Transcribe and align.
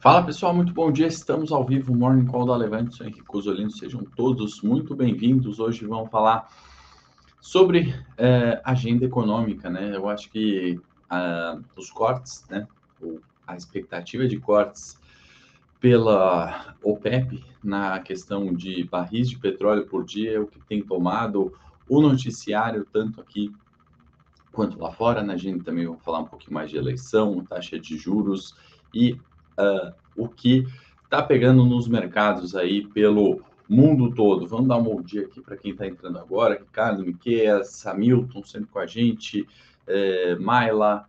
Fala 0.00 0.22
pessoal, 0.22 0.54
muito 0.54 0.72
bom 0.72 0.92
dia. 0.92 1.08
Estamos 1.08 1.50
ao 1.50 1.66
vivo, 1.66 1.92
Morning 1.92 2.24
Call 2.24 2.46
da 2.46 2.54
Levante, 2.54 2.94
sou 2.94 3.04
Henrique. 3.04 3.72
Sejam 3.72 4.04
todos 4.14 4.62
muito 4.62 4.94
bem-vindos. 4.94 5.58
Hoje 5.58 5.84
vamos 5.84 6.08
falar 6.08 6.48
sobre 7.40 7.92
é, 8.16 8.60
agenda 8.64 9.04
econômica, 9.04 9.68
né? 9.68 9.96
Eu 9.96 10.08
acho 10.08 10.30
que 10.30 10.80
uh, 11.10 11.64
os 11.76 11.90
cortes, 11.90 12.46
né? 12.48 12.68
A 13.44 13.56
expectativa 13.56 14.28
de 14.28 14.38
cortes 14.38 14.96
pela 15.80 16.76
OPEP 16.80 17.44
na 17.60 17.98
questão 17.98 18.54
de 18.54 18.84
barris 18.84 19.28
de 19.28 19.36
petróleo 19.36 19.84
por 19.84 20.04
dia 20.04 20.34
é 20.34 20.38
o 20.38 20.46
que 20.46 20.60
tem 20.60 20.80
tomado 20.80 21.52
o 21.88 22.00
noticiário, 22.00 22.86
tanto 22.92 23.20
aqui 23.20 23.52
quanto 24.52 24.78
lá 24.78 24.92
fora. 24.92 25.24
Na 25.24 25.32
agenda 25.32 25.64
também 25.64 25.86
vou 25.88 25.98
falar 25.98 26.20
um 26.20 26.26
pouquinho 26.26 26.54
mais 26.54 26.70
de 26.70 26.76
eleição, 26.76 27.44
taxa 27.44 27.80
de 27.80 27.96
juros 27.98 28.54
e 28.94 29.18
uh, 29.58 29.92
o 30.16 30.28
que 30.28 30.66
está 31.04 31.22
pegando 31.22 31.64
nos 31.64 31.88
mercados 31.88 32.54
aí 32.54 32.86
pelo 32.88 33.42
mundo 33.68 34.14
todo. 34.14 34.46
Vamos 34.46 34.68
dar 34.68 34.78
um 34.78 34.82
bom 34.82 35.02
dia 35.02 35.22
aqui 35.22 35.40
para 35.40 35.56
quem 35.56 35.72
está 35.72 35.86
entrando 35.86 36.18
agora. 36.18 36.58
Ricardo, 36.58 37.04
Miqueias, 37.04 37.86
Hamilton, 37.86 38.42
sempre 38.42 38.68
com 38.68 38.78
a 38.78 38.86
gente, 38.86 39.46
é, 39.86 40.36
Maila, 40.36 41.06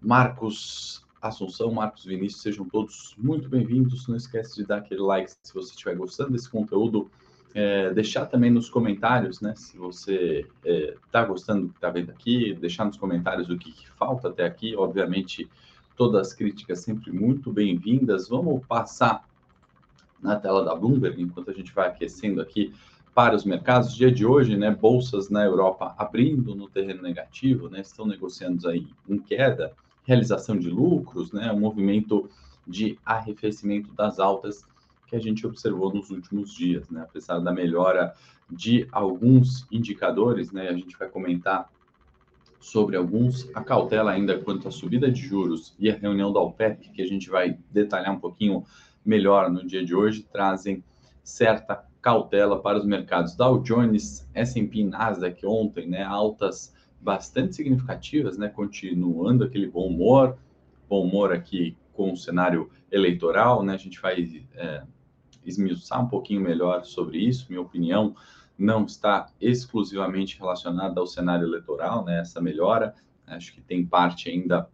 Marcos 0.00 1.04
Assunção, 1.20 1.70
Marcos 1.70 2.04
Vinícius, 2.04 2.42
sejam 2.42 2.68
todos 2.68 3.14
muito 3.16 3.48
bem-vindos. 3.48 4.08
Não 4.08 4.16
esquece 4.16 4.56
de 4.56 4.66
dar 4.66 4.78
aquele 4.78 5.02
like 5.02 5.30
se 5.42 5.54
você 5.54 5.70
estiver 5.70 5.94
gostando 5.94 6.32
desse 6.32 6.50
conteúdo. 6.50 7.10
É, 7.54 7.92
deixar 7.92 8.26
também 8.26 8.50
nos 8.50 8.70
comentários, 8.70 9.42
né? 9.42 9.54
Se 9.54 9.76
você 9.76 10.46
está 10.64 11.20
é, 11.20 11.26
gostando 11.26 11.66
do 11.66 11.68
que 11.68 11.76
está 11.76 11.90
vendo 11.90 12.10
aqui, 12.10 12.54
deixar 12.54 12.86
nos 12.86 12.96
comentários 12.96 13.50
o 13.50 13.58
que, 13.58 13.70
que 13.70 13.88
falta 13.90 14.28
até 14.28 14.44
aqui. 14.44 14.74
Obviamente, 14.74 15.48
todas 15.96 16.28
as 16.28 16.34
críticas 16.34 16.80
sempre 16.80 17.12
muito 17.12 17.52
bem-vindas. 17.52 18.28
Vamos 18.28 18.64
passar 18.66 19.28
na 20.22 20.36
tela 20.36 20.64
da 20.64 20.74
Bloomberg, 20.74 21.20
enquanto 21.20 21.50
a 21.50 21.54
gente 21.54 21.72
vai 21.72 21.88
aquecendo 21.88 22.40
aqui 22.40 22.72
para 23.14 23.34
os 23.34 23.44
mercados. 23.44 23.94
Dia 23.94 24.10
de 24.10 24.24
hoje, 24.24 24.56
né, 24.56 24.70
bolsas 24.70 25.28
na 25.28 25.44
Europa 25.44 25.94
abrindo 25.98 26.54
no 26.54 26.68
terreno 26.68 27.02
negativo, 27.02 27.68
né, 27.68 27.80
estão 27.80 28.06
negociando 28.06 28.68
aí 28.68 28.86
em 29.08 29.18
queda, 29.18 29.72
realização 30.04 30.56
de 30.56 30.70
lucros, 30.70 31.32
né, 31.32 31.52
um 31.52 31.60
movimento 31.60 32.28
de 32.66 32.98
arrefecimento 33.04 33.92
das 33.92 34.18
altas 34.18 34.64
que 35.06 35.16
a 35.16 35.20
gente 35.20 35.46
observou 35.46 35.92
nos 35.92 36.10
últimos 36.10 36.54
dias, 36.54 36.88
né, 36.88 37.02
apesar 37.02 37.38
da 37.40 37.52
melhora 37.52 38.14
de 38.50 38.88
alguns 38.90 39.66
indicadores, 39.70 40.52
né, 40.52 40.68
a 40.68 40.72
gente 40.72 40.96
vai 40.96 41.08
comentar 41.08 41.70
sobre 42.62 42.96
alguns, 42.96 43.50
a 43.54 43.62
cautela 43.62 44.12
ainda 44.12 44.38
quanto 44.38 44.68
à 44.68 44.70
subida 44.70 45.10
de 45.10 45.20
juros 45.20 45.74
e 45.78 45.90
a 45.90 45.96
reunião 45.96 46.32
da 46.32 46.40
OPEP, 46.40 46.90
que 46.90 47.02
a 47.02 47.06
gente 47.06 47.28
vai 47.28 47.58
detalhar 47.72 48.14
um 48.14 48.20
pouquinho 48.20 48.64
melhor 49.04 49.50
no 49.50 49.66
dia 49.66 49.84
de 49.84 49.94
hoje, 49.94 50.24
trazem 50.32 50.82
certa 51.24 51.84
cautela 52.00 52.62
para 52.62 52.78
os 52.78 52.86
mercados. 52.86 53.34
Dow 53.34 53.60
Jones, 53.60 54.28
S&P 54.32 54.84
Nasdaq 54.84 55.44
ontem, 55.44 55.88
né, 55.88 56.04
altas 56.04 56.72
bastante 57.00 57.56
significativas, 57.56 58.38
né, 58.38 58.48
continuando 58.48 59.42
aquele 59.42 59.66
bom 59.66 59.88
humor, 59.88 60.38
bom 60.88 61.02
humor 61.02 61.32
aqui 61.32 61.76
com 61.92 62.12
o 62.12 62.16
cenário 62.16 62.70
eleitoral, 62.92 63.64
né, 63.64 63.74
a 63.74 63.76
gente 63.78 64.00
vai 64.00 64.44
é, 64.54 64.84
esmiuçar 65.44 66.00
um 66.00 66.08
pouquinho 66.08 66.40
melhor 66.40 66.84
sobre 66.84 67.18
isso, 67.18 67.46
minha 67.48 67.60
opinião 67.60 68.14
não 68.58 68.84
está 68.84 69.30
exclusivamente 69.40 70.38
relacionada 70.38 71.00
ao 71.00 71.06
cenário 71.06 71.46
eleitoral, 71.46 72.04
né, 72.04 72.20
essa 72.20 72.40
melhora, 72.40 72.94
acho 73.26 73.52
que 73.54 73.60
tem 73.60 73.84
parte 73.84 74.28
ainda 74.28 74.68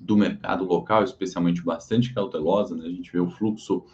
do 0.00 0.16
mercado 0.16 0.64
local, 0.64 1.04
especialmente 1.04 1.62
bastante 1.62 2.12
cautelosa, 2.12 2.76
né? 2.76 2.86
a 2.86 2.90
gente 2.90 3.10
vê 3.10 3.20
o 3.20 3.30
fluxo 3.30 3.84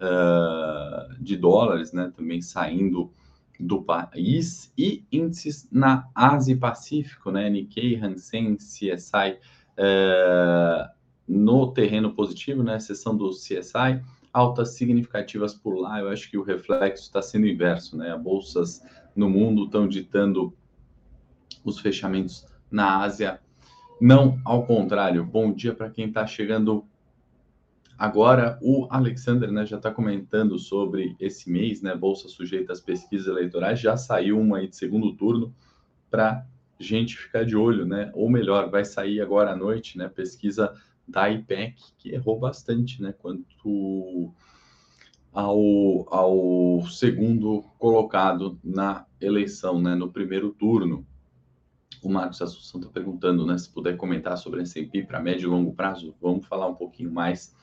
uh, 0.00 1.14
de 1.22 1.36
dólares 1.36 1.92
né, 1.92 2.12
também 2.16 2.40
saindo 2.40 3.12
do 3.58 3.82
país 3.82 4.72
e 4.76 5.04
índices 5.12 5.68
na 5.70 6.08
Ásia 6.14 6.54
e 6.54 6.56
Pacífico, 6.56 7.30
né, 7.30 7.50
Nikkei, 7.50 7.96
Hansen, 7.96 8.56
CSI, 8.56 9.38
uh, 9.76 10.88
no 11.28 11.72
terreno 11.72 12.14
positivo, 12.14 12.62
né, 12.62 12.76
exceção 12.76 13.16
do 13.16 13.30
CSI, 13.30 14.02
altas 14.32 14.74
significativas 14.74 15.54
por 15.54 15.74
lá, 15.76 16.00
eu 16.00 16.08
acho 16.08 16.30
que 16.30 16.38
o 16.38 16.42
reflexo 16.42 17.04
está 17.04 17.20
sendo 17.20 17.46
inverso, 17.46 17.96
né, 17.96 18.12
as 18.12 18.22
bolsas 18.22 18.82
no 19.14 19.28
mundo 19.28 19.64
estão 19.64 19.88
ditando 19.88 20.54
os 21.64 21.78
fechamentos 21.78 22.46
na 22.70 22.98
Ásia 23.00 23.40
não, 24.00 24.40
ao 24.46 24.64
contrário. 24.64 25.22
Bom 25.22 25.52
dia 25.52 25.74
para 25.74 25.90
quem 25.90 26.08
está 26.08 26.26
chegando 26.26 26.86
agora. 27.98 28.58
O 28.62 28.86
Alexander 28.88 29.52
né, 29.52 29.66
já 29.66 29.76
está 29.76 29.90
comentando 29.90 30.58
sobre 30.58 31.14
esse 31.20 31.50
mês, 31.50 31.82
né? 31.82 31.94
Bolsa 31.94 32.26
sujeita 32.26 32.72
às 32.72 32.80
pesquisas 32.80 33.26
eleitorais. 33.26 33.78
Já 33.78 33.98
saiu 33.98 34.40
uma 34.40 34.56
aí 34.56 34.68
de 34.68 34.74
segundo 34.74 35.14
turno 35.14 35.54
para 36.10 36.46
gente 36.78 37.14
ficar 37.14 37.44
de 37.44 37.54
olho, 37.54 37.84
né? 37.84 38.10
Ou 38.14 38.30
melhor, 38.30 38.70
vai 38.70 38.86
sair 38.86 39.20
agora 39.20 39.50
à 39.50 39.56
noite, 39.56 39.98
né? 39.98 40.08
Pesquisa 40.08 40.74
da 41.10 41.30
IPEC, 41.30 41.76
que 41.98 42.10
errou 42.10 42.38
bastante, 42.38 43.02
né? 43.02 43.12
Quanto 43.12 44.32
ao, 45.32 46.12
ao 46.12 46.86
segundo 46.88 47.62
colocado 47.78 48.58
na 48.64 49.06
eleição, 49.20 49.80
né? 49.80 49.94
No 49.94 50.10
primeiro 50.10 50.50
turno. 50.50 51.06
O 52.02 52.08
Marcos 52.08 52.40
Assunção 52.40 52.80
está 52.80 52.90
perguntando, 52.90 53.44
né, 53.44 53.58
se 53.58 53.68
puder 53.68 53.94
comentar 53.94 54.38
sobre 54.38 54.60
a 54.60 54.62
S&P 54.62 55.02
para 55.02 55.20
médio 55.20 55.48
e 55.48 55.50
longo 55.50 55.74
prazo, 55.74 56.14
vamos 56.18 56.46
falar 56.46 56.66
um 56.66 56.74
pouquinho 56.74 57.12
mais. 57.12 57.54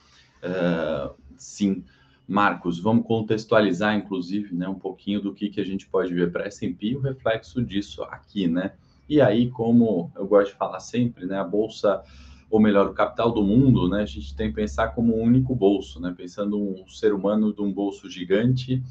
Uh, 0.44 1.12
sim, 1.36 1.84
Marcos, 2.28 2.80
vamos 2.80 3.08
contextualizar, 3.08 3.96
inclusive, 3.96 4.54
né, 4.54 4.68
um 4.68 4.78
pouquinho 4.78 5.22
do 5.22 5.34
que, 5.34 5.50
que 5.50 5.62
a 5.62 5.66
gente 5.66 5.88
pode 5.88 6.14
ver 6.14 6.32
para 6.32 6.44
a 6.44 6.48
S&P 6.48 6.88
e 6.88 6.96
o 6.96 7.00
reflexo 7.00 7.64
disso 7.64 8.04
aqui, 8.04 8.48
né? 8.48 8.74
E 9.08 9.22
aí, 9.22 9.50
como 9.50 10.12
eu 10.16 10.28
gosto 10.28 10.52
de 10.52 10.58
falar 10.58 10.82
sempre, 10.82 11.26
né, 11.26 11.40
a 11.40 11.44
bolsa, 11.44 12.04
ou 12.50 12.60
melhor, 12.60 12.88
o 12.88 12.94
capital 12.94 13.32
do 13.32 13.44
mundo, 13.44 13.90
né, 13.90 14.04
a 14.04 14.06
gente 14.06 14.36
tem 14.36 14.50
que 14.50 14.56
pensar 14.56 14.90
como 14.90 15.18
um 15.18 15.22
único 15.22 15.54
bolso, 15.54 16.00
né? 16.00 16.14
Pensando 16.16 16.58
um 16.58 16.88
ser 16.88 17.14
humano 17.14 17.54
de 17.54 17.62
um 17.62 17.72
bolso 17.72 18.10
gigante, 18.10 18.82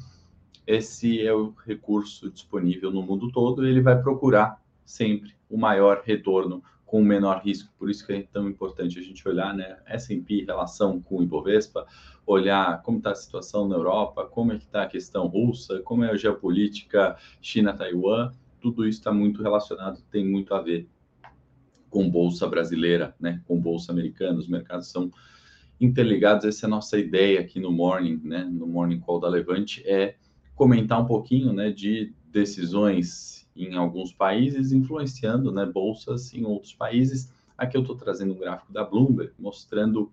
esse 0.65 1.25
é 1.25 1.33
o 1.33 1.53
recurso 1.65 2.29
disponível 2.29 2.91
no 2.91 3.01
mundo 3.01 3.31
todo, 3.31 3.65
e 3.65 3.69
ele 3.69 3.81
vai 3.81 3.99
procurar 4.01 4.61
sempre 4.85 5.33
o 5.49 5.57
maior 5.57 6.03
retorno 6.05 6.61
com 6.85 7.01
o 7.01 7.05
menor 7.05 7.41
risco. 7.43 7.71
Por 7.79 7.89
isso 7.89 8.05
que 8.05 8.13
é 8.13 8.21
tão 8.31 8.47
importante 8.47 8.99
a 8.99 9.01
gente 9.01 9.27
olhar, 9.27 9.53
né, 9.53 9.77
S&P 9.85 10.41
em 10.41 10.45
relação 10.45 11.01
com 11.01 11.17
o 11.17 11.23
Ibovespa, 11.23 11.85
olhar 12.25 12.81
como 12.83 12.97
está 12.97 13.11
a 13.11 13.15
situação 13.15 13.67
na 13.67 13.75
Europa, 13.75 14.25
como 14.25 14.51
é 14.51 14.57
que 14.57 14.65
está 14.65 14.83
a 14.83 14.87
questão 14.87 15.27
russa, 15.27 15.81
como 15.81 16.03
é 16.03 16.11
a 16.11 16.15
geopolítica 16.15 17.17
China-Taiwan, 17.41 18.31
tudo 18.59 18.87
isso 18.87 18.99
está 18.99 19.11
muito 19.11 19.41
relacionado, 19.41 20.01
tem 20.11 20.25
muito 20.25 20.53
a 20.53 20.61
ver 20.61 20.87
com 21.89 22.09
bolsa 22.09 22.47
brasileira, 22.47 23.15
né, 23.19 23.41
com 23.45 23.59
bolsa 23.59 23.91
americana, 23.91 24.39
os 24.39 24.47
mercados 24.47 24.87
são 24.87 25.11
interligados, 25.79 26.45
essa 26.45 26.65
é 26.65 26.67
a 26.67 26.69
nossa 26.69 26.97
ideia 26.97 27.39
aqui 27.39 27.59
no 27.59 27.71
Morning, 27.71 28.19
né, 28.23 28.43
no 28.43 28.67
Morning 28.67 28.99
Call 28.99 29.19
da 29.19 29.29
Levante, 29.29 29.83
é 29.85 30.15
comentar 30.55 31.01
um 31.01 31.05
pouquinho, 31.05 31.53
né, 31.53 31.71
de 31.71 32.13
decisões 32.31 33.47
em 33.55 33.75
alguns 33.75 34.11
países, 34.11 34.71
influenciando 34.71 35.51
né, 35.51 35.65
bolsas 35.65 36.33
em 36.33 36.45
outros 36.45 36.73
países. 36.73 37.31
Aqui 37.57 37.75
eu 37.75 37.81
estou 37.81 37.95
trazendo 37.95 38.33
um 38.33 38.37
gráfico 38.37 38.71
da 38.71 38.83
Bloomberg 38.83 39.33
mostrando 39.39 40.11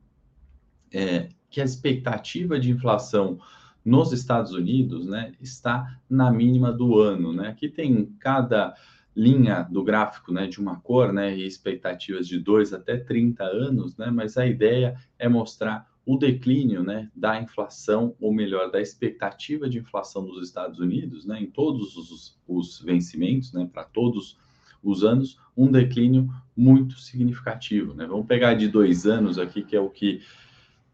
é, 0.93 1.29
que 1.51 1.61
a 1.61 1.65
expectativa 1.65 2.59
de 2.59 2.71
inflação 2.71 3.39
nos 3.85 4.13
Estados 4.13 4.53
Unidos 4.53 5.07
né, 5.07 5.33
está 5.41 6.01
na 6.09 6.31
mínima 6.31 6.73
do 6.73 6.99
ano. 6.99 7.33
Né? 7.33 7.49
Aqui 7.49 7.69
tem 7.69 8.07
cada 8.19 8.75
linha 9.17 9.63
do 9.63 9.83
gráfico 9.83 10.33
né, 10.33 10.47
de 10.47 10.61
uma 10.61 10.81
cor 10.81 11.13
né, 11.13 11.37
e 11.37 11.47
expectativas 11.47 12.27
de 12.27 12.39
2 12.39 12.73
até 12.73 12.97
30 12.97 13.45
anos, 13.45 13.97
né, 13.97 14.11
mas 14.11 14.37
a 14.37 14.47
ideia 14.47 14.97
é 15.19 15.29
mostrar 15.29 15.89
o 16.07 16.19
declínio 16.19 16.83
né, 16.83 17.11
da 17.15 17.41
inflação, 17.41 18.15
ou 18.21 18.33
melhor, 18.33 18.71
da 18.71 18.81
expectativa 18.81 19.69
de 19.69 19.79
inflação 19.79 20.25
dos 20.27 20.47
Estados 20.47 20.79
Unidos, 20.79 21.25
né, 21.25 21.41
em 21.41 21.47
todos 21.47 21.97
os, 21.97 22.39
os 22.47 22.81
vencimentos, 22.81 23.53
né, 23.53 23.69
para 23.73 23.85
todos 23.85 24.37
os 24.83 25.03
anos, 25.03 25.39
um 25.57 25.71
declínio 25.71 26.29
muito 26.55 26.99
significativo. 26.99 27.95
Né? 27.95 28.07
Vamos 28.07 28.27
pegar 28.27 28.55
de 28.55 28.69
dois 28.69 29.07
anos 29.07 29.39
aqui, 29.39 29.63
que 29.63 29.75
é 29.75 29.81
o 29.81 29.89
que 29.89 30.21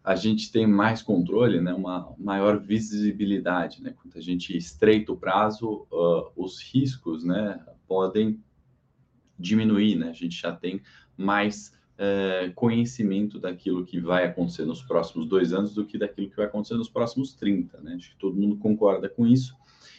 a 0.04 0.14
gente 0.14 0.50
tem 0.50 0.66
mais 0.66 1.02
controle, 1.02 1.60
né, 1.60 1.74
uma 1.74 2.14
maior 2.16 2.58
visibilidade. 2.58 3.82
Né? 3.82 3.92
Quando 4.00 4.16
a 4.16 4.20
gente 4.20 4.56
estreita 4.56 5.12
o 5.12 5.16
prazo, 5.16 5.86
uh, 5.90 6.30
os 6.36 6.62
riscos 6.62 7.24
né, 7.24 7.60
podem 7.90 8.40
diminuir, 9.36 9.96
né? 9.96 10.10
a 10.10 10.12
gente 10.12 10.40
já 10.40 10.54
tem 10.54 10.80
mais 11.16 11.76
é, 11.98 12.52
conhecimento 12.54 13.40
daquilo 13.40 13.84
que 13.84 13.98
vai 13.98 14.24
acontecer 14.24 14.64
nos 14.64 14.80
próximos 14.80 15.26
dois 15.26 15.52
anos 15.52 15.74
do 15.74 15.84
que 15.84 15.98
daquilo 15.98 16.30
que 16.30 16.36
vai 16.36 16.46
acontecer 16.46 16.74
nos 16.74 16.88
próximos 16.88 17.34
30, 17.34 17.80
né? 17.80 17.94
Acho 17.96 18.10
que 18.10 18.16
todo 18.16 18.40
mundo 18.40 18.56
concorda 18.56 19.08
com 19.08 19.26
isso. 19.26 19.56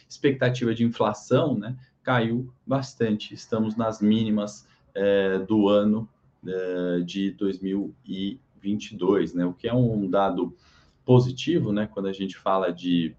Expectativa 0.08 0.74
de 0.74 0.84
inflação, 0.84 1.58
né? 1.58 1.76
Caiu 2.02 2.50
bastante. 2.66 3.34
Estamos 3.34 3.76
nas 3.76 4.00
mínimas 4.00 4.66
é, 4.94 5.38
do 5.40 5.68
ano 5.68 6.08
é, 6.46 7.00
de 7.00 7.32
2020. 7.32 8.40
2022, 8.62 9.34
né? 9.34 9.44
O 9.44 9.52
que 9.52 9.68
é 9.68 9.74
um 9.74 10.08
dado 10.08 10.56
positivo, 11.04 11.72
né? 11.72 11.88
Quando 11.92 12.06
a 12.06 12.12
gente 12.12 12.36
fala 12.36 12.72
de, 12.72 13.14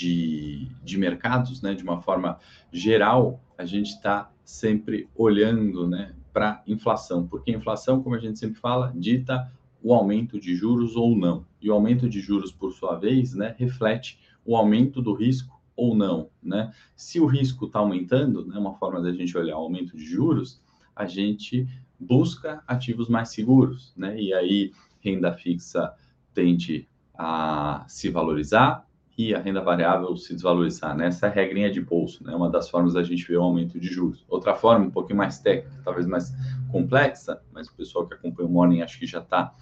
de, 0.00 0.66
de 0.82 0.96
mercados, 0.96 1.60
né? 1.60 1.74
De 1.74 1.82
uma 1.82 2.00
forma 2.00 2.38
geral, 2.72 3.38
a 3.58 3.66
gente 3.66 3.90
está 3.90 4.30
sempre 4.42 5.06
olhando, 5.14 5.86
né? 5.86 6.14
Para 6.32 6.62
inflação, 6.66 7.26
porque 7.26 7.50
a 7.52 7.56
inflação, 7.56 8.02
como 8.02 8.14
a 8.14 8.18
gente 8.18 8.38
sempre 8.38 8.58
fala, 8.58 8.92
dita 8.96 9.52
o 9.82 9.92
aumento 9.92 10.40
de 10.40 10.54
juros 10.54 10.96
ou 10.96 11.14
não. 11.14 11.44
E 11.60 11.68
o 11.68 11.74
aumento 11.74 12.08
de 12.08 12.20
juros, 12.20 12.50
por 12.50 12.72
sua 12.72 12.96
vez, 12.96 13.34
né, 13.34 13.54
reflete 13.58 14.18
o 14.44 14.56
aumento 14.56 15.02
do 15.02 15.12
risco 15.12 15.60
ou 15.76 15.94
não, 15.94 16.30
né? 16.42 16.72
Se 16.96 17.20
o 17.20 17.26
risco 17.26 17.66
está 17.66 17.78
aumentando, 17.78 18.46
né, 18.46 18.58
uma 18.58 18.74
forma 18.74 19.02
da 19.02 19.12
gente 19.12 19.36
olhar 19.36 19.56
o 19.56 19.62
aumento 19.62 19.96
de 19.96 20.04
juros, 20.04 20.62
a 20.94 21.06
gente 21.06 21.66
busca 21.98 22.62
ativos 22.66 23.08
mais 23.08 23.30
seguros, 23.30 23.92
né? 23.96 24.18
E 24.18 24.32
aí 24.32 24.72
renda 25.00 25.32
fixa 25.32 25.92
tende 26.32 26.88
a 27.14 27.84
se 27.88 28.08
valorizar 28.08 28.86
e 29.20 29.34
a 29.34 29.38
renda 29.38 29.60
variável 29.60 30.16
se 30.16 30.32
desvalorizar, 30.32 30.96
né? 30.96 31.08
Essa 31.08 31.26
é 31.26 31.28
a 31.28 31.32
regrinha 31.32 31.70
de 31.70 31.80
bolso, 31.80 32.24
né? 32.24 32.34
Uma 32.34 32.48
das 32.48 32.70
formas 32.70 32.94
da 32.94 33.02
gente 33.02 33.26
ver 33.28 33.36
o 33.36 33.42
aumento 33.42 33.78
de 33.78 33.88
juros. 33.88 34.24
Outra 34.28 34.54
forma, 34.54 34.86
um 34.86 34.90
pouquinho 34.90 35.18
mais 35.18 35.38
técnica, 35.38 35.78
talvez 35.84 36.06
mais 36.06 36.32
complexa, 36.72 37.42
mas 37.52 37.68
o 37.68 37.74
pessoal 37.74 38.06
que 38.06 38.14
acompanha 38.14 38.48
o 38.48 38.52
Morning 38.52 38.80
acho 38.80 38.98
que 38.98 39.06
já 39.06 39.18
está 39.18 39.54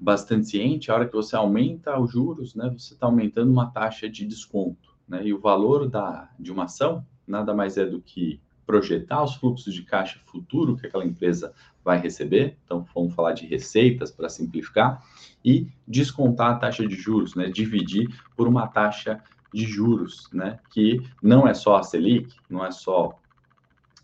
bastante 0.00 0.48
ciente, 0.48 0.90
a 0.90 0.94
hora 0.94 1.06
que 1.06 1.14
você 1.14 1.36
aumenta 1.36 1.98
os 1.98 2.10
juros, 2.10 2.54
né, 2.54 2.68
você 2.76 2.94
está 2.94 3.06
aumentando 3.06 3.50
uma 3.50 3.70
taxa 3.70 4.08
de 4.08 4.26
desconto, 4.26 4.94
né, 5.06 5.24
e 5.24 5.32
o 5.32 5.40
valor 5.40 5.88
da, 5.88 6.30
de 6.38 6.50
uma 6.50 6.64
ação 6.64 7.06
nada 7.26 7.54
mais 7.54 7.76
é 7.76 7.86
do 7.86 8.00
que 8.00 8.40
projetar 8.66 9.22
os 9.22 9.34
fluxos 9.36 9.72
de 9.74 9.82
caixa 9.82 10.18
futuro 10.24 10.76
que 10.76 10.86
aquela 10.86 11.04
empresa 11.04 11.52
vai 11.84 11.98
receber, 11.98 12.56
então 12.64 12.86
vamos 12.94 13.14
falar 13.14 13.32
de 13.32 13.46
receitas 13.46 14.10
para 14.10 14.28
simplificar, 14.28 15.04
e 15.44 15.68
descontar 15.86 16.52
a 16.52 16.54
taxa 16.56 16.86
de 16.86 16.94
juros, 16.94 17.34
né, 17.34 17.50
dividir 17.50 18.08
por 18.34 18.48
uma 18.48 18.66
taxa 18.66 19.22
de 19.52 19.64
juros, 19.64 20.28
né, 20.32 20.58
que 20.70 21.02
não 21.22 21.46
é 21.46 21.54
só 21.54 21.76
a 21.76 21.82
Selic, 21.82 22.34
não 22.48 22.64
é 22.64 22.70
só 22.70 23.18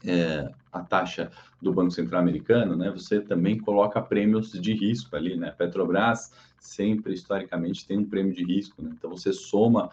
é, 0.04 0.50
a 0.72 0.80
taxa 0.80 1.30
do 1.60 1.72
Banco 1.72 1.90
Central 1.90 2.20
Americano, 2.20 2.76
né, 2.76 2.90
você 2.90 3.20
também 3.20 3.58
coloca 3.58 4.00
prêmios 4.00 4.52
de 4.52 4.72
risco 4.72 5.14
ali, 5.16 5.36
né? 5.36 5.50
Petrobras 5.50 6.32
sempre 6.58 7.14
historicamente 7.14 7.86
tem 7.86 7.98
um 7.98 8.04
prêmio 8.04 8.34
de 8.34 8.44
risco, 8.44 8.80
né? 8.82 8.90
Então 8.96 9.10
você 9.10 9.32
soma 9.32 9.90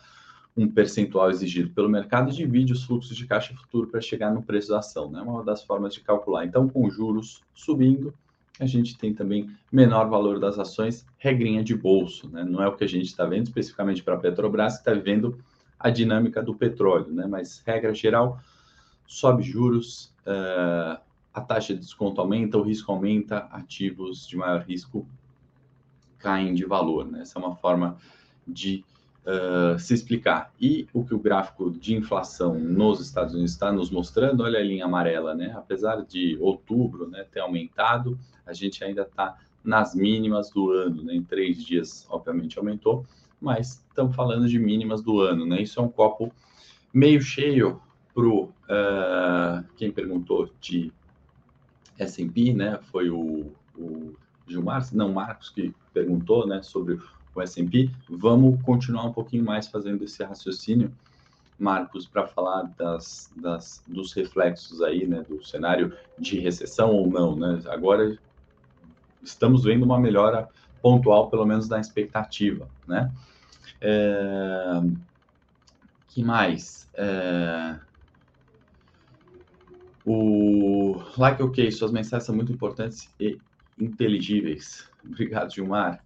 um 0.57 0.67
percentual 0.67 1.29
exigido 1.29 1.69
pelo 1.69 1.87
mercado 1.87 2.31
e 2.31 2.33
divide 2.33 2.73
os 2.73 2.83
fluxos 2.83 3.15
de 3.15 3.27
caixa 3.27 3.53
futuro 3.53 3.87
para 3.87 4.01
chegar 4.01 4.33
no 4.33 4.41
preço 4.41 4.69
da 4.69 4.79
ação, 4.79 5.09
né? 5.09 5.21
Uma 5.21 5.43
das 5.43 5.63
formas 5.63 5.93
de 5.93 6.01
calcular. 6.01 6.45
Então, 6.45 6.67
com 6.67 6.89
juros 6.89 7.43
subindo, 7.53 8.13
a 8.59 8.65
gente 8.65 8.97
tem 8.97 9.13
também 9.13 9.49
menor 9.71 10.09
valor 10.09 10.39
das 10.39 10.57
ações, 10.57 11.05
regrinha 11.19 11.63
de 11.63 11.75
bolso, 11.75 12.27
né? 12.29 12.43
Não 12.43 12.61
é 12.61 12.67
o 12.67 12.75
que 12.75 12.83
a 12.83 12.87
gente 12.87 13.05
está 13.05 13.23
vendo 13.25 13.45
especificamente 13.45 14.01
para 14.01 14.15
a 14.15 14.17
Petrobras, 14.17 14.73
que 14.73 14.79
está 14.79 14.93
vivendo 14.93 15.37
a 15.79 15.91
dinâmica 15.91 16.41
do 16.41 16.55
petróleo, 16.55 17.13
né? 17.13 17.27
Mas 17.27 17.61
regra 17.63 17.93
geral, 17.93 18.39
sobe 19.05 19.43
juros, 19.43 20.11
uh, 20.25 20.99
a 21.31 21.41
taxa 21.41 21.75
de 21.75 21.81
desconto 21.81 22.19
aumenta, 22.19 22.57
o 22.57 22.63
risco 22.63 22.91
aumenta, 22.91 23.47
ativos 23.51 24.27
de 24.27 24.35
maior 24.35 24.63
risco 24.63 25.07
caem 26.17 26.55
de 26.55 26.65
valor. 26.65 27.05
Né? 27.05 27.21
Essa 27.21 27.37
é 27.37 27.41
uma 27.41 27.55
forma 27.55 27.95
de 28.47 28.83
uh, 29.27 29.77
se 29.77 29.93
explicar. 29.93 30.53
E 30.59 30.87
o 30.93 31.03
que 31.03 31.13
o 31.13 31.19
gráfico 31.19 31.69
de 31.69 31.93
inflação 31.93 32.57
nos 32.57 33.01
Estados 33.01 33.33
Unidos 33.33 33.51
está 33.51 33.71
nos 33.71 33.91
mostrando, 33.91 34.43
olha 34.43 34.59
a 34.59 34.63
linha 34.63 34.85
amarela, 34.85 35.35
né? 35.35 35.53
apesar 35.55 36.03
de 36.03 36.37
outubro 36.39 37.07
né, 37.07 37.25
ter 37.31 37.41
aumentado, 37.41 38.17
a 38.45 38.53
gente 38.53 38.83
ainda 38.83 39.01
está 39.01 39.37
nas 39.63 39.93
mínimas 39.93 40.49
do 40.49 40.71
ano. 40.71 41.03
Né? 41.03 41.15
Em 41.15 41.23
três 41.23 41.63
dias, 41.63 42.07
obviamente, 42.09 42.57
aumentou, 42.57 43.05
mas 43.39 43.83
estamos 43.89 44.15
falando 44.15 44.47
de 44.47 44.57
mínimas 44.57 45.01
do 45.01 45.19
ano. 45.19 45.45
Né? 45.45 45.61
Isso 45.61 45.79
é 45.79 45.83
um 45.83 45.89
copo 45.89 46.31
meio 46.93 47.21
cheio 47.21 47.81
pro 48.13 48.45
uh, 48.45 49.63
quem 49.75 49.91
perguntou 49.91 50.49
de 50.59 50.91
S&P, 51.99 52.53
né? 52.53 52.79
Foi 52.91 53.09
o, 53.09 53.51
o 53.77 54.15
Gilmar, 54.47 54.87
não 54.93 55.13
Marcos 55.13 55.49
que 55.49 55.73
perguntou, 55.93 56.47
né? 56.47 56.63
Sobre 56.63 56.99
o 57.39 57.41
S&P. 57.41 57.89
Vamos 58.09 58.61
continuar 58.63 59.05
um 59.05 59.13
pouquinho 59.13 59.43
mais 59.43 59.67
fazendo 59.67 60.03
esse 60.03 60.23
raciocínio, 60.23 60.91
Marcos, 61.59 62.05
para 62.05 62.27
falar 62.27 62.63
das, 62.77 63.31
das, 63.35 63.83
dos 63.87 64.13
reflexos 64.13 64.81
aí, 64.81 65.07
né? 65.07 65.25
Do 65.27 65.43
cenário 65.43 65.93
de 66.17 66.39
recessão 66.39 66.91
ou 66.91 67.07
não, 67.07 67.35
né? 67.35 67.61
Agora 67.67 68.17
estamos 69.23 69.63
vendo 69.63 69.83
uma 69.83 69.99
melhora 69.99 70.47
pontual, 70.81 71.29
pelo 71.29 71.45
menos 71.45 71.67
da 71.67 71.79
expectativa, 71.79 72.67
né? 72.87 73.11
É, 73.81 74.81
que 76.09 76.23
mais? 76.23 76.89
É, 76.93 77.79
o 80.05 81.01
like 81.17 81.43
ok, 81.43 81.71
suas 81.71 81.91
mensagens 81.91 82.25
são 82.25 82.35
muito 82.35 82.51
importantes 82.51 83.13
e 83.19 83.39
inteligíveis. 83.79 84.89
Obrigado, 85.03 85.53
Gilmar. 85.53 86.01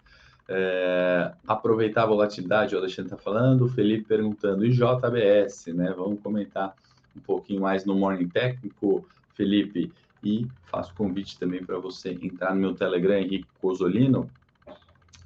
É, 0.54 1.32
aproveitar 1.48 2.04
a 2.04 2.08
volatilidade, 2.08 2.76
o 2.76 2.78
Alexandre 2.78 3.14
está 3.14 3.18
falando, 3.18 3.64
o 3.64 3.70
Felipe 3.70 4.04
perguntando, 4.04 4.66
e 4.66 4.72
JBS, 4.72 5.68
né? 5.68 5.94
Vamos 5.96 6.20
comentar 6.20 6.76
um 7.16 7.22
pouquinho 7.22 7.62
mais 7.62 7.86
no 7.86 7.96
Morning 7.96 8.28
Técnico, 8.28 9.08
Felipe, 9.34 9.94
e 10.22 10.46
faço 10.66 10.94
convite 10.94 11.40
também 11.40 11.64
para 11.64 11.80
você 11.80 12.18
entrar 12.22 12.54
no 12.54 12.60
meu 12.60 12.74
Telegram, 12.74 13.18
Henrique 13.18 13.48
Cosolino, 13.62 14.30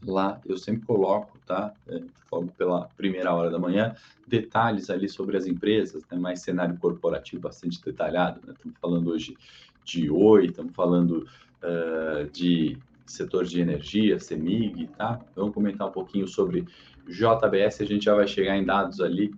lá 0.05 0.39
eu 0.45 0.59
sempre 0.59 0.85
coloco, 0.85 1.35
tá? 1.43 1.73
É, 1.87 2.01
logo 2.31 2.51
pela 2.57 2.87
primeira 2.95 3.33
hora 3.33 3.49
da 3.49 3.57
manhã, 3.57 3.95
detalhes 4.27 4.91
ali 4.91 5.09
sobre 5.09 5.37
as 5.37 5.47
empresas, 5.47 6.03
né? 6.11 6.19
mais 6.19 6.41
cenário 6.41 6.77
corporativo 6.77 7.41
bastante 7.41 7.83
detalhado, 7.83 8.41
né? 8.45 8.53
Estamos 8.53 8.77
falando 8.79 9.09
hoje 9.09 9.35
de 9.83 10.11
Oi, 10.11 10.47
estamos 10.47 10.75
falando 10.75 11.27
uh, 11.63 12.29
de 12.31 12.77
setor 13.05 13.45
de 13.45 13.59
energia, 13.59 14.19
CEMIG, 14.19 14.87
tá? 14.97 15.19
Vamos 15.35 15.53
comentar 15.53 15.87
um 15.87 15.91
pouquinho 15.91 16.27
sobre 16.27 16.65
JBS, 17.07 17.81
a 17.81 17.85
gente 17.85 18.05
já 18.05 18.15
vai 18.15 18.27
chegar 18.27 18.57
em 18.57 18.65
dados 18.65 18.99
ali 18.99 19.33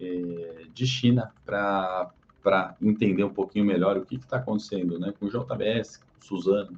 eh, 0.00 0.66
de 0.74 0.86
China 0.86 1.32
para 1.44 2.76
entender 2.80 3.24
um 3.24 3.32
pouquinho 3.32 3.64
melhor 3.64 3.96
o 3.96 4.04
que 4.04 4.16
está 4.16 4.36
acontecendo 4.36 4.98
né, 4.98 5.12
com 5.18 5.28
JBS, 5.28 6.00
Suzano, 6.20 6.76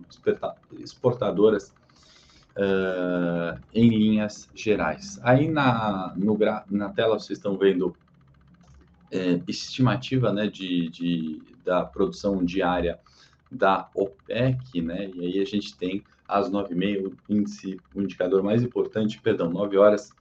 exportadoras 0.78 1.74
uh, 2.56 3.58
em 3.74 3.88
linhas 3.88 4.48
gerais. 4.54 5.18
Aí 5.22 5.48
na, 5.48 6.12
no, 6.16 6.38
na 6.70 6.90
tela 6.90 7.18
vocês 7.18 7.38
estão 7.38 7.56
vendo 7.56 7.96
é, 9.10 9.40
estimativa 9.48 10.32
né, 10.32 10.48
de, 10.48 10.88
de, 10.90 11.42
da 11.64 11.84
produção 11.84 12.44
diária 12.44 12.98
da 13.50 13.88
OPEC, 13.94 14.82
né? 14.82 15.10
E 15.14 15.20
aí 15.24 15.40
a 15.40 15.44
gente 15.46 15.74
tem 15.76 16.04
às 16.28 16.50
9h30 16.50 17.06
o 17.06 17.32
índice, 17.32 17.80
o 17.94 18.02
indicador 18.02 18.42
mais 18.42 18.62
importante, 18.62 19.20
perdão, 19.20 19.50
9 19.50 19.78
horas, 19.78 20.12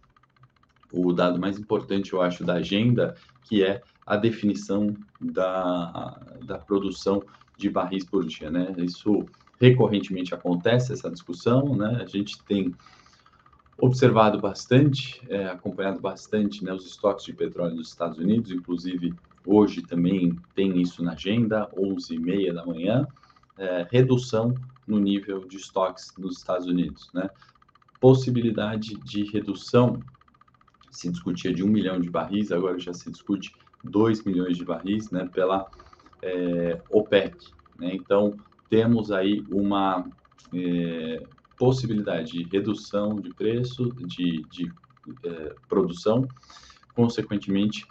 o 0.92 1.12
dado 1.12 1.38
mais 1.38 1.60
importante, 1.60 2.14
eu 2.14 2.22
acho, 2.22 2.46
da 2.46 2.54
agenda, 2.54 3.16
que 3.44 3.64
é 3.64 3.82
a 4.06 4.16
definição 4.16 4.96
da, 5.20 6.18
da 6.46 6.58
produção 6.58 7.22
de 7.58 7.70
barris 7.70 8.06
por 8.06 8.26
dia, 8.26 8.50
né? 8.50 8.74
Isso 8.78 9.26
recorrentemente 9.60 10.34
acontece 10.34 10.94
essa 10.94 11.10
discussão, 11.12 11.76
né? 11.76 12.00
A 12.02 12.06
gente 12.06 12.42
tem 12.44 12.74
observado 13.78 14.40
bastante, 14.40 15.22
é, 15.30 15.48
acompanhado 15.48 16.00
bastante 16.00 16.64
né, 16.64 16.74
os 16.74 16.86
estoques 16.86 17.26
de 17.26 17.34
petróleo 17.34 17.76
nos 17.76 17.90
Estados 17.90 18.18
Unidos, 18.18 18.52
inclusive 18.52 19.14
hoje 19.46 19.82
também 19.84 20.36
tem 20.56 20.82
isso 20.82 21.04
na 21.04 21.14
agenda, 21.14 21.70
11h30 21.78 22.54
da 22.54 22.66
manhã, 22.66 23.08
é, 23.58 23.88
redução 23.92 24.56
no 24.88 25.00
nível 25.00 25.46
de 25.46 25.58
estoques 25.58 26.14
nos 26.18 26.38
Estados 26.38 26.68
Unidos, 26.68 27.10
né? 27.14 27.30
Possibilidade 28.00 28.96
de 28.98 29.24
redução, 29.24 30.02
se 30.92 31.10
discutia 31.10 31.54
de 31.54 31.64
um 31.64 31.68
milhão 31.68 32.00
de 32.00 32.10
barris, 32.10 32.52
agora 32.52 32.80
já 32.80 32.94
se 32.94 33.12
discute 33.12 33.54
2 33.84 34.24
milhões 34.24 34.58
de 34.58 34.64
barris, 34.64 35.12
né, 35.12 35.28
pela 35.32 35.70
é, 36.22 36.82
OPEC, 36.90 37.36
né? 37.80 37.94
Então, 37.94 38.38
temos 38.70 39.12
aí 39.12 39.46
uma 39.52 40.08
é, 40.54 41.24
possibilidade 41.58 42.32
de 42.32 42.44
redução 42.44 43.20
de 43.20 43.34
preço, 43.34 43.92
de, 44.06 44.44
de 44.50 44.72
é, 45.26 45.56
produção, 45.68 46.28
consequentemente, 46.96 47.86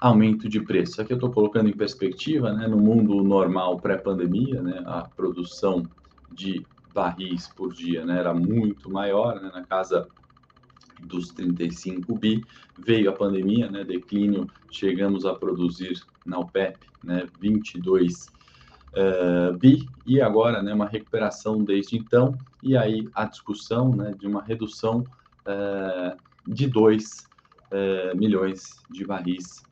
aumento 0.00 0.48
de 0.48 0.60
preço. 0.60 1.00
Aqui 1.00 1.12
eu 1.12 1.16
estou 1.16 1.30
colocando 1.30 1.68
em 1.68 1.72
perspectiva, 1.72 2.52
né, 2.52 2.66
no 2.66 2.76
mundo 2.76 3.22
normal 3.22 3.78
pré-pandemia, 3.78 4.60
né, 4.62 4.82
a 4.84 5.02
produção 5.02 5.82
de 6.34 6.66
barris 6.94 7.48
por 7.48 7.72
dia 7.72 8.04
né, 8.04 8.18
era 8.18 8.32
muito 8.32 8.90
maior, 8.90 9.40
né, 9.40 9.50
na 9.52 9.64
casa 9.64 10.06
dos 11.02 11.30
35 11.30 12.14
bi, 12.14 12.44
veio 12.78 13.10
a 13.10 13.12
pandemia, 13.12 13.70
né, 13.70 13.84
declínio, 13.84 14.48
chegamos 14.70 15.26
a 15.26 15.34
produzir 15.34 16.00
na 16.24 16.38
OPEP, 16.38 16.78
né, 17.02 17.26
22 17.40 18.28
uh, 18.94 19.56
bi 19.58 19.86
e 20.06 20.20
agora 20.20 20.62
né, 20.62 20.72
uma 20.72 20.86
recuperação 20.86 21.62
desde 21.62 21.96
então, 21.96 22.38
e 22.62 22.76
aí 22.76 23.08
a 23.14 23.24
discussão 23.24 23.90
né, 23.94 24.14
de 24.18 24.26
uma 24.26 24.42
redução 24.42 25.04
uh, 25.46 26.16
de 26.46 26.66
2 26.68 27.28
uh, 27.72 28.16
milhões 28.16 28.82
de 28.90 29.04
barris 29.04 29.64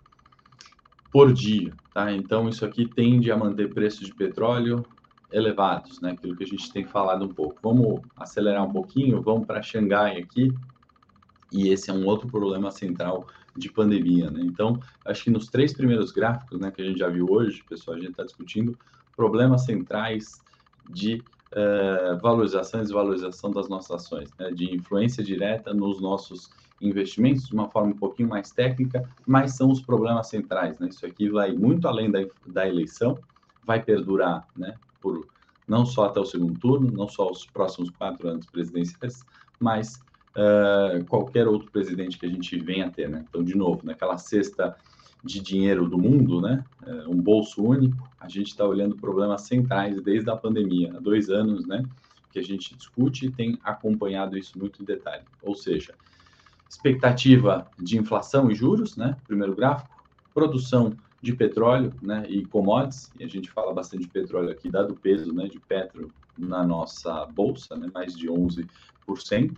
por 1.11 1.33
dia. 1.33 1.73
Tá? 1.95 2.13
Então, 2.13 2.49
isso 2.49 2.65
aqui 2.65 2.87
tende 2.87 3.31
a 3.31 3.37
manter 3.37 3.73
preços 3.73 4.07
de 4.07 4.15
petróleo 4.15 4.85
elevados, 5.33 6.01
né? 6.01 6.13
aquilo 6.13 6.37
que 6.37 6.45
a 6.45 6.47
gente 6.47 6.73
tem 6.73 6.85
falado 6.85 7.25
um 7.25 7.33
pouco. 7.33 7.59
Vamos 7.63 8.01
acelerar 8.17 8.65
um 8.65 8.73
pouquinho, 8.73 9.23
vamos 9.23 9.47
para 9.47 9.63
Xangai 9.63 10.19
aqui, 10.19 10.53
e 11.53 11.69
esse 11.69 11.91
é 11.91 11.93
um 11.93 12.07
outro 12.07 12.29
problema 12.29 12.71
central 12.71 13.27
de 13.57 13.71
pandemia, 13.71 14.31
né? 14.31 14.41
Então, 14.43 14.81
acho 15.05 15.25
que 15.25 15.31
nos 15.31 15.49
três 15.49 15.73
primeiros 15.75 16.11
gráficos, 16.11 16.59
né, 16.59 16.71
que 16.71 16.81
a 16.81 16.85
gente 16.85 16.99
já 16.99 17.09
viu 17.09 17.27
hoje, 17.31 17.63
pessoal, 17.69 17.97
a 17.97 18.01
gente 18.01 18.13
está 18.13 18.25
discutindo 18.25 18.77
problemas 19.15 19.65
centrais 19.67 20.41
de 20.89 21.23
uh, 21.53 22.19
valorização 22.21 22.81
e 22.81 22.83
desvalorização 22.83 23.51
das 23.51 23.69
nossas 23.69 23.91
ações, 23.91 24.31
né, 24.39 24.51
de 24.51 24.75
influência 24.75 25.23
direta 25.23 25.75
nos 25.75 26.01
nossos 26.01 26.51
investimentos, 26.81 27.47
de 27.47 27.55
uma 27.55 27.69
forma 27.69 27.91
um 27.91 27.99
pouquinho 27.99 28.29
mais 28.29 28.51
técnica, 28.51 29.09
mas 29.27 29.55
são 29.55 29.71
os 29.71 29.81
problemas 29.81 30.29
centrais, 30.29 30.79
né? 30.79 30.89
Isso 30.89 31.07
aqui 31.07 31.29
vai 31.29 31.53
muito 31.53 31.87
além 31.87 32.11
da, 32.11 32.21
da 32.47 32.67
eleição, 32.67 33.19
vai 33.65 33.81
perdurar, 33.81 34.49
né, 34.57 34.75
por 35.03 35.27
não 35.67 35.85
só 35.85 36.07
até 36.07 36.21
o 36.21 36.25
segundo 36.25 36.59
turno, 36.59 36.91
não 36.91 37.09
só 37.09 37.31
os 37.31 37.47
próximos 37.47 37.91
quatro 37.91 38.29
anos 38.29 38.47
presidenciais, 38.47 39.25
mas 39.59 40.03
uh, 40.37 41.05
qualquer 41.07 41.47
outro 41.47 41.71
presidente 41.71 42.19
que 42.19 42.27
a 42.27 42.29
gente 42.29 42.59
venha 42.59 42.87
a 42.87 42.91
ter, 42.91 43.09
né? 43.09 43.25
Então, 43.29 43.43
de 43.43 43.57
novo, 43.57 43.81
naquela 43.85 44.19
cesta 44.19 44.77
de 45.25 45.41
dinheiro 45.41 45.89
do 45.89 45.99
mundo, 45.99 46.41
né? 46.41 46.65
Uh, 46.83 47.11
um 47.11 47.21
bolso 47.21 47.63
único, 47.65 47.97
a 48.21 48.29
gente 48.29 48.49
está 48.49 48.65
olhando 48.65 48.97
problemas 48.97 49.43
centrais 49.43 50.01
desde 50.03 50.31
a 50.31 50.37
pandemia, 50.37 50.95
há 50.97 51.01
dois 51.01 51.31
anos, 51.31 51.67
né? 51.67 51.85
Que 52.33 52.39
a 52.39 52.43
gente 52.43 52.75
discute 52.75 53.27
e 53.27 53.31
tem 53.31 53.59
acompanhado 53.63 54.37
isso 54.37 54.59
muito 54.59 54.83
em 54.83 54.85
detalhe. 54.85 55.25
Ou 55.43 55.55
seja, 55.55 55.95
expectativa 56.69 57.71
de 57.79 57.99
inflação 57.99 58.51
e 58.51 58.55
juros, 58.55 58.97
né? 58.97 59.17
Primeiro 59.27 59.55
gráfico, 59.55 60.03
produção 60.35 60.97
de 61.23 61.33
petróleo, 61.33 61.95
né? 62.03 62.27
E 62.29 62.45
commodities, 62.45 63.11
e 63.19 63.25
a 63.25 63.29
gente 63.29 63.51
fala 63.51 63.73
bastante 63.73 64.03
de 64.03 64.09
petróleo 64.09 64.51
aqui, 64.51 64.69
dado 64.69 64.93
o 64.93 64.97
peso, 64.97 65.33
né? 65.33 65.47
De 65.47 65.61
petro 65.61 66.11
na 66.37 66.67
nossa 66.67 67.25
bolsa, 67.27 67.77
né? 67.77 67.89
Mais 67.95 68.17
de 68.17 68.27
11% 68.29 69.57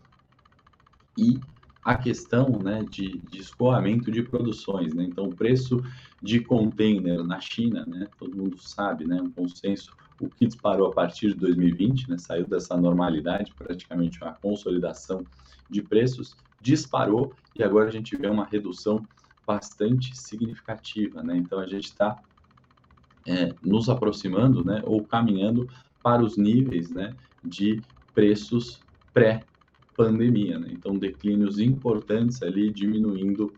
e 1.16 1.40
a 1.84 1.96
questão 1.96 2.58
né, 2.62 2.84
de, 2.88 3.18
de 3.30 3.40
escoamento 3.40 4.10
de 4.10 4.22
produções. 4.22 4.94
Né? 4.94 5.04
Então, 5.04 5.26
o 5.26 5.34
preço 5.34 5.84
de 6.22 6.40
container 6.40 7.22
na 7.22 7.40
China, 7.40 7.84
né, 7.86 8.08
todo 8.18 8.34
mundo 8.34 8.58
sabe, 8.58 9.06
né, 9.06 9.20
um 9.20 9.30
consenso, 9.30 9.92
o 10.18 10.28
que 10.28 10.46
disparou 10.46 10.88
a 10.88 10.92
partir 10.92 11.28
de 11.28 11.34
2020, 11.34 12.08
né, 12.08 12.16
saiu 12.16 12.46
dessa 12.46 12.76
normalidade, 12.76 13.52
praticamente 13.52 14.22
uma 14.22 14.32
consolidação 14.32 15.24
de 15.68 15.82
preços, 15.82 16.34
disparou 16.60 17.34
e 17.54 17.62
agora 17.62 17.88
a 17.88 17.92
gente 17.92 18.16
vê 18.16 18.28
uma 18.28 18.46
redução 18.46 19.06
bastante 19.46 20.16
significativa. 20.16 21.22
Né? 21.22 21.36
Então, 21.36 21.58
a 21.58 21.66
gente 21.66 21.84
está 21.84 22.20
é, 23.26 23.54
nos 23.62 23.88
aproximando 23.88 24.64
né, 24.64 24.82
ou 24.84 25.02
caminhando 25.04 25.68
para 26.02 26.22
os 26.22 26.36
níveis 26.36 26.90
né, 26.90 27.14
de 27.42 27.80
preços 28.14 28.80
pré 29.12 29.44
pandemia, 29.96 30.58
né? 30.58 30.68
Então, 30.72 30.98
declínios 30.98 31.58
importantes 31.58 32.42
ali 32.42 32.70
diminuindo 32.70 33.54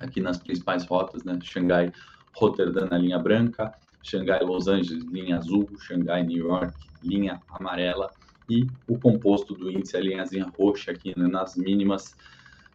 aqui 0.00 0.20
nas 0.20 0.36
principais 0.36 0.84
rotas, 0.84 1.22
né? 1.24 1.38
Xangai, 1.42 1.92
Rotterdam 2.36 2.88
na 2.90 2.98
linha 2.98 3.18
branca, 3.18 3.72
Xangai, 4.02 4.42
Los 4.44 4.68
Angeles, 4.68 5.04
linha 5.04 5.38
azul, 5.38 5.68
Xangai, 5.78 6.24
New 6.24 6.48
York, 6.48 6.74
linha 7.02 7.40
amarela 7.48 8.10
e 8.48 8.66
o 8.86 8.98
composto 8.98 9.54
do 9.54 9.70
índice, 9.70 9.96
a 9.96 10.00
linhazinha 10.00 10.52
roxa 10.58 10.90
aqui 10.90 11.18
né? 11.18 11.26
nas 11.26 11.56
mínimas 11.56 12.16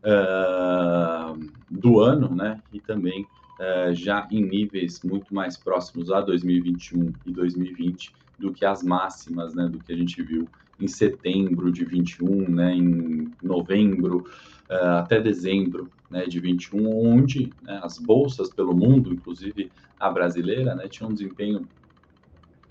uh, 0.04 1.40
do 1.70 2.00
ano, 2.00 2.34
né? 2.34 2.62
E 2.72 2.80
também 2.80 3.24
uh, 3.60 3.94
já 3.94 4.28
em 4.32 4.42
níveis 4.42 5.02
muito 5.04 5.34
mais 5.34 5.58
próximos 5.58 6.12
a 6.12 6.22
2021 6.22 7.14
e 7.26 7.32
2020 7.32 8.14
do 8.38 8.54
que 8.54 8.66
as 8.66 8.84
máximas, 8.84 9.54
né? 9.54 9.68
Do 9.68 9.80
que 9.80 9.92
a 9.92 9.98
gente 9.98 10.22
viu 10.22 10.48
em 10.80 10.88
setembro 10.88 11.72
de 11.72 11.84
21, 11.84 12.50
né, 12.50 12.74
em 12.74 13.32
novembro 13.44 14.26
uh, 14.70 15.00
até 15.00 15.20
dezembro 15.20 15.92
né, 16.10 16.26
de 16.26 16.40
21, 16.40 16.88
onde 17.06 17.52
né, 17.62 17.80
as 17.84 18.00
bolsas 18.00 18.50
pelo 18.50 18.74
mundo, 18.74 19.14
inclusive 19.14 19.72
a 20.00 20.10
brasileira, 20.10 20.74
né, 20.74 20.88
tinham 20.88 21.10
um 21.10 21.14
desempenho 21.14 21.68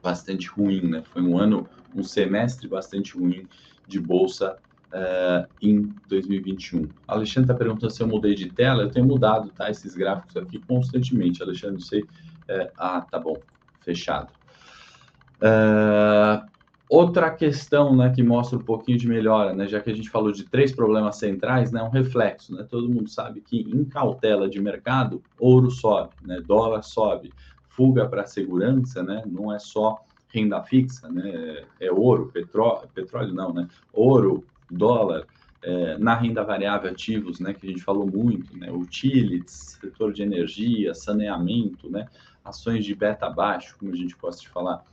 bastante 0.02 0.48
ruim. 0.48 0.80
Né? 0.88 1.02
Foi 1.02 1.22
um 1.22 1.38
ano, 1.38 1.68
um 1.94 2.02
semestre 2.02 2.66
bastante 2.66 3.16
ruim 3.16 3.46
de 3.86 4.00
bolsa 4.00 4.56
uh, 4.92 5.46
em 5.60 5.92
2021. 6.08 6.88
Alexandre 7.06 7.50
está 7.50 7.54
perguntando 7.54 7.92
se 7.92 8.02
eu 8.02 8.08
mudei 8.08 8.34
de 8.34 8.50
tela. 8.50 8.82
Eu 8.82 8.90
tenho 8.90 9.06
mudado 9.06 9.50
tá, 9.50 9.70
esses 9.70 9.94
gráficos 9.94 10.36
aqui 10.36 10.58
constantemente. 10.60 11.42
Alexandre, 11.42 11.82
sei. 11.82 12.02
Uh, 12.02 12.70
ah, 12.76 13.00
tá 13.00 13.18
bom, 13.18 13.36
fechado. 13.80 14.30
Uh, 15.40 16.46
Outra 16.88 17.30
questão 17.30 17.94
né, 17.94 18.10
que 18.14 18.22
mostra 18.22 18.58
um 18.58 18.62
pouquinho 18.62 18.96
de 18.96 19.06
melhora, 19.06 19.52
né, 19.52 19.68
já 19.68 19.78
que 19.78 19.90
a 19.90 19.94
gente 19.94 20.08
falou 20.08 20.32
de 20.32 20.44
três 20.44 20.72
problemas 20.72 21.16
centrais, 21.16 21.70
né, 21.70 21.82
um 21.82 21.90
reflexo. 21.90 22.54
Né, 22.54 22.66
todo 22.68 22.88
mundo 22.88 23.10
sabe 23.10 23.42
que 23.42 23.60
em 23.60 23.84
cautela 23.84 24.48
de 24.48 24.58
mercado, 24.58 25.22
ouro 25.38 25.70
sobe, 25.70 26.12
né, 26.22 26.40
dólar 26.40 26.82
sobe, 26.82 27.30
fuga 27.68 28.08
para 28.08 28.26
segurança, 28.26 29.02
né, 29.02 29.22
não 29.26 29.52
é 29.52 29.58
só 29.58 29.98
renda 30.28 30.62
fixa, 30.62 31.10
né, 31.10 31.62
é, 31.78 31.92
ouro, 31.92 32.30
petróleo, 32.32 32.88
petróleo 32.94 33.34
não, 33.34 33.52
né, 33.52 33.68
ouro, 33.92 34.44
dólar, 34.70 35.26
é, 35.62 35.98
na 35.98 36.14
renda 36.14 36.44
variável 36.44 36.90
ativos, 36.90 37.40
né, 37.40 37.52
que 37.52 37.66
a 37.66 37.70
gente 37.70 37.82
falou 37.82 38.06
muito, 38.06 38.56
né, 38.56 38.70
utilities, 38.70 39.78
setor 39.80 40.12
de 40.12 40.22
energia, 40.22 40.94
saneamento, 40.94 41.90
né, 41.90 42.06
ações 42.44 42.84
de 42.84 42.94
beta 42.94 43.28
baixo, 43.28 43.76
como 43.78 43.92
a 43.92 43.96
gente 43.96 44.16
gosta 44.20 44.40
de 44.40 44.48
falar, 44.48 44.84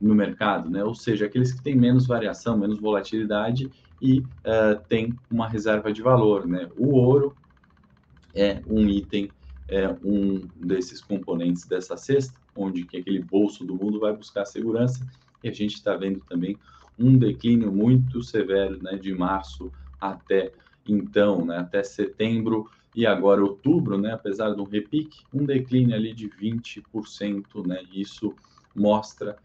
no 0.00 0.14
mercado, 0.14 0.70
né? 0.70 0.84
Ou 0.84 0.94
seja, 0.94 1.26
aqueles 1.26 1.52
que 1.52 1.62
têm 1.62 1.76
menos 1.76 2.06
variação, 2.06 2.56
menos 2.56 2.78
volatilidade 2.78 3.70
e 4.00 4.20
uh, 4.20 4.80
tem 4.88 5.18
uma 5.30 5.48
reserva 5.48 5.92
de 5.92 6.00
valor, 6.00 6.46
né? 6.46 6.68
O 6.76 6.94
ouro 6.94 7.36
é 8.34 8.62
um 8.66 8.88
item, 8.88 9.30
é 9.68 9.88
um 10.04 10.46
desses 10.54 11.00
componentes 11.00 11.66
dessa 11.66 11.96
cesta, 11.96 12.38
onde 12.54 12.84
que 12.84 12.96
aquele 12.96 13.20
bolso 13.20 13.64
do 13.64 13.74
mundo 13.74 13.98
vai 13.98 14.12
buscar 14.12 14.44
segurança 14.44 15.06
e 15.42 15.48
a 15.48 15.52
gente 15.52 15.74
está 15.74 15.96
vendo 15.96 16.20
também 16.28 16.56
um 16.98 17.16
declínio 17.16 17.72
muito 17.72 18.22
severo, 18.22 18.82
né? 18.82 18.96
De 18.96 19.14
março 19.14 19.72
até 20.00 20.52
então, 20.86 21.44
né? 21.44 21.58
Até 21.58 21.82
setembro 21.82 22.68
e 22.94 23.06
agora 23.06 23.42
outubro, 23.42 23.98
né? 23.98 24.12
Apesar 24.12 24.54
de 24.54 24.60
um 24.60 24.64
repique, 24.64 25.24
um 25.32 25.44
declínio 25.44 25.94
ali 25.94 26.12
de 26.12 26.28
20%, 26.28 27.66
né? 27.66 27.82
Isso 27.92 28.34
mostra 28.74 29.36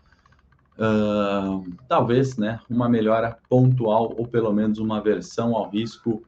uh, 0.77 1.63
talvez 1.88 2.38
né, 2.38 2.60
uma 2.69 2.88
melhora 2.89 3.38
pontual 3.50 4.13
ou 4.17 4.27
pelo 4.27 4.53
menos 4.53 4.79
uma 4.79 5.01
versão 5.01 5.55
ao 5.55 5.69
risco 5.69 6.24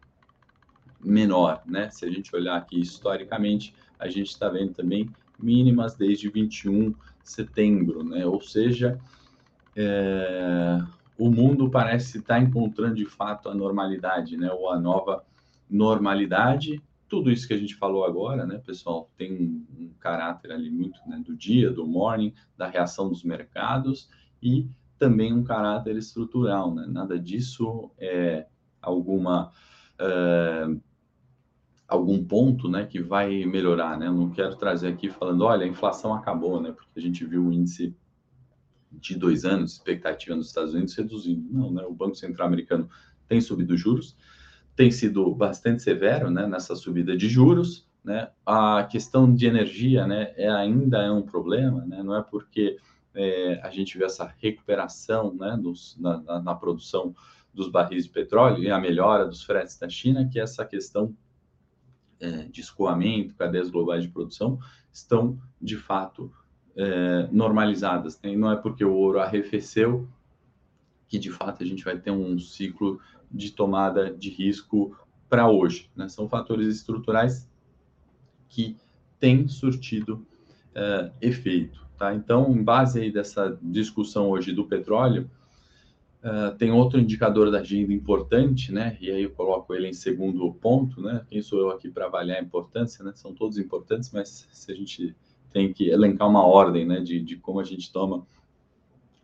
menor. 1.04 1.62
Né? 1.66 1.90
Se 1.90 2.06
a 2.06 2.10
gente 2.10 2.36
olhar 2.36 2.58
aqui 2.58 2.80
historicamente, 2.80 3.74
a 4.00 4.08
gente 4.08 4.30
está 4.30 4.50
vendo 4.50 4.74
também 4.74 5.10
mínimas 5.40 5.96
desde 5.96 6.30
21 6.30 6.92
de 6.92 6.96
setembro, 7.24 8.04
né? 8.04 8.26
ou 8.26 8.42
seja, 8.42 9.00
é, 9.76 10.82
o 11.18 11.30
mundo 11.30 11.70
parece 11.70 12.18
estar 12.18 12.42
encontrando 12.42 12.96
de 12.96 13.06
fato 13.06 13.50
a 13.50 13.56
normalidade, 13.56 14.38
né? 14.38 14.52
ou 14.52 14.70
a 14.70 14.80
nova 14.80 15.24
normalidade. 15.70 16.82
Tudo 17.08 17.32
isso 17.32 17.48
que 17.48 17.54
a 17.54 17.58
gente 17.58 17.76
falou 17.76 18.04
agora, 18.04 18.46
né, 18.46 18.58
pessoal, 18.66 19.10
tem 19.16 19.34
um, 19.34 19.92
caráter 20.00 20.52
ali 20.52 20.70
muito 20.70 21.00
né, 21.08 21.22
do 21.26 21.36
dia, 21.36 21.72
do 21.72 21.86
morning, 21.86 22.34
da 22.58 22.68
reação 22.68 23.10
dos 23.10 23.24
mercados 23.24 24.10
e 24.42 24.68
também 24.98 25.34
um 25.34 25.44
caráter 25.44 25.96
estrutural, 25.96 26.74
né? 26.74 26.86
Nada 26.88 27.20
disso 27.20 27.92
é 27.98 28.48
alguma 28.82 29.52
é, 30.00 30.68
algum 31.88 32.24
ponto, 32.24 32.68
né, 32.70 32.86
que 32.86 33.02
vai 33.02 33.46
melhorar, 33.46 33.98
né? 33.98 34.08
Eu 34.08 34.14
não 34.14 34.30
quero 34.30 34.56
trazer 34.56 34.88
aqui 34.88 35.10
falando, 35.10 35.44
olha, 35.44 35.66
a 35.66 35.68
inflação 35.68 36.14
acabou, 36.14 36.62
né? 36.62 36.72
Porque 36.72 37.00
a 37.00 37.02
gente 37.02 37.26
viu 37.26 37.46
o 37.46 37.54
índice 37.54 37.96
de 39.00 39.16
dois 39.18 39.46
anos, 39.46 39.74
expectativa 39.74 40.36
nos 40.36 40.48
Estados 40.48 40.74
Unidos 40.74 40.96
reduzindo. 40.96 41.48
Não, 41.52 41.72
né? 41.72 41.84
O 41.84 41.94
Banco 41.94 42.16
Central 42.16 42.48
Americano 42.48 42.90
tem 43.28 43.42
subido 43.42 43.76
juros, 43.76 44.16
tem 44.76 44.92
sido 44.92 45.34
bastante 45.34 45.82
severo, 45.82 46.30
né, 46.30 46.46
nessa 46.46 46.76
subida 46.76 47.16
de 47.16 47.30
juros, 47.30 47.88
né? 48.04 48.30
A 48.46 48.84
questão 48.84 49.34
de 49.34 49.48
energia, 49.48 50.06
né, 50.06 50.34
é, 50.36 50.50
ainda 50.50 51.02
é 51.02 51.12
um 51.12 51.22
problema, 51.22 51.86
né? 51.86 52.04
Não 52.04 52.16
é 52.16 52.22
porque 52.22 52.78
é, 53.16 53.60
a 53.64 53.70
gente 53.70 53.98
vê 53.98 54.06
essa 54.06 54.32
recuperação 54.38 55.34
né, 55.34 55.58
dos, 55.60 55.98
na, 55.98 56.22
na, 56.22 56.42
na, 56.42 56.56
produção 56.56 57.16
dos 57.54 57.70
barris 57.70 58.04
de 58.04 58.12
petróleo 58.12 58.62
e 58.62 58.70
a 58.70 58.78
melhora 58.78 59.26
dos 59.26 59.42
fretes 59.42 59.80
da 59.80 59.88
China, 59.88 60.28
que 60.28 60.40
essa 60.40 60.66
questão 60.66 61.16
é, 62.20 62.44
de 62.44 62.60
escoamento, 62.60 63.34
cadeias 63.36 63.70
globais 63.70 64.04
de 64.04 64.10
produção, 64.10 64.60
estão 64.92 65.40
de 65.62 65.78
fato 65.78 66.32
é, 66.76 67.28
normalizadas. 67.32 68.20
Né? 68.22 68.36
Não 68.36 68.52
é 68.52 68.56
porque 68.56 68.84
o 68.84 68.94
ouro 68.94 69.20
arrefeceu 69.20 70.08
que 71.08 71.20
de 71.20 71.32
fato 71.32 71.64
a 71.64 71.66
gente 71.66 71.84
vai 71.84 71.98
ter 71.98 72.12
um 72.12 72.38
ciclo 72.40 73.00
de 73.32 73.52
tomada 73.52 74.12
de 74.12 74.30
risco 74.30 74.98
para 75.30 75.50
hoje. 75.50 75.90
Né? 75.96 76.10
São 76.10 76.28
fatores 76.28 76.68
estruturais 76.68 77.50
que 78.50 78.78
têm 79.20 79.48
surtido 79.48 80.26
uh, 80.76 81.12
efeito. 81.22 81.86
Tá? 81.98 82.14
Então, 82.14 82.52
em 82.52 82.64
base 82.64 83.02
aí 83.02 83.12
dessa 83.12 83.58
discussão 83.62 84.30
hoje 84.30 84.52
do 84.52 84.66
petróleo, 84.66 85.30
uh, 86.24 86.56
tem 86.58 86.72
outro 86.72 87.00
indicador 87.00 87.50
da 87.50 87.60
agenda 87.60 87.94
importante, 87.94 88.72
né? 88.72 88.98
E 89.00 89.10
aí 89.10 89.24
eu 89.24 89.32
coloco 89.32 89.74
ele 89.74 89.88
em 89.88 89.94
segundo 89.94 90.54
ponto, 90.56 91.02
né? 91.02 91.26
Quem 91.30 91.42
sou 91.42 91.60
eu 91.60 91.70
aqui 91.70 91.90
para 91.90 92.06
avaliar 92.06 92.40
a 92.40 92.44
importância, 92.44 93.04
né? 93.04 93.14
São 93.16 93.34
todos 93.34 93.58
importantes, 93.58 94.12
mas 94.12 94.48
se 94.52 94.72
a 94.72 94.76
gente 94.76 95.16
tem 95.56 95.72
que 95.72 95.88
elencar 95.90 96.28
uma 96.28 96.46
ordem, 96.46 96.86
né? 96.86 97.00
De, 97.00 97.22
de 97.22 97.38
como 97.38 97.62
a 97.62 97.64
gente 97.64 97.90
toma 97.90 98.28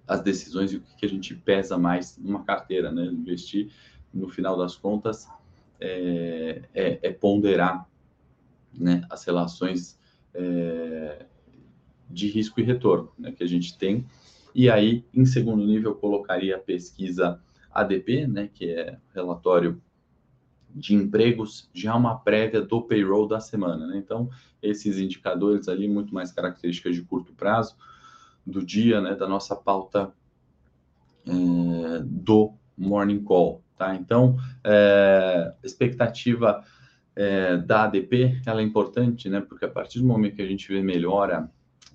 as 0.08 0.22
decisões 0.22 0.72
e 0.72 0.78
o 0.78 0.82
que 0.98 1.06
a 1.06 1.10
gente 1.10 1.36
pesa 1.36 1.78
mais 1.78 2.18
numa 2.18 2.46
carteira, 2.46 2.90
né? 2.90 3.04
Investir, 3.04 3.70
no 4.14 4.30
final 4.30 4.58
das 4.58 4.74
contas, 4.74 5.28
é, 5.78 6.62
é, 6.74 7.00
é 7.04 7.12
ponderar 7.12 7.86
né, 8.74 9.06
as 9.10 9.26
relações 9.26 10.00
é, 10.34 11.26
de 12.10 12.30
risco 12.30 12.62
e 12.62 12.64
retorno 12.64 13.12
né, 13.20 13.34
que 13.34 13.44
a 13.44 13.48
gente 13.48 13.78
tem. 13.78 14.06
E 14.56 14.70
aí, 14.70 15.04
em 15.14 15.26
segundo 15.26 15.66
nível, 15.66 15.92
eu 15.92 15.96
colocaria 15.96 16.56
a 16.56 16.60
pesquisa 16.60 17.42
ADP, 17.74 18.26
né, 18.26 18.50
que 18.54 18.70
é 18.70 18.98
relatório 19.14 19.82
de 20.74 20.96
empregos, 20.96 21.70
já 21.74 21.96
uma 21.96 22.18
prévia 22.18 22.62
do 22.62 22.82
payroll 22.82 23.28
da 23.28 23.40
semana. 23.40 23.88
Né? 23.88 23.98
Então, 23.98 24.30
esses 24.62 24.98
indicadores 24.98 25.68
ali, 25.68 25.88
muito 25.88 26.14
mais 26.14 26.32
características 26.32 26.96
de 26.96 27.02
curto 27.02 27.34
prazo, 27.34 27.76
do 28.46 28.66
dia, 28.66 29.00
né, 29.02 29.16
da 29.16 29.28
nossa 29.28 29.56
pauta 29.56 30.12
é, 31.28 32.02
do 32.04 32.54
Morning 32.78 33.24
Call. 33.24 33.64
Tá? 33.78 33.96
Então, 33.96 34.38
é, 34.64 35.54
expectativa 35.64 36.64
é, 37.16 37.58
da 37.58 37.84
ADP 37.84 38.42
ela 38.46 38.62
é 38.62 38.64
importante, 38.64 39.30
né? 39.30 39.42
porque 39.42 39.66
a 39.66 39.70
partir 39.70 40.00
do 40.00 40.06
momento 40.06 40.36
que 40.36 40.42
a 40.42 40.48
gente 40.48 40.68
vê 40.68 40.82
melhora 40.82 41.50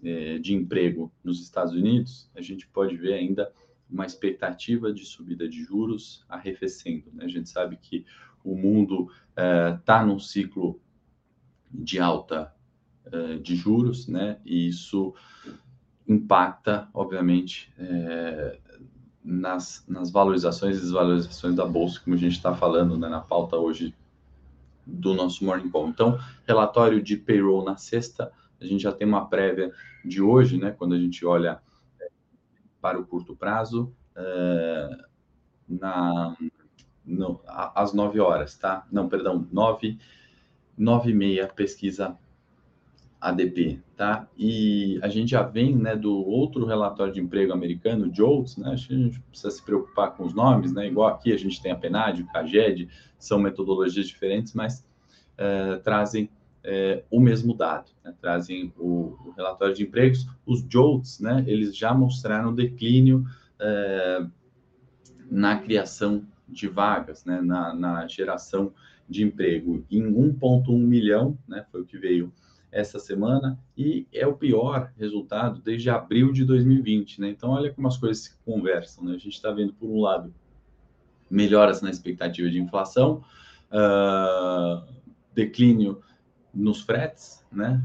é, 0.05 0.39
de 0.39 0.55
emprego 0.55 1.13
nos 1.25 1.43
Estados 1.43 1.73
Unidos, 1.73 2.31
a 2.35 2.41
gente 2.41 2.67
pode 2.69 2.97
ver 2.97 3.15
ainda 3.15 3.51
uma 3.91 4.07
expectativa 4.07 4.93
de 4.93 5.05
subida 5.05 5.49
de 5.49 5.63
juros 5.63 6.25
arrefecendo. 6.29 7.05
Né? 7.13 7.25
A 7.25 7.29
gente 7.29 7.49
sabe 7.49 7.77
que 7.77 8.05
o 8.45 8.57
mundo 8.57 9.11
está 9.75 10.05
num 10.05 10.19
ciclo 10.19 10.81
de 11.71 11.99
alta 11.99 12.53
de 13.43 13.55
juros, 13.55 14.09
né? 14.09 14.39
e 14.45 14.69
isso 14.69 15.15
impacta, 16.09 16.89
obviamente, 16.93 17.73
é, 17.79 18.59
nas, 19.27 19.85
nas 19.89 20.11
valorizações 20.11 20.79
e 20.79 20.81
desvalorizações 20.81 21.57
da 21.57 21.67
bolsa, 21.67 22.01
como 22.01 22.15
a 22.15 22.19
gente 22.19 22.37
está 22.37 22.55
falando 22.55 22.97
né, 22.97 23.09
na 23.09 23.21
pauta 23.21 23.57
hoje 23.57 23.93
do 24.87 25.15
nosso 25.15 25.45
Morning 25.45 25.69
Call. 25.69 25.89
Então, 25.89 26.19
relatório 26.47 27.03
de 27.03 27.17
payroll 27.17 27.65
na 27.65 27.77
sexta, 27.77 28.31
a 28.61 28.65
gente 28.65 28.83
já 28.83 28.93
tem 28.93 29.07
uma 29.07 29.27
prévia 29.27 29.73
de 30.05 30.23
hoje, 30.23 30.57
né, 30.57 30.71
quando 30.71 30.95
a 30.95 30.99
gente 30.99 31.27
olha 31.27 31.61
para 32.87 33.01
o 33.01 33.05
curto 33.05 33.35
prazo, 33.35 33.93
é, 34.15 34.91
na, 35.69 36.37
no, 37.05 37.41
às 37.45 37.93
9 37.93 38.21
horas, 38.21 38.57
tá? 38.57 38.87
Não, 38.93 39.09
perdão, 39.09 39.45
9, 39.51 39.99
9 40.79 41.11
e 41.11 41.15
meia, 41.15 41.49
pesquisa 41.49 42.17
ADP, 43.21 43.83
tá? 43.97 44.29
E 44.39 45.01
a 45.03 45.09
gente 45.09 45.31
já 45.31 45.43
vem, 45.43 45.75
né, 45.75 45.97
do 45.97 46.15
outro 46.15 46.65
relatório 46.65 47.13
de 47.13 47.21
emprego 47.21 47.53
americano, 47.53 48.15
JOLTS, 48.15 48.57
né? 48.59 48.71
Acho 48.71 48.87
que 48.87 48.95
a 48.95 48.99
gente 48.99 49.21
precisa 49.21 49.51
se 49.51 49.65
preocupar 49.65 50.13
com 50.13 50.25
os 50.25 50.33
nomes, 50.33 50.73
né? 50.73 50.87
Igual 50.87 51.09
aqui 51.09 51.33
a 51.33 51.37
gente 51.37 51.61
tem 51.61 51.73
a 51.73 51.77
PNAD, 51.77 52.23
o 52.23 52.27
CAGED, 52.29 52.89
são 53.19 53.41
metodologias 53.41 54.07
diferentes, 54.07 54.55
mas 54.55 54.87
é, 55.37 55.75
trazem 55.79 56.31
é, 56.69 57.05
o 57.09 57.21
mesmo 57.21 57.55
dado, 57.55 57.93
né? 58.05 58.13
trazem 58.21 58.73
o, 58.77 59.17
o, 59.25 59.35
relatório 59.37 59.73
de 59.73 59.85
empregos. 59.85 60.27
Os 60.45 60.67
JOLTS, 60.69 61.21
né? 61.21 61.45
Eles 61.47 61.77
já 61.77 61.95
mostraram 61.95 62.53
declínio 62.53 63.25
é, 63.61 64.27
na 65.31 65.59
criação 65.59 66.27
de 66.49 66.67
vagas, 66.67 67.25
né? 67.25 67.41
Na, 67.41 67.73
na 67.73 68.09
geração 68.09 68.73
de 69.09 69.23
emprego 69.23 69.85
em 69.89 70.03
1,1 70.03 70.77
milhão, 70.77 71.39
né? 71.47 71.65
Foi 71.71 71.83
o 71.83 71.87
que 71.87 71.97
veio 71.97 72.33
essa 72.73 72.99
semana 72.99 73.57
e 73.79 74.05
é 74.13 74.27
o 74.27 74.35
pior 74.35 74.93
resultado 74.99 75.63
desde 75.63 75.89
abril 75.89 76.33
de 76.33 76.45
2020, 76.45 77.21
né? 77.21 77.31
Então, 77.31 77.51
olha 77.51 77.73
como 77.73 77.87
as 77.87 77.97
coisas 77.97 78.25
se 78.25 78.37
conversam, 78.45 79.05
né? 79.05 79.15
A 79.15 79.19
gente 79.19 79.35
está 79.35 79.53
vendo, 79.53 79.73
por 79.73 79.89
um 79.89 80.01
lado, 80.01 80.35
melhoras 81.31 81.81
na 81.81 81.91
expectativa 81.91 82.51
de 82.51 82.61
inflação, 82.61 83.23
uh, 83.71 84.85
declínio 85.33 86.03
nos 86.57 86.81
fretes, 86.81 87.45
né? 87.53 87.83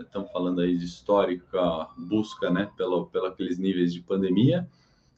Estamos 0.00 0.28
é, 0.28 0.32
falando 0.32 0.60
aí 0.60 0.76
de 0.76 0.84
histórica 0.84 1.88
busca, 1.96 2.50
né? 2.50 2.68
Pelo, 2.76 3.06
pelo 3.06 3.26
aqueles 3.26 3.58
níveis 3.58 3.92
de 3.92 4.00
pandemia 4.00 4.68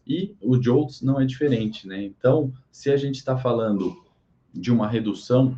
e 0.07 0.37
o 0.41 0.61
JOLTS 0.61 1.01
não 1.01 1.19
é 1.19 1.25
diferente, 1.25 1.89
né? 1.89 2.03
Então, 2.03 2.53
se 2.71 2.91
a 2.91 2.97
gente 2.97 3.17
está 3.17 3.37
falando 3.37 3.97
de 4.53 4.71
uma 4.71 4.87
redução 4.87 5.57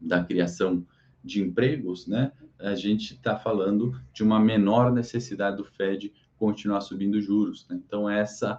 da 0.00 0.24
criação 0.24 0.86
de 1.22 1.42
empregos, 1.42 2.06
né? 2.06 2.32
a 2.58 2.74
gente 2.74 3.14
está 3.14 3.36
falando 3.36 4.00
de 4.12 4.22
uma 4.22 4.40
menor 4.40 4.92
necessidade 4.92 5.56
do 5.56 5.64
Fed 5.64 6.12
continuar 6.36 6.80
subindo 6.80 7.20
juros. 7.20 7.66
Né? 7.68 7.80
Então, 7.84 8.08
essa 8.08 8.58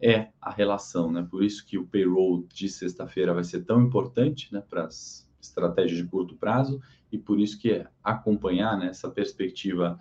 é 0.00 0.28
a 0.40 0.50
relação. 0.50 1.10
Né? 1.10 1.26
Por 1.28 1.42
isso 1.42 1.64
que 1.64 1.78
o 1.78 1.86
payroll 1.86 2.46
de 2.52 2.68
sexta-feira 2.68 3.32
vai 3.32 3.44
ser 3.44 3.64
tão 3.64 3.80
importante 3.80 4.52
né, 4.52 4.60
para 4.60 4.84
as 4.84 5.28
estratégias 5.40 5.98
de 5.98 6.04
curto 6.04 6.36
prazo 6.36 6.80
e 7.12 7.18
por 7.18 7.38
isso 7.38 7.58
que 7.58 7.84
acompanhar 8.02 8.76
né, 8.78 8.86
essa 8.86 9.10
perspectiva 9.10 9.98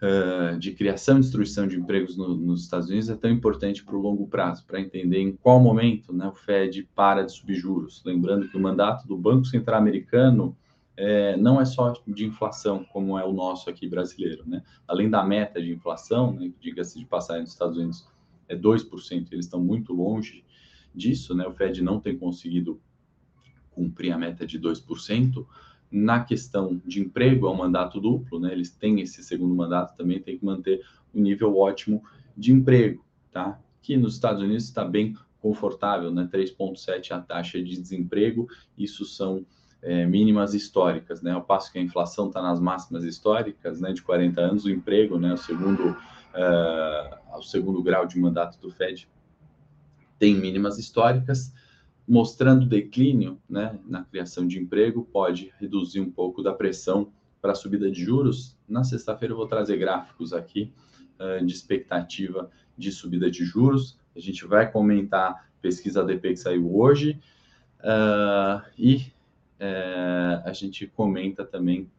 uh, 0.00 0.58
de 0.58 0.72
criação 0.72 1.18
e 1.18 1.20
destruição 1.20 1.66
de 1.66 1.76
empregos 1.76 2.16
no, 2.16 2.36
nos 2.36 2.62
Estados 2.62 2.88
Unidos 2.88 3.10
é 3.10 3.16
tão 3.16 3.30
importante 3.30 3.84
para 3.84 3.96
o 3.96 4.00
longo 4.00 4.28
prazo, 4.28 4.64
para 4.64 4.80
entender 4.80 5.18
em 5.18 5.36
qual 5.36 5.58
momento 5.58 6.12
né, 6.12 6.28
o 6.28 6.32
Fed 6.32 6.88
para 6.94 7.24
de 7.24 7.32
subir 7.32 7.56
juros. 7.56 8.00
Lembrando 8.06 8.48
que 8.48 8.56
o 8.56 8.60
mandato 8.60 9.06
do 9.08 9.16
Banco 9.16 9.44
Central 9.44 9.80
Americano 9.80 10.56
é, 10.96 11.36
não 11.36 11.60
é 11.60 11.64
só 11.64 11.92
de 12.06 12.24
inflação, 12.24 12.84
como 12.84 13.18
é 13.18 13.24
o 13.24 13.32
nosso 13.32 13.68
aqui 13.68 13.88
brasileiro, 13.88 14.44
né? 14.46 14.62
Além 14.86 15.10
da 15.10 15.24
meta 15.24 15.60
de 15.60 15.72
inflação, 15.72 16.32
né, 16.32 16.52
diga-se 16.60 17.00
de 17.00 17.04
passagem 17.04 17.42
nos 17.42 17.50
Estados 17.50 17.76
Unidos, 17.76 18.06
é 18.48 18.56
2%, 18.56 19.26
eles 19.32 19.46
estão 19.46 19.60
muito 19.60 19.92
longe 19.92 20.44
disso, 20.94 21.34
né? 21.34 21.46
O 21.48 21.52
Fed 21.52 21.82
não 21.82 21.98
tem 21.98 22.16
conseguido 22.16 22.80
cumprir 23.72 24.12
a 24.12 24.18
meta 24.18 24.46
de 24.46 24.58
2%. 24.58 25.44
Na 25.96 26.24
questão 26.24 26.82
de 26.84 27.00
emprego, 27.00 27.46
é 27.46 27.50
um 27.50 27.56
mandato 27.56 28.00
duplo, 28.00 28.40
né? 28.40 28.50
Eles 28.50 28.68
têm 28.68 29.00
esse 29.00 29.22
segundo 29.22 29.54
mandato, 29.54 29.96
também 29.96 30.20
tem 30.20 30.36
que 30.36 30.44
manter 30.44 30.84
um 31.14 31.20
nível 31.20 31.56
ótimo 31.56 32.02
de 32.36 32.52
emprego, 32.52 33.04
tá? 33.30 33.60
Que 33.80 33.96
nos 33.96 34.14
Estados 34.14 34.42
Unidos 34.42 34.64
está 34.64 34.84
bem 34.84 35.14
confortável, 35.40 36.10
né? 36.10 36.28
3,7 36.32 37.12
a 37.12 37.20
taxa 37.20 37.62
de 37.62 37.80
desemprego, 37.80 38.48
isso 38.76 39.04
são 39.04 39.46
é, 39.80 40.04
mínimas 40.04 40.52
históricas, 40.52 41.22
né? 41.22 41.30
Ao 41.30 41.44
passo 41.44 41.70
que 41.70 41.78
a 41.78 41.82
inflação 41.82 42.26
está 42.26 42.42
nas 42.42 42.58
máximas 42.58 43.04
históricas, 43.04 43.80
né? 43.80 43.92
De 43.92 44.02
40 44.02 44.40
anos, 44.40 44.64
o 44.64 44.70
emprego, 44.70 45.16
né? 45.16 45.32
O 45.32 45.36
segundo, 45.36 45.90
uh, 45.90 47.38
o 47.38 47.42
segundo 47.42 47.80
grau 47.84 48.04
de 48.04 48.18
mandato 48.18 48.58
do 48.58 48.68
Fed 48.68 49.08
tem 50.18 50.34
mínimas 50.34 50.76
históricas, 50.76 51.54
mostrando 52.06 52.66
declínio, 52.66 53.40
né? 53.48 53.78
Na 53.86 54.04
criação 54.04 54.46
de 54.46 54.58
emprego, 54.58 55.08
pode 55.12 55.52
reduzir 55.58 56.00
um 56.00 56.10
pouco 56.10 56.42
da 56.42 56.52
pressão 56.52 57.12
para 57.40 57.52
a 57.52 57.54
subida 57.54 57.90
de 57.90 58.04
juros. 58.04 58.56
Na 58.68 58.84
sexta-feira 58.84 59.32
eu 59.32 59.38
vou 59.38 59.46
trazer 59.46 59.76
gráficos 59.76 60.32
aqui 60.32 60.72
uh, 61.18 61.44
de 61.44 61.52
expectativa 61.52 62.50
de 62.76 62.90
subida 62.90 63.30
de 63.30 63.44
juros. 63.44 63.98
A 64.14 64.20
gente 64.20 64.46
vai 64.46 64.70
comentar 64.70 65.48
pesquisa 65.60 66.02
ADP 66.02 66.30
que 66.30 66.36
saiu 66.36 66.76
hoje. 66.76 67.20
Uh, 67.80 68.62
e 68.78 69.12
é, 69.58 70.42
a 70.44 70.52
gente 70.52 70.86
comenta 70.86 71.44
também 71.44 71.90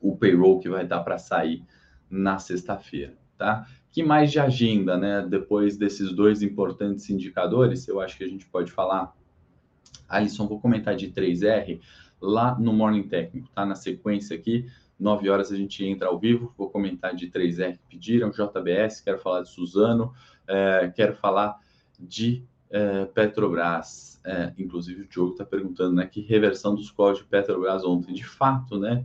o 0.00 0.16
payroll 0.16 0.60
que 0.60 0.68
vai 0.68 0.86
dar 0.86 1.00
para 1.00 1.18
sair 1.18 1.62
na 2.08 2.38
sexta-feira, 2.38 3.14
tá? 3.36 3.66
Que 3.92 4.02
mais 4.02 4.30
de 4.30 4.38
agenda, 4.38 4.96
né? 4.96 5.26
Depois 5.28 5.76
desses 5.76 6.12
dois 6.12 6.42
importantes 6.42 7.10
indicadores, 7.10 7.88
eu 7.88 8.00
acho 8.00 8.16
que 8.16 8.24
a 8.24 8.28
gente 8.28 8.46
pode 8.46 8.70
falar. 8.70 9.14
Alisson, 10.08 10.46
vou 10.46 10.60
comentar 10.60 10.94
de 10.94 11.10
3R 11.10 11.80
lá 12.20 12.58
no 12.58 12.72
Morning 12.72 13.04
Técnico, 13.04 13.48
tá? 13.54 13.64
Na 13.64 13.74
sequência 13.74 14.36
aqui, 14.36 14.66
9 14.98 15.30
horas 15.30 15.50
a 15.50 15.56
gente 15.56 15.84
entra 15.84 16.08
ao 16.08 16.18
vivo, 16.18 16.52
vou 16.56 16.68
comentar 16.68 17.14
de 17.14 17.28
3R 17.30 17.78
que 17.78 17.84
pediram, 17.88 18.30
JBS, 18.30 19.00
quero 19.00 19.18
falar 19.18 19.42
de 19.42 19.48
Suzano, 19.48 20.12
é, 20.46 20.92
quero 20.94 21.14
falar 21.14 21.58
de 21.98 22.44
é, 22.70 23.06
Petrobras. 23.06 24.20
É, 24.22 24.52
inclusive 24.58 25.02
o 25.02 25.08
Diogo 25.08 25.32
está 25.32 25.44
perguntando, 25.44 25.94
né, 25.94 26.06
que 26.06 26.20
reversão 26.20 26.74
dos 26.74 26.90
calls 26.90 27.18
de 27.18 27.24
Petrobras 27.24 27.84
ontem. 27.84 28.12
De 28.12 28.24
fato, 28.24 28.78
né, 28.78 29.04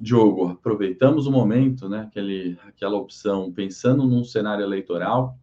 Diogo, 0.00 0.48
aproveitamos 0.48 1.26
o 1.26 1.32
momento, 1.32 1.88
né? 1.88 2.02
Aquele, 2.02 2.56
aquela 2.66 2.96
opção, 2.96 3.52
pensando 3.52 4.06
num 4.06 4.22
cenário 4.22 4.64
eleitoral, 4.64 5.36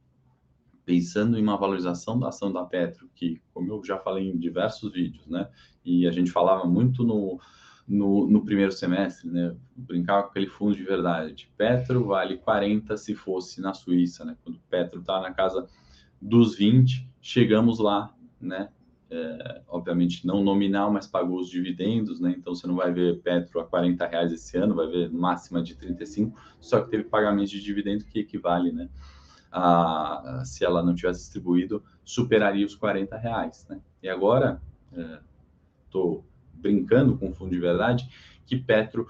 pensando 0.86 1.38
em 1.38 1.42
uma 1.42 1.58
valorização 1.58 2.18
da 2.18 2.30
ação 2.30 2.54
da 2.54 2.64
Petro, 2.64 3.10
que, 3.14 3.42
como 3.54 3.74
eu 3.74 3.84
já 3.84 3.98
falei 3.98 4.30
em 4.30 4.38
diversos 4.38 4.94
vídeos, 4.94 5.28
né? 5.28 5.50
E 5.84 6.08
a 6.08 6.12
gente 6.12 6.32
falava 6.32 6.66
muito 6.66 7.04
no, 7.04 7.40
no, 7.86 8.28
no 8.28 8.46
primeiro 8.46 8.72
semestre, 8.72 9.30
né? 9.30 9.54
Brincar 9.76 10.24
com 10.24 10.30
aquele 10.30 10.48
fundo 10.48 10.76
de 10.76 10.84
verdade. 10.84 11.52
Petro 11.58 12.06
vale 12.06 12.38
40 12.38 12.96
se 12.96 13.14
fosse 13.14 13.60
na 13.60 13.74
Suíça, 13.74 14.24
né? 14.24 14.38
Quando 14.42 14.60
Petro 14.70 15.02
está 15.02 15.20
na 15.20 15.34
casa 15.34 15.68
dos 16.22 16.56
20, 16.56 17.10
chegamos 17.22 17.80
lá, 17.80 18.14
né? 18.40 18.70
É, 19.18 19.62
obviamente 19.70 20.28
não 20.28 20.44
nominal, 20.44 20.92
mas 20.92 21.08
pagou 21.08 21.40
os 21.40 21.50
dividendos, 21.50 22.20
né? 22.20 22.36
Então 22.38 22.54
você 22.54 22.68
não 22.68 22.76
vai 22.76 22.92
ver 22.92 23.22
Petro 23.22 23.62
a 23.62 23.64
40 23.64 24.06
reais 24.06 24.34
esse 24.34 24.58
ano, 24.58 24.76
vai 24.76 24.88
ver 24.88 25.10
máxima 25.10 25.64
de 25.64 25.74
35, 25.74 26.38
só 26.60 26.82
que 26.82 26.92
teve 26.92 27.06
pagamento 27.06 27.52
de 27.52 27.62
dividendo 27.62 28.04
que 28.04 28.20
equivale, 28.20 28.74
né? 28.74 28.90
A, 29.50 30.42
se 30.44 30.66
ela 30.66 30.84
não 30.84 30.94
tivesse 30.94 31.22
distribuído, 31.22 31.82
superaria 32.04 32.66
os 32.66 32.76
40 32.76 33.16
reais, 33.16 33.66
né? 33.70 33.80
E 34.04 34.10
agora, 34.10 34.62
estou 35.86 36.20
é, 36.20 36.60
brincando 36.60 37.18
com 37.18 37.30
o 37.30 37.34
fundo 37.34 37.52
de 37.52 37.60
verdade, 37.60 38.10
que 38.46 38.58
Petro 38.58 39.08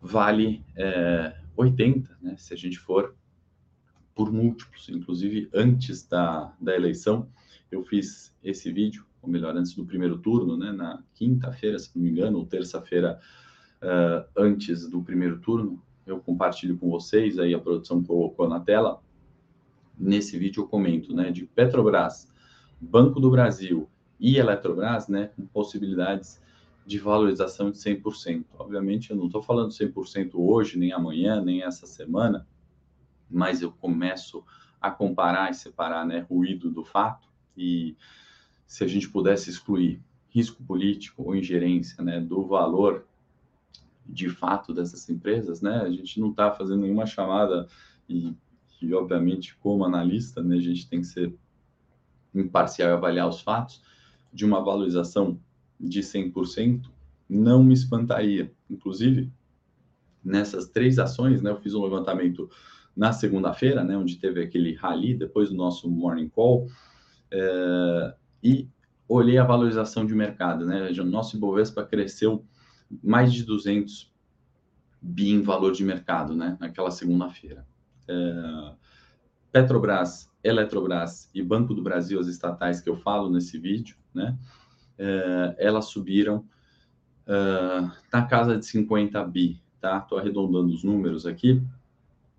vale 0.00 0.64
é, 0.74 1.36
80, 1.54 2.16
né? 2.22 2.36
Se 2.38 2.54
a 2.54 2.56
gente 2.56 2.78
for 2.78 3.14
por 4.14 4.32
múltiplos, 4.32 4.88
inclusive 4.88 5.50
antes 5.52 6.08
da, 6.08 6.54
da 6.58 6.74
eleição, 6.74 7.28
eu 7.70 7.84
fiz 7.84 8.34
esse 8.42 8.72
vídeo 8.72 9.05
ou 9.26 9.32
melhor, 9.32 9.56
antes 9.56 9.74
do 9.74 9.84
primeiro 9.84 10.18
turno, 10.18 10.56
né, 10.56 10.72
na 10.72 11.02
quinta-feira, 11.14 11.78
se 11.78 11.90
não 11.94 12.02
me 12.02 12.10
engano, 12.10 12.38
ou 12.38 12.46
terça-feira 12.46 13.20
uh, 13.82 14.24
antes 14.36 14.88
do 14.88 15.02
primeiro 15.02 15.40
turno, 15.40 15.82
eu 16.06 16.20
compartilho 16.20 16.78
com 16.78 16.88
vocês, 16.88 17.38
aí 17.38 17.52
a 17.52 17.58
produção 17.58 18.02
colocou 18.02 18.48
na 18.48 18.60
tela, 18.60 19.02
nesse 19.98 20.38
vídeo 20.38 20.62
eu 20.62 20.68
comento, 20.68 21.12
né, 21.12 21.30
de 21.32 21.44
Petrobras, 21.44 22.32
Banco 22.80 23.18
do 23.18 23.30
Brasil 23.30 23.88
e 24.20 24.38
Eletrobras, 24.38 25.08
né, 25.08 25.30
com 25.36 25.44
possibilidades 25.46 26.40
de 26.86 26.98
valorização 26.98 27.72
de 27.72 27.78
100%. 27.78 28.44
Obviamente, 28.56 29.10
eu 29.10 29.16
não 29.16 29.26
estou 29.26 29.42
falando 29.42 29.72
100% 29.72 30.34
hoje, 30.34 30.78
nem 30.78 30.92
amanhã, 30.92 31.42
nem 31.42 31.62
essa 31.62 31.84
semana, 31.84 32.46
mas 33.28 33.60
eu 33.60 33.72
começo 33.72 34.44
a 34.80 34.88
comparar 34.88 35.50
e 35.50 35.54
separar, 35.54 36.06
né, 36.06 36.24
ruído 36.30 36.70
do 36.70 36.84
fato 36.84 37.28
e 37.56 37.96
se 38.66 38.84
a 38.84 38.86
gente 38.86 39.08
pudesse 39.08 39.50
excluir 39.50 40.00
risco 40.28 40.62
político 40.62 41.22
ou 41.22 41.36
ingerência 41.36 42.02
né, 42.02 42.20
do 42.20 42.46
valor 42.46 43.06
de 44.04 44.28
fato 44.28 44.74
dessas 44.74 45.08
empresas, 45.08 45.60
né, 45.60 45.82
a 45.82 45.90
gente 45.90 46.20
não 46.20 46.30
está 46.30 46.50
fazendo 46.52 46.82
nenhuma 46.82 47.06
chamada 47.06 47.66
e, 48.08 48.34
e, 48.80 48.94
obviamente, 48.94 49.56
como 49.56 49.84
analista, 49.84 50.42
né, 50.42 50.56
a 50.56 50.60
gente 50.60 50.88
tem 50.88 51.00
que 51.00 51.06
ser 51.06 51.34
imparcial 52.34 52.90
e 52.90 52.92
avaliar 52.92 53.28
os 53.28 53.40
fatos 53.40 53.82
de 54.32 54.44
uma 54.44 54.62
valorização 54.62 55.40
de 55.80 56.00
100%, 56.00 56.82
não 57.28 57.64
me 57.64 57.74
espantaria. 57.74 58.52
Inclusive, 58.70 59.32
nessas 60.22 60.68
três 60.68 60.98
ações, 60.98 61.40
né, 61.40 61.50
eu 61.50 61.56
fiz 61.56 61.74
um 61.74 61.82
levantamento 61.82 62.50
na 62.96 63.12
segunda-feira, 63.12 63.82
né, 63.82 63.96
onde 63.96 64.16
teve 64.16 64.42
aquele 64.42 64.74
rally 64.74 65.14
depois 65.14 65.48
do 65.48 65.54
nosso 65.54 65.88
morning 65.90 66.28
call, 66.28 66.68
é, 67.30 68.14
e 68.42 68.68
olhei 69.08 69.38
a 69.38 69.44
valorização 69.44 70.04
de 70.04 70.14
mercado, 70.14 70.66
né? 70.66 70.90
O 70.90 71.04
nosso 71.04 71.36
Ibovespa 71.36 71.84
cresceu 71.84 72.44
mais 73.02 73.32
de 73.32 73.44
200 73.44 74.12
bi 75.00 75.30
em 75.30 75.42
valor 75.42 75.72
de 75.72 75.84
mercado, 75.84 76.34
né? 76.34 76.56
Naquela 76.60 76.90
segunda-feira. 76.90 77.66
É, 78.08 78.72
Petrobras, 79.52 80.30
Eletrobras 80.42 81.30
e 81.34 81.42
Banco 81.42 81.74
do 81.74 81.82
Brasil, 81.82 82.20
as 82.20 82.26
estatais 82.26 82.80
que 82.80 82.88
eu 82.88 82.96
falo 82.96 83.30
nesse 83.30 83.58
vídeo, 83.58 83.96
né? 84.12 84.36
É, 84.98 85.56
elas 85.58 85.86
subiram 85.86 86.44
é, 87.26 87.90
na 88.12 88.22
casa 88.26 88.56
de 88.56 88.66
50 88.66 89.22
bi, 89.24 89.60
tá? 89.80 89.98
Estou 89.98 90.18
arredondando 90.18 90.72
os 90.72 90.82
números 90.82 91.26
aqui, 91.26 91.62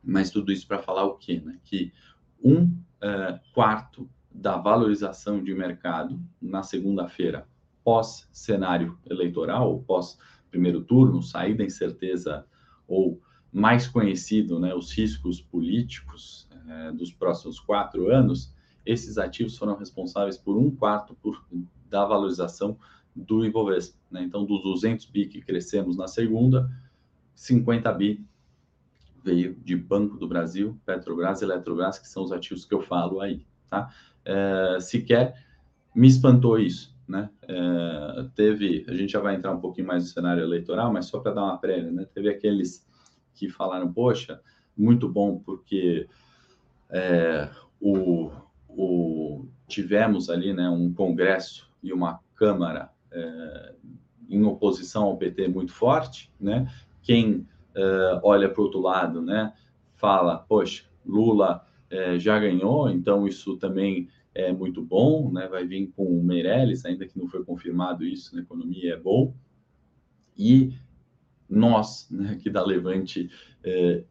mas 0.04 0.30
tudo 0.30 0.52
isso 0.52 0.68
para 0.68 0.80
falar 0.80 1.06
o 1.06 1.16
quê, 1.16 1.42
né? 1.44 1.58
Que 1.64 1.92
um 2.44 2.74
é, 3.02 3.40
quarto 3.54 4.10
da 4.38 4.56
valorização 4.56 5.44
de 5.44 5.54
mercado 5.54 6.22
na 6.40 6.62
segunda-feira, 6.62 7.48
pós 7.84 8.30
cenário 8.32 8.98
eleitoral, 9.10 9.84
pós 9.88 10.18
primeiro 10.52 10.84
turno, 10.84 11.24
saída 11.24 11.64
incerteza 11.64 12.46
ou 12.88 13.20
mais 13.52 13.88
conhecido, 13.88 14.60
né, 14.60 14.76
os 14.76 14.92
riscos 14.92 15.42
políticos 15.42 16.48
é, 16.68 16.92
dos 16.92 17.12
próximos 17.12 17.60
quatro 17.60 18.12
anos, 18.12 18.54
esses 18.86 19.18
ativos 19.18 19.58
foram 19.58 19.76
responsáveis 19.76 20.38
por 20.38 20.56
um 20.56 20.70
quarto 20.70 21.16
por, 21.16 21.44
da 21.90 22.06
valorização 22.06 22.78
do 23.16 23.44
Ibovespa. 23.44 23.98
Né? 24.12 24.22
Então, 24.24 24.46
dos 24.46 24.62
200 24.62 25.06
bi 25.08 25.26
que 25.26 25.42
crescemos 25.42 25.98
na 25.98 26.08
segunda, 26.08 26.70
50 27.34 27.92
bi 27.94 28.24
veio 29.24 29.56
de 29.56 29.76
Banco 29.76 30.18
do 30.18 30.28
Brasil, 30.28 30.80
Petrobras 30.86 31.42
e 31.42 31.46
Eletrobras, 31.46 31.98
que 31.98 32.08
são 32.08 32.24
os 32.24 32.32
ativos 32.32 32.64
que 32.64 32.74
eu 32.74 32.82
falo 32.82 33.20
aí. 33.20 33.46
Tá? 33.70 33.94
É, 34.28 34.80
sequer 34.82 35.42
me 35.96 36.08
espantou 36.08 36.60
isso. 36.60 36.94
Né? 37.08 37.30
É, 37.44 38.26
teve, 38.36 38.86
a 38.90 38.94
gente 38.94 39.14
já 39.14 39.22
vai 39.22 39.36
entrar 39.36 39.54
um 39.54 39.62
pouquinho 39.62 39.88
mais 39.88 40.04
no 40.04 40.10
cenário 40.10 40.44
eleitoral, 40.44 40.92
mas 40.92 41.06
só 41.06 41.20
para 41.20 41.32
dar 41.32 41.46
uma 41.46 41.58
prévia, 41.58 41.90
né? 41.90 42.06
teve 42.14 42.28
aqueles 42.30 42.86
que 43.34 43.48
falaram, 43.48 43.94
poxa, 43.94 44.42
muito 44.78 45.08
bom 45.08 45.40
porque 45.40 46.10
é, 46.90 47.50
o, 47.80 48.30
o, 48.68 49.48
tivemos 49.70 50.30
ali 50.30 50.54
né, 50.54 50.70
um 50.70 50.94
congresso 50.94 51.72
e 51.82 51.94
uma 51.94 52.20
câmara 52.36 52.92
em 54.30 54.44
oposição 54.44 55.06
ao 55.06 55.18
PT 55.18 55.48
muito 55.48 55.72
forte, 55.72 56.32
né? 56.40 56.72
Quem 57.02 57.48
olha 58.22 58.48
para 58.50 58.62
o 58.62 58.66
outro 58.66 58.80
lado, 58.80 59.22
né, 59.22 59.54
fala, 59.96 60.38
poxa, 60.38 60.84
Lula 61.04 61.66
já 62.20 62.38
ganhou, 62.38 62.90
então 62.90 63.26
isso 63.26 63.58
também 63.58 64.08
é 64.38 64.54
muito 64.54 64.84
bom, 64.84 65.32
né? 65.32 65.48
Vai 65.48 65.66
vir 65.66 65.92
com 65.96 66.06
o 66.06 66.24
Meirelles, 66.24 66.86
ainda 66.86 67.08
que 67.08 67.18
não 67.18 67.28
foi 67.28 67.44
confirmado 67.44 68.06
isso, 68.06 68.36
na 68.36 68.42
economia 68.44 68.94
é 68.94 68.98
bom. 68.98 69.34
E 70.38 70.74
nós, 71.50 72.08
né, 72.12 72.34
aqui 72.34 72.48
da 72.48 72.64
Levante, 72.64 73.32
é, 73.64 74.04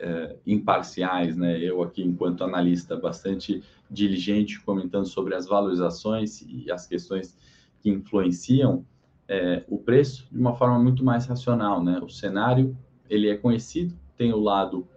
é, 0.00 0.36
imparciais, 0.44 1.36
né? 1.36 1.60
Eu 1.60 1.80
aqui, 1.80 2.02
enquanto 2.02 2.42
analista, 2.42 2.96
bastante 2.96 3.62
diligente, 3.88 4.60
comentando 4.60 5.06
sobre 5.06 5.36
as 5.36 5.46
valorizações 5.46 6.42
e 6.42 6.70
as 6.72 6.84
questões 6.84 7.38
que 7.80 7.88
influenciam 7.88 8.84
é, 9.28 9.62
o 9.68 9.78
preço 9.78 10.26
de 10.32 10.40
uma 10.40 10.56
forma 10.56 10.78
muito 10.80 11.04
mais 11.04 11.24
racional, 11.26 11.84
né? 11.84 12.00
O 12.02 12.08
cenário, 12.08 12.76
ele 13.08 13.28
é 13.28 13.36
conhecido, 13.36 13.94
tem 14.16 14.32
o 14.32 14.40
lado 14.40 14.88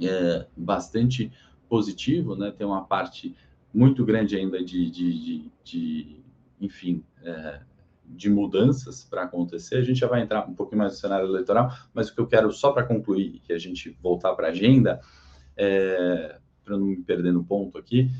é, 0.00 0.46
bastante 0.56 1.32
positivo, 1.68 2.36
né? 2.36 2.52
Tem 2.52 2.64
uma 2.64 2.84
parte 2.84 3.34
muito 3.72 4.04
grande 4.04 4.36
ainda 4.36 4.62
de, 4.64 4.90
de, 4.90 5.24
de, 5.24 5.52
de 5.62 6.16
enfim, 6.60 7.04
é, 7.22 7.60
de 8.04 8.30
mudanças 8.30 9.04
para 9.04 9.24
acontecer. 9.24 9.76
A 9.76 9.82
gente 9.82 10.00
já 10.00 10.08
vai 10.08 10.22
entrar 10.22 10.48
um 10.48 10.54
pouquinho 10.54 10.78
mais 10.78 10.92
no 10.92 10.98
cenário 10.98 11.26
eleitoral, 11.26 11.72
mas 11.92 12.08
o 12.08 12.14
que 12.14 12.20
eu 12.20 12.26
quero 12.26 12.50
só 12.52 12.72
para 12.72 12.84
concluir 12.84 13.40
que 13.44 13.52
a 13.52 13.58
gente 13.58 13.96
voltar 14.02 14.34
para 14.34 14.48
a 14.48 14.50
agenda, 14.50 15.00
é, 15.56 16.38
para 16.64 16.76
não 16.76 16.86
me 16.86 16.96
perder 16.96 17.32
no 17.32 17.44
ponto 17.44 17.76
aqui, 17.78 18.10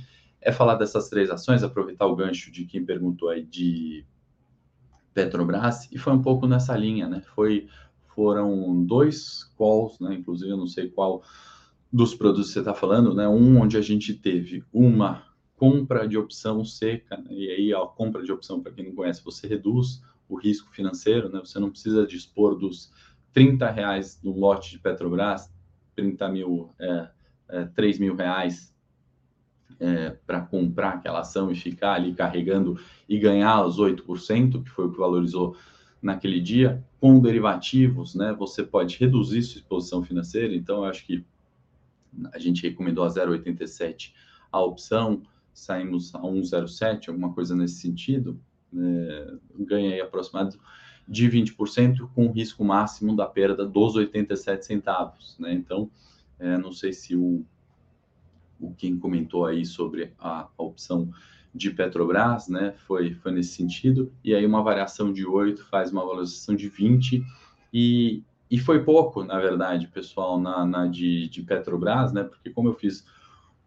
é 0.41 0.53
falar 0.53 0.77
dessas 0.77 1.09
três 1.09 1.31
ações, 1.31 1.63
aproveitar 1.63 2.07
o 2.07 2.17
gancho 2.17 2.51
de 2.53 2.65
quem 2.65 2.85
perguntou 2.85 3.29
aí 3.29 3.45
de 3.45 4.05
Petrobras, 5.13 5.91
e 5.91 5.99
foi 5.99 6.13
um 6.13 6.23
pouco 6.23 6.47
nessa 6.47 6.77
linha, 6.77 7.09
né? 7.09 7.23
Foi, 7.35 7.67
foram 8.15 8.85
dois 8.85 9.45
calls, 9.59 9.99
né? 9.99 10.15
Inclusive, 10.15 10.51
eu 10.51 10.57
não 10.57 10.67
sei 10.67 10.89
qual 10.89 11.23
dos 11.93 12.15
produtos 12.15 12.49
que 12.49 12.53
você 12.53 12.59
está 12.61 12.75
falando, 12.75 13.15
né? 13.15 13.27
Um 13.27 13.61
onde 13.61 13.77
a 13.77 13.81
gente 13.81 14.15
teve 14.15 14.63
uma 14.73 15.28
compra 15.59 16.07
de 16.09 16.17
opção 16.17 16.65
seca, 16.65 17.17
né? 17.17 17.27
e 17.31 17.51
aí 17.51 17.75
a 17.75 17.81
compra 17.81 18.23
de 18.23 18.33
opção, 18.33 18.63
para 18.63 18.73
quem 18.73 18.87
não 18.87 18.95
conhece, 18.95 19.23
você 19.25 19.47
reduz 19.47 20.01
o 20.29 20.37
risco 20.37 20.71
financeiro, 20.71 21.29
né? 21.29 21.41
Você 21.41 21.59
não 21.59 21.71
precisa 21.71 22.07
dispor 22.07 22.55
dos 22.55 22.93
30 23.33 23.69
reais 23.71 24.21
no 24.23 24.39
lote 24.39 24.71
de 24.71 24.79
Petrobras, 24.79 25.53
30 25.97 26.29
mil, 26.29 26.71
é, 26.79 27.09
é, 27.49 27.65
3 27.65 27.99
mil 27.99 28.15
reais 28.15 28.75
é, 29.81 30.11
para 30.27 30.41
comprar 30.43 30.91
aquela 30.95 31.21
ação 31.21 31.51
e 31.51 31.57
ficar 31.57 31.95
ali 31.95 32.15
carregando 32.15 32.79
e 33.09 33.19
ganhar 33.19 33.65
os 33.65 33.79
8%, 33.79 34.63
que 34.63 34.71
foi 34.71 34.87
o 34.87 34.93
que 34.93 34.99
valorizou 34.99 35.57
naquele 36.01 36.41
dia, 36.41 36.85
com 37.01 37.19
derivativos, 37.21 38.15
né? 38.15 38.33
Você 38.39 38.63
pode 38.63 38.97
reduzir 38.97 39.43
sua 39.43 39.59
exposição 39.59 40.05
financeira, 40.05 40.55
então 40.55 40.79
eu 40.79 40.85
acho 40.85 41.05
que 41.05 41.25
a 42.33 42.39
gente 42.39 42.63
recomendou 42.63 43.05
a 43.05 43.09
0,87 43.09 44.13
a 44.51 44.61
opção, 44.61 45.23
saímos 45.59 46.15
a 46.15 46.21
1,07, 46.21 47.09
alguma 47.09 47.33
coisa 47.33 47.55
nesse 47.55 47.81
sentido, 47.81 48.41
é, 48.77 49.35
ganhei 49.59 50.01
aproximado 50.01 50.59
de 51.07 51.29
20% 51.29 52.09
com 52.15 52.31
risco 52.31 52.63
máximo 52.65 53.17
da 53.17 53.27
perda 53.27 53.65
dos 53.65 53.97
87 53.97 54.67
centavos, 54.67 55.37
né? 55.39 55.53
Então, 55.53 55.91
é, 56.39 56.59
não 56.59 56.71
sei 56.71 56.93
se 56.93 57.17
o, 57.17 57.45
o 58.61 58.73
quem 58.75 58.99
comentou 58.99 59.47
aí 59.47 59.65
sobre 59.65 60.13
a, 60.19 60.49
a, 60.57 60.63
opção 60.63 61.11
de 61.55 61.71
Petrobras, 61.71 62.49
né, 62.49 62.75
foi, 62.87 63.15
foi 63.15 63.33
nesse 63.33 63.55
sentido, 63.55 64.13
e 64.23 64.35
aí 64.35 64.45
uma 64.45 64.63
variação 64.63 65.13
de 65.13 65.27
8 65.27 65.65
faz 65.65 65.91
uma 65.91 66.05
valorização 66.05 66.55
de 66.55 66.69
20, 66.69 67.25
e, 67.73 68.23
e 68.51 68.59
foi 68.59 68.85
pouco, 68.85 69.25
na 69.25 69.41
verdade, 69.41 69.89
pessoal, 69.89 70.39
na, 70.39 70.65
na 70.67 70.87
de, 70.87 71.29
de 71.29 71.43
Petrobras, 71.43 72.13
né, 72.13 72.23
porque 72.23 72.51
como 72.51 72.69
eu 72.69 72.75
fiz 72.75 73.05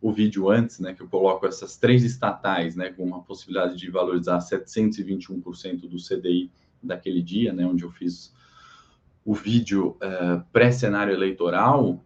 o 0.02 0.12
vídeo 0.12 0.50
antes, 0.50 0.80
né, 0.80 0.94
que 0.94 1.02
eu 1.02 1.08
coloco 1.08 1.46
essas 1.46 1.78
três 1.78 2.04
estatais, 2.04 2.76
né, 2.76 2.92
com 2.92 3.04
uma 3.04 3.22
possibilidade 3.22 3.78
de 3.78 3.90
valorizar 3.92 4.40
721% 4.40 5.88
do 5.88 5.98
CDI 5.98 6.52
daquele 6.82 7.22
dia, 7.22 7.54
né, 7.54 7.66
onde 7.66 7.84
eu 7.84 7.92
fiz 7.92 8.34
o 9.24 9.36
vídeo 9.36 9.98
uh, 9.98 10.44
pré-cenário 10.52 11.14
eleitoral, 11.14 12.04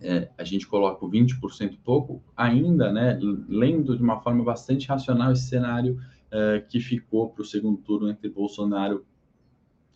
é, 0.00 0.30
a 0.38 0.44
gente 0.44 0.66
coloca 0.66 1.04
o 1.04 1.10
20% 1.10 1.78
pouco, 1.84 2.22
ainda, 2.36 2.92
né, 2.92 3.18
lendo 3.48 3.96
de 3.96 4.02
uma 4.02 4.20
forma 4.20 4.42
bastante 4.42 4.88
racional 4.88 5.32
esse 5.32 5.48
cenário 5.48 6.00
uh, 6.28 6.66
que 6.68 6.80
ficou 6.80 7.28
para 7.28 7.42
o 7.42 7.44
segundo 7.44 7.78
turno 7.78 8.08
entre 8.08 8.28
Bolsonaro 8.28 9.04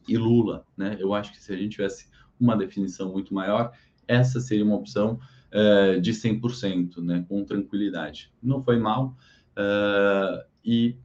e 0.06 0.18
Lula, 0.18 0.66
né? 0.76 0.98
Eu 1.00 1.14
acho 1.14 1.32
que 1.32 1.40
se 1.40 1.50
a 1.50 1.56
gente 1.56 1.72
tivesse 1.72 2.08
uma 2.38 2.54
definição 2.54 3.10
muito 3.10 3.32
maior, 3.32 3.72
essa 4.06 4.38
seria 4.40 4.64
uma 4.64 4.76
opção 4.76 5.18
uh, 5.54 6.00
de 6.00 6.12
100%, 6.12 6.98
né, 6.98 7.24
com 7.28 7.44
tranquilidade. 7.44 8.32
Não 8.42 8.62
foi 8.62 8.78
mal, 8.78 9.16
uh, 9.56 10.44
e, 10.64 10.96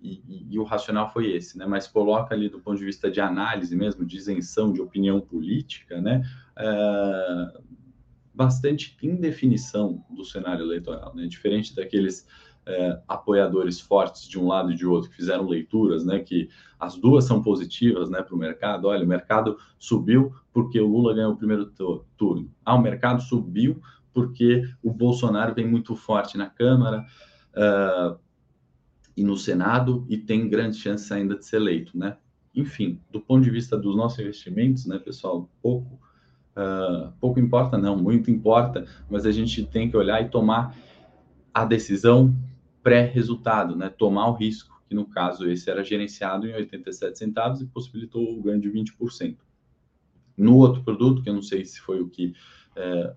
e, 0.00 0.46
e, 0.50 0.58
o 0.58 0.62
racional 0.62 1.12
foi 1.12 1.32
esse, 1.32 1.58
né, 1.58 1.66
mas 1.66 1.88
coloca 1.88 2.34
ali 2.34 2.48
do 2.48 2.60
ponto 2.60 2.78
de 2.78 2.84
vista 2.84 3.10
de 3.10 3.20
análise 3.20 3.74
mesmo, 3.74 4.06
de 4.06 4.16
isenção 4.16 4.72
de 4.72 4.80
opinião 4.80 5.20
política, 5.20 6.00
né, 6.00 6.22
uh, 6.56 7.62
bastante 8.32 8.96
indefinição 9.02 10.04
do 10.08 10.24
cenário 10.24 10.64
eleitoral, 10.64 11.14
né, 11.14 11.26
diferente 11.26 11.74
daqueles 11.74 12.26
é, 12.68 13.00
apoiadores 13.08 13.80
fortes 13.80 14.28
de 14.28 14.38
um 14.38 14.46
lado 14.46 14.70
e 14.70 14.76
de 14.76 14.86
outro, 14.86 15.08
que 15.10 15.16
fizeram 15.16 15.46
leituras, 15.46 16.04
né, 16.04 16.18
que 16.18 16.50
as 16.78 16.96
duas 16.96 17.24
são 17.24 17.42
positivas 17.42 18.10
né, 18.10 18.22
para 18.22 18.34
o 18.34 18.38
mercado. 18.38 18.86
Olha, 18.86 19.04
o 19.04 19.08
mercado 19.08 19.56
subiu 19.78 20.32
porque 20.52 20.78
o 20.78 20.86
Lula 20.86 21.14
ganhou 21.14 21.32
o 21.32 21.36
primeiro 21.36 21.72
turno. 22.16 22.50
Ah, 22.64 22.74
o 22.74 22.82
mercado 22.82 23.22
subiu 23.22 23.80
porque 24.12 24.68
o 24.82 24.92
Bolsonaro 24.92 25.54
vem 25.54 25.66
muito 25.66 25.96
forte 25.96 26.36
na 26.36 26.46
Câmara 26.46 27.06
uh, 27.54 28.18
e 29.16 29.24
no 29.24 29.36
Senado 29.36 30.04
e 30.08 30.18
tem 30.18 30.48
grandes 30.48 30.78
chances 30.78 31.10
ainda 31.10 31.36
de 31.36 31.46
ser 31.46 31.56
eleito, 31.56 31.96
né? 31.96 32.16
Enfim, 32.54 33.00
do 33.10 33.20
ponto 33.20 33.44
de 33.44 33.50
vista 33.50 33.78
dos 33.78 33.96
nossos 33.96 34.18
investimentos, 34.18 34.86
né, 34.86 34.98
pessoal, 34.98 35.48
pouco, 35.62 36.00
uh, 36.56 37.12
pouco 37.20 37.38
importa, 37.38 37.78
não, 37.78 37.96
muito 37.96 38.30
importa, 38.30 38.84
mas 39.08 39.24
a 39.24 39.30
gente 39.30 39.64
tem 39.64 39.88
que 39.88 39.96
olhar 39.96 40.20
e 40.20 40.28
tomar 40.28 40.74
a 41.54 41.64
decisão 41.64 42.34
pré-resultado, 42.82 43.76
né? 43.76 43.88
Tomar 43.88 44.28
o 44.28 44.34
risco, 44.34 44.82
que 44.88 44.94
no 44.94 45.06
caso 45.06 45.48
esse 45.50 45.70
era 45.70 45.84
gerenciado 45.84 46.46
em 46.46 46.54
87 46.54 47.18
centavos 47.18 47.60
e 47.60 47.66
possibilitou 47.66 48.38
o 48.38 48.42
ganho 48.42 48.60
de 48.60 48.70
20%. 48.70 49.36
No 50.36 50.56
outro 50.56 50.82
produto, 50.82 51.22
que 51.22 51.28
eu 51.28 51.34
não 51.34 51.42
sei 51.42 51.64
se 51.64 51.80
foi 51.80 52.00
o 52.00 52.08
que, 52.08 52.34
é, 52.76 53.14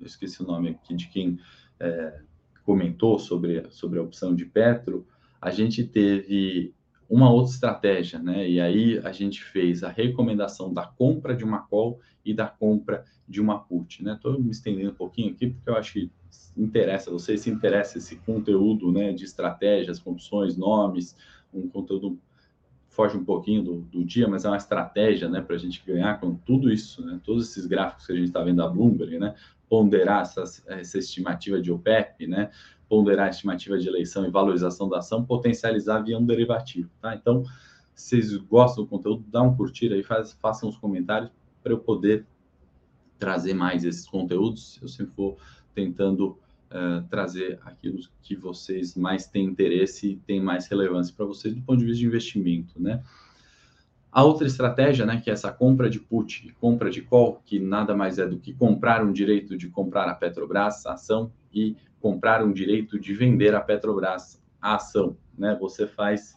esqueci 0.00 0.42
o 0.42 0.46
nome 0.46 0.70
aqui 0.70 0.94
de 0.94 1.08
quem 1.08 1.38
é, 1.78 2.20
comentou 2.64 3.18
sobre, 3.18 3.66
sobre 3.70 3.98
a 3.98 4.02
opção 4.02 4.34
de 4.34 4.44
Petro, 4.44 5.06
a 5.40 5.50
gente 5.50 5.84
teve 5.84 6.72
uma 7.12 7.30
outra 7.30 7.52
estratégia, 7.52 8.18
né? 8.18 8.48
E 8.48 8.58
aí 8.58 8.98
a 9.04 9.12
gente 9.12 9.44
fez 9.44 9.84
a 9.84 9.90
recomendação 9.90 10.72
da 10.72 10.86
compra 10.86 11.36
de 11.36 11.44
uma 11.44 11.58
call 11.58 12.00
e 12.24 12.32
da 12.32 12.46
compra 12.46 13.04
de 13.28 13.38
uma 13.38 13.58
put, 13.58 14.02
né? 14.02 14.14
Estou 14.14 14.40
me 14.40 14.50
estendendo 14.50 14.92
um 14.92 14.94
pouquinho 14.94 15.30
aqui 15.30 15.48
porque 15.48 15.68
eu 15.68 15.76
acho 15.76 15.92
que 15.92 16.10
interessa, 16.56 17.10
você 17.10 17.36
se 17.36 17.50
interessa 17.50 17.98
esse 17.98 18.16
conteúdo 18.16 18.90
né, 18.90 19.12
de 19.12 19.24
estratégias, 19.24 20.00
opções, 20.06 20.56
nomes, 20.56 21.14
um 21.52 21.68
conteúdo 21.68 22.18
foge 22.88 23.16
um 23.16 23.24
pouquinho 23.24 23.62
do, 23.62 23.80
do 23.82 24.02
dia, 24.02 24.26
mas 24.26 24.46
é 24.46 24.48
uma 24.48 24.56
estratégia 24.56 25.28
né, 25.28 25.42
para 25.42 25.56
a 25.56 25.58
gente 25.58 25.82
ganhar 25.86 26.18
com 26.18 26.34
tudo 26.34 26.72
isso, 26.72 27.04
né, 27.04 27.20
todos 27.22 27.50
esses 27.50 27.66
gráficos 27.66 28.06
que 28.06 28.12
a 28.12 28.16
gente 28.16 28.28
está 28.28 28.42
vendo 28.42 28.56
da 28.56 28.68
Bloomberg, 28.68 29.18
né, 29.18 29.34
ponderar 29.68 30.22
essa, 30.22 30.44
essa 30.66 30.98
estimativa 30.98 31.60
de 31.60 31.70
OPEP, 31.70 32.26
né, 32.26 32.50
ponderar 32.92 33.28
a 33.28 33.30
estimativa 33.30 33.78
de 33.78 33.88
eleição 33.88 34.26
e 34.26 34.30
valorização 34.30 34.86
da 34.86 34.98
ação, 34.98 35.24
potencializar 35.24 36.00
via 36.00 36.18
um 36.18 36.26
derivativo. 36.26 36.90
Tá? 37.00 37.14
Então, 37.14 37.42
se 37.94 38.20
vocês 38.20 38.36
gostam 38.36 38.84
do 38.84 38.90
conteúdo, 38.90 39.24
dá 39.28 39.40
um 39.40 39.56
curtir 39.56 39.90
aí, 39.94 40.02
faz, 40.02 40.34
façam 40.34 40.68
os 40.68 40.76
comentários 40.76 41.30
para 41.62 41.72
eu 41.72 41.78
poder 41.78 42.26
trazer 43.18 43.54
mais 43.54 43.82
esses 43.82 44.06
conteúdos. 44.06 44.78
Eu 44.82 44.88
sempre 44.88 45.14
vou 45.16 45.38
tentando 45.74 46.38
uh, 46.70 47.02
trazer 47.08 47.58
aquilo 47.64 47.98
que 48.22 48.36
vocês 48.36 48.94
mais 48.94 49.26
têm 49.26 49.46
interesse 49.46 50.10
e 50.10 50.16
tem 50.16 50.38
mais 50.38 50.66
relevância 50.66 51.14
para 51.16 51.24
vocês 51.24 51.54
do 51.54 51.62
ponto 51.62 51.78
de 51.78 51.86
vista 51.86 52.00
de 52.00 52.06
investimento, 52.06 52.74
né? 52.78 53.02
A 54.12 54.22
outra 54.22 54.46
estratégia, 54.46 55.06
né, 55.06 55.18
que 55.18 55.30
é 55.30 55.32
essa 55.32 55.50
compra 55.50 55.88
de 55.88 55.98
put, 55.98 56.54
compra 56.60 56.90
de 56.90 57.00
call, 57.00 57.40
que 57.46 57.58
nada 57.58 57.96
mais 57.96 58.18
é 58.18 58.26
do 58.26 58.38
que 58.38 58.52
comprar 58.52 59.02
um 59.02 59.10
direito 59.10 59.56
de 59.56 59.70
comprar 59.70 60.06
a 60.06 60.14
Petrobras, 60.14 60.84
a 60.84 60.92
ação, 60.92 61.32
e 61.50 61.74
comprar 62.02 62.42
um 62.42 62.52
direito 62.52 62.98
de 62.98 63.14
vender 63.14 63.54
a 63.54 63.60
Petrobras, 63.60 64.42
a 64.60 64.74
ação, 64.74 65.16
né? 65.38 65.56
Você 65.60 65.86
faz 65.86 66.36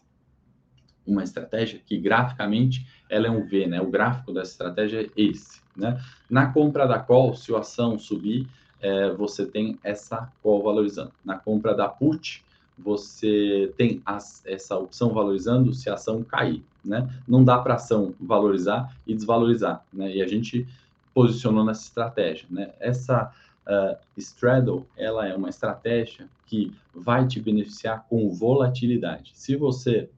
uma 1.05 1.23
estratégia 1.23 1.81
que 1.83 1.97
graficamente 1.97 2.87
ela 3.09 3.27
é 3.27 3.31
um 3.31 3.45
V, 3.45 3.65
né? 3.65 3.81
O 3.81 3.89
gráfico 3.89 4.31
dessa 4.31 4.51
estratégia 4.51 5.01
é 5.01 5.09
esse, 5.17 5.59
né? 5.75 5.99
Na 6.29 6.51
compra 6.51 6.87
da 6.87 6.99
call, 6.99 7.35
se 7.35 7.53
a 7.53 7.59
ação 7.59 7.97
subir, 7.97 8.47
é, 8.79 9.11
você 9.11 9.45
tem 9.45 9.79
essa 9.83 10.31
call 10.41 10.61
valorizando. 10.61 11.11
Na 11.23 11.37
compra 11.37 11.73
da 11.73 11.89
put, 11.89 12.45
você 12.77 13.73
tem 13.77 14.01
as, 14.05 14.45
essa 14.45 14.77
opção 14.77 15.13
valorizando 15.13 15.73
se 15.73 15.89
a 15.89 15.95
ação 15.95 16.23
cair, 16.23 16.63
né? 16.83 17.09
Não 17.27 17.43
dá 17.43 17.57
para 17.57 17.75
ação 17.75 18.13
valorizar 18.19 18.95
e 19.07 19.15
desvalorizar, 19.15 19.83
né? 19.91 20.15
E 20.15 20.21
a 20.21 20.27
gente 20.27 20.67
posicionou 21.13 21.63
nessa 21.63 21.83
estratégia, 21.83 22.45
né? 22.51 22.73
Essa 22.79 23.31
uh, 23.67 23.97
straddle, 24.17 24.85
ela 24.97 25.27
é 25.27 25.35
uma 25.35 25.49
estratégia 25.49 26.29
que 26.45 26.75
vai 26.93 27.27
te 27.27 27.39
beneficiar 27.39 28.05
com 28.07 28.29
volatilidade. 28.29 29.31
Se 29.35 29.55
você 29.55 30.09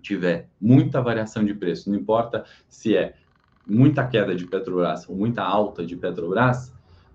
tiver 0.00 0.48
muita 0.60 1.00
variação 1.00 1.44
de 1.44 1.54
preço, 1.54 1.90
não 1.90 1.98
importa 1.98 2.44
se 2.68 2.96
é 2.96 3.14
muita 3.66 4.06
queda 4.06 4.34
de 4.34 4.46
Petrobras 4.46 5.08
ou 5.08 5.16
muita 5.16 5.42
alta 5.42 5.84
de 5.84 5.96
Petrobras, 5.96 6.72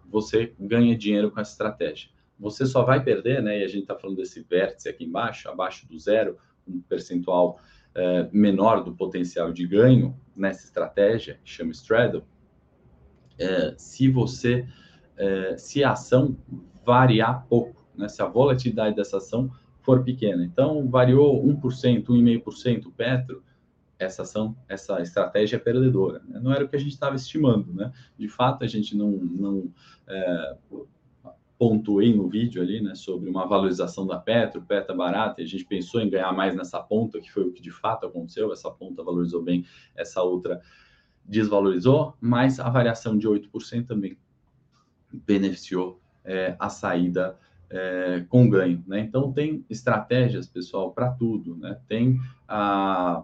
você 0.10 0.54
ganha 0.60 0.98
dinheiro 0.98 1.30
com 1.30 1.40
essa 1.40 1.52
estratégia. 1.52 2.10
Você 2.40 2.66
só 2.66 2.84
vai 2.84 3.04
perder, 3.04 3.44
né? 3.44 3.60
E 3.60 3.64
a 3.64 3.68
gente 3.68 3.82
está 3.82 3.96
falando 3.96 4.18
desse 4.18 4.42
vértice 4.42 4.90
aqui 4.90 5.06
embaixo, 5.06 5.50
abaixo 5.50 5.88
do 5.88 6.00
zero, 6.00 6.38
um 6.68 6.82
percentual 6.82 7.60
é, 7.94 8.30
menor 8.32 8.84
do 8.84 8.96
potencial 8.96 9.52
de 9.52 9.68
ganho 9.68 10.18
nessa 10.36 10.66
estratégia, 10.66 11.40
que 11.44 11.50
chama 11.50 11.72
straddle, 11.72 12.24
é, 13.38 13.74
se 13.78 14.10
você, 14.10 14.68
é, 15.20 15.58
se 15.58 15.84
a 15.84 15.92
ação 15.92 16.36
variar 16.86 17.46
pouco, 17.48 17.86
né? 17.96 18.08
Se 18.08 18.22
a 18.22 18.26
volatilidade 18.26 18.96
dessa 18.96 19.18
ação 19.18 19.52
for 19.82 20.04
pequena. 20.04 20.44
Então, 20.44 20.90
variou 20.90 21.46
1%, 21.46 22.06
1,5% 22.06 22.92
Petro, 22.96 23.44
essa 24.00 24.22
ação, 24.22 24.56
essa 24.68 25.02
estratégia 25.02 25.58
é 25.58 25.60
perdedora. 25.60 26.22
Né? 26.26 26.40
Não 26.42 26.54
era 26.54 26.64
o 26.64 26.70
que 26.70 26.76
a 26.76 26.80
gente 26.80 26.94
estava 26.94 27.18
estimando, 27.18 27.74
né? 27.74 27.92
De 28.18 28.30
fato, 28.30 28.64
a 28.64 28.68
gente 28.68 28.96
não, 28.96 29.12
não 29.12 29.74
é, 30.08 30.58
pontuei 31.58 32.16
no 32.16 32.30
vídeo 32.30 32.62
ali, 32.62 32.82
né, 32.82 32.96
sobre 32.96 33.30
uma 33.30 33.46
valorização 33.46 34.08
da 34.08 34.18
Petro, 34.18 34.62
Petro 34.62 34.96
barata, 34.96 35.42
e 35.42 35.44
a 35.44 35.48
gente 35.48 35.66
pensou 35.66 36.00
em 36.00 36.10
ganhar 36.10 36.32
mais 36.32 36.56
nessa 36.56 36.82
ponta, 36.82 37.20
que 37.20 37.30
foi 37.30 37.44
o 37.44 37.52
que 37.52 37.62
de 37.62 37.70
fato 37.70 38.06
aconteceu, 38.06 38.54
essa 38.54 38.72
ponta 38.72 39.04
valorizou 39.04 39.44
bem, 39.44 39.66
essa 39.94 40.24
outra 40.24 40.62
desvalorizou, 41.26 42.16
mas 42.22 42.62
a 42.62 42.70
variação 42.70 43.18
de 43.18 43.28
8% 43.28 43.86
também 43.86 44.18
beneficiou 45.12 46.00
é, 46.24 46.56
a 46.60 46.70
saída 46.70 47.38
é, 47.70 48.26
com 48.30 48.50
ganho, 48.50 48.84
né? 48.88 49.00
Então 49.00 49.32
tem 49.32 49.66
estratégias, 49.70 50.48
pessoal, 50.48 50.92
para 50.92 51.12
tudo, 51.12 51.56
né? 51.56 51.80
Tem 51.88 52.20
a 52.48 53.24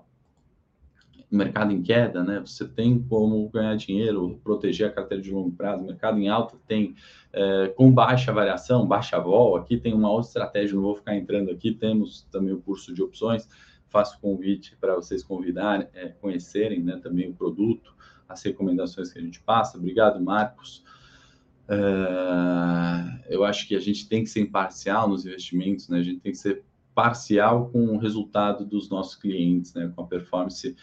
mercado 1.32 1.72
em 1.72 1.82
queda, 1.82 2.24
né? 2.24 2.40
Você 2.40 2.68
tem 2.68 3.00
como 3.00 3.50
ganhar 3.50 3.76
dinheiro, 3.76 4.40
proteger 4.44 4.88
a 4.88 4.92
carteira 4.92 5.22
de 5.22 5.32
longo 5.32 5.52
prazo. 5.52 5.84
mercado 5.84 6.20
em 6.20 6.30
alta 6.30 6.56
tem 6.68 6.96
é, 7.34 7.68
com 7.76 7.92
baixa 7.92 8.32
variação, 8.32 8.88
baixa 8.88 9.20
vol. 9.20 9.58
Aqui 9.58 9.78
tem 9.78 9.94
uma 9.94 10.10
outra 10.10 10.28
estratégia, 10.28 10.76
não 10.76 10.84
vou 10.84 10.96
ficar 10.96 11.16
entrando 11.16 11.52
aqui. 11.52 11.74
Temos 11.74 12.24
também 12.32 12.54
o 12.54 12.62
curso 12.62 12.94
de 12.94 13.02
opções. 13.02 13.50
Faço 13.90 14.20
convite 14.20 14.76
para 14.80 14.96
vocês 14.96 15.24
convidarem, 15.24 15.88
é, 15.94 16.10
conhecerem, 16.10 16.82
né? 16.82 17.00
Também 17.02 17.30
o 17.30 17.34
produto, 17.34 17.94
as 18.30 18.42
recomendações 18.44 19.12
que 19.12 19.20
a 19.20 19.22
gente 19.22 19.42
passa. 19.42 19.78
Obrigado, 19.78 20.22
Marcos. 20.22 20.84
É, 21.68 23.34
eu 23.34 23.44
acho 23.44 23.68
que 23.68 23.76
a 23.76 23.80
gente 23.80 24.08
tem 24.08 24.24
que 24.24 24.30
ser 24.30 24.42
imparcial 24.42 25.10
nos 25.10 25.26
investimentos, 25.26 25.90
né? 25.90 26.00
A 26.00 26.04
gente 26.04 26.20
tem 26.20 26.32
que 26.32 26.38
ser 26.38 26.64
parcial 26.94 27.70
com 27.70 27.88
o 27.88 27.98
resultado 27.98 28.66
dos 28.66 28.90
nossos 28.90 29.16
clientes, 29.16 29.74
né, 29.74 29.92
com 29.94 30.04
a 30.04 30.08
performance 30.08 30.76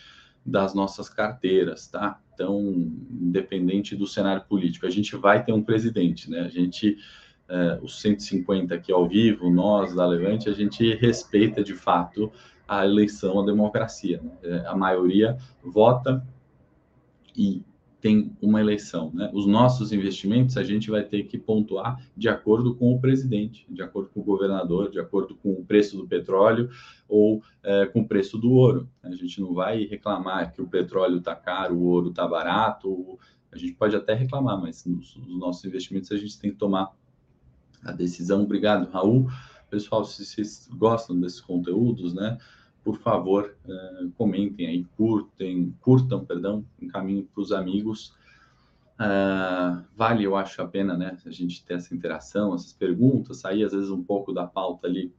das 0.45 0.75
nossas 0.75 1.09
carteiras, 1.09 1.89
tá? 1.89 2.21
Então, 2.35 2.61
independente 3.11 3.97
do 3.97 4.07
cenário 4.07 4.45
político, 4.45 4.87
a 4.87 4.91
gente 4.91 5.17
vai 5.17 5.43
ter 5.43 5.53
um 5.53 5.63
presidente, 5.63 6.29
né? 6.29 6.41
A 6.41 6.49
gente, 6.49 6.99
é, 7.49 7.79
os 7.81 8.01
150 8.01 8.75
aqui 8.75 8.93
ao 8.93 9.09
vivo, 9.09 9.51
nós 9.51 9.95
da 9.95 10.07
Levante, 10.07 10.49
a 10.49 10.53
gente 10.53 10.95
respeita 10.97 11.63
de 11.63 11.75
fato 11.75 12.31
a 12.67 12.85
eleição, 12.85 13.41
a 13.41 13.45
democracia. 13.45 14.21
Né? 14.23 14.33
É, 14.43 14.67
a 14.67 14.77
maioria 14.77 15.37
vota 15.63 16.27
e 17.37 17.65
tem 18.03 18.37
uma 18.43 18.61
eleição. 18.61 19.13
Né? 19.15 19.31
Os 19.33 19.47
nossos 19.47 19.93
investimentos 19.93 20.57
a 20.57 20.65
gente 20.65 20.91
vai 20.91 21.05
ter 21.05 21.23
que 21.23 21.39
pontuar 21.39 22.05
de 22.17 22.29
acordo 22.29 22.75
com 22.75 22.93
o 22.93 23.01
presidente, 23.01 23.65
de 23.71 23.81
acordo 23.81 24.11
com 24.11 24.21
o 24.21 24.25
governador, 24.25 24.91
de 24.91 24.99
acordo 24.99 25.37
com 25.37 25.53
o 25.53 25.65
preço 25.65 25.97
do 25.97 26.07
petróleo 26.07 26.69
ou 27.09 27.41
é, 27.63 27.87
com 27.87 28.01
o 28.01 28.09
preço 28.09 28.37
do 28.37 28.51
ouro. 28.51 28.89
A 29.05 29.15
gente 29.15 29.41
não 29.41 29.55
vai 29.55 29.85
reclamar 29.85 30.53
que 30.53 30.61
o 30.61 30.67
petróleo 30.67 31.19
está 31.19 31.37
caro, 31.37 31.77
o 31.77 31.85
ouro 31.85 32.11
está 32.11 32.27
barato. 32.27 33.17
A 33.53 33.57
gente 33.57 33.75
pode 33.75 33.95
até 33.95 34.15
reclamar, 34.15 34.61
mas 34.61 34.85
nos, 34.85 35.15
nos 35.15 35.39
nossos 35.39 35.65
investimentos 35.65 36.11
a 36.11 36.17
gente 36.17 36.37
tem 36.41 36.51
que 36.51 36.57
tomar 36.57 36.91
a 37.85 37.93
decisão. 37.93 38.43
Obrigado, 38.43 38.91
Raul. 38.91 39.31
Pessoal, 39.71 40.05
se 40.05 40.27
vocês 40.27 40.69
gostam 40.73 41.19
desses 41.21 41.41
conteúdos, 41.41 42.13
né? 42.13 42.37
Por 42.85 42.99
favor, 42.99 43.57
uh, 43.65 44.11
comentem 44.13 44.67
aí, 44.67 44.85
curtem, 44.97 45.75
curtam, 45.81 46.25
perdão, 46.25 46.65
encaminhem 46.81 47.25
para 47.25 47.41
os 47.41 47.53
amigos. 47.53 48.15
Uh, 48.95 49.83
vale, 49.97 50.25
eu 50.25 50.37
acho 50.37 50.61
a 50.63 50.67
pena, 50.67 50.97
né, 50.97 51.17
a 51.25 51.31
gente 51.31 51.65
ter 51.65 51.75
essa 51.75 51.95
interação, 51.95 52.55
essas 52.55 52.73
perguntas, 52.73 53.39
sair 53.39 53.65
às 53.65 53.73
vezes 53.73 53.91
um 53.91 54.03
pouco 54.03 54.33
da 54.33 54.47
pauta 54.47 54.87
ali 54.87 55.13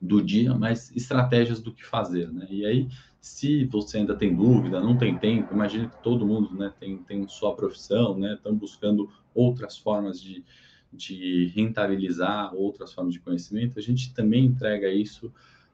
do 0.00 0.22
dia, 0.22 0.54
mas 0.54 0.94
estratégias 0.94 1.60
do 1.60 1.72
que 1.72 1.84
fazer, 1.84 2.30
né? 2.30 2.46
E 2.50 2.66
aí, 2.66 2.88
se 3.20 3.64
você 3.64 3.98
ainda 3.98 4.14
tem 4.14 4.34
dúvida, 4.34 4.80
não 4.80 4.98
tem 4.98 5.16
tempo, 5.16 5.54
imagine 5.54 5.88
que 5.88 6.02
todo 6.02 6.26
mundo, 6.26 6.54
né, 6.54 6.72
tem, 6.78 6.98
tem 6.98 7.26
sua 7.26 7.56
profissão, 7.56 8.18
né, 8.18 8.34
estão 8.34 8.54
buscando 8.54 9.10
outras 9.34 9.78
formas 9.78 10.20
de, 10.20 10.44
de 10.92 11.46
rentabilizar, 11.54 12.54
outras 12.54 12.92
formas 12.92 13.14
de 13.14 13.20
conhecimento, 13.20 13.78
a 13.78 13.82
gente 13.82 14.12
também 14.12 14.44
entrega 14.44 14.88
isso 14.90 15.32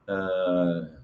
uh, 0.08 0.99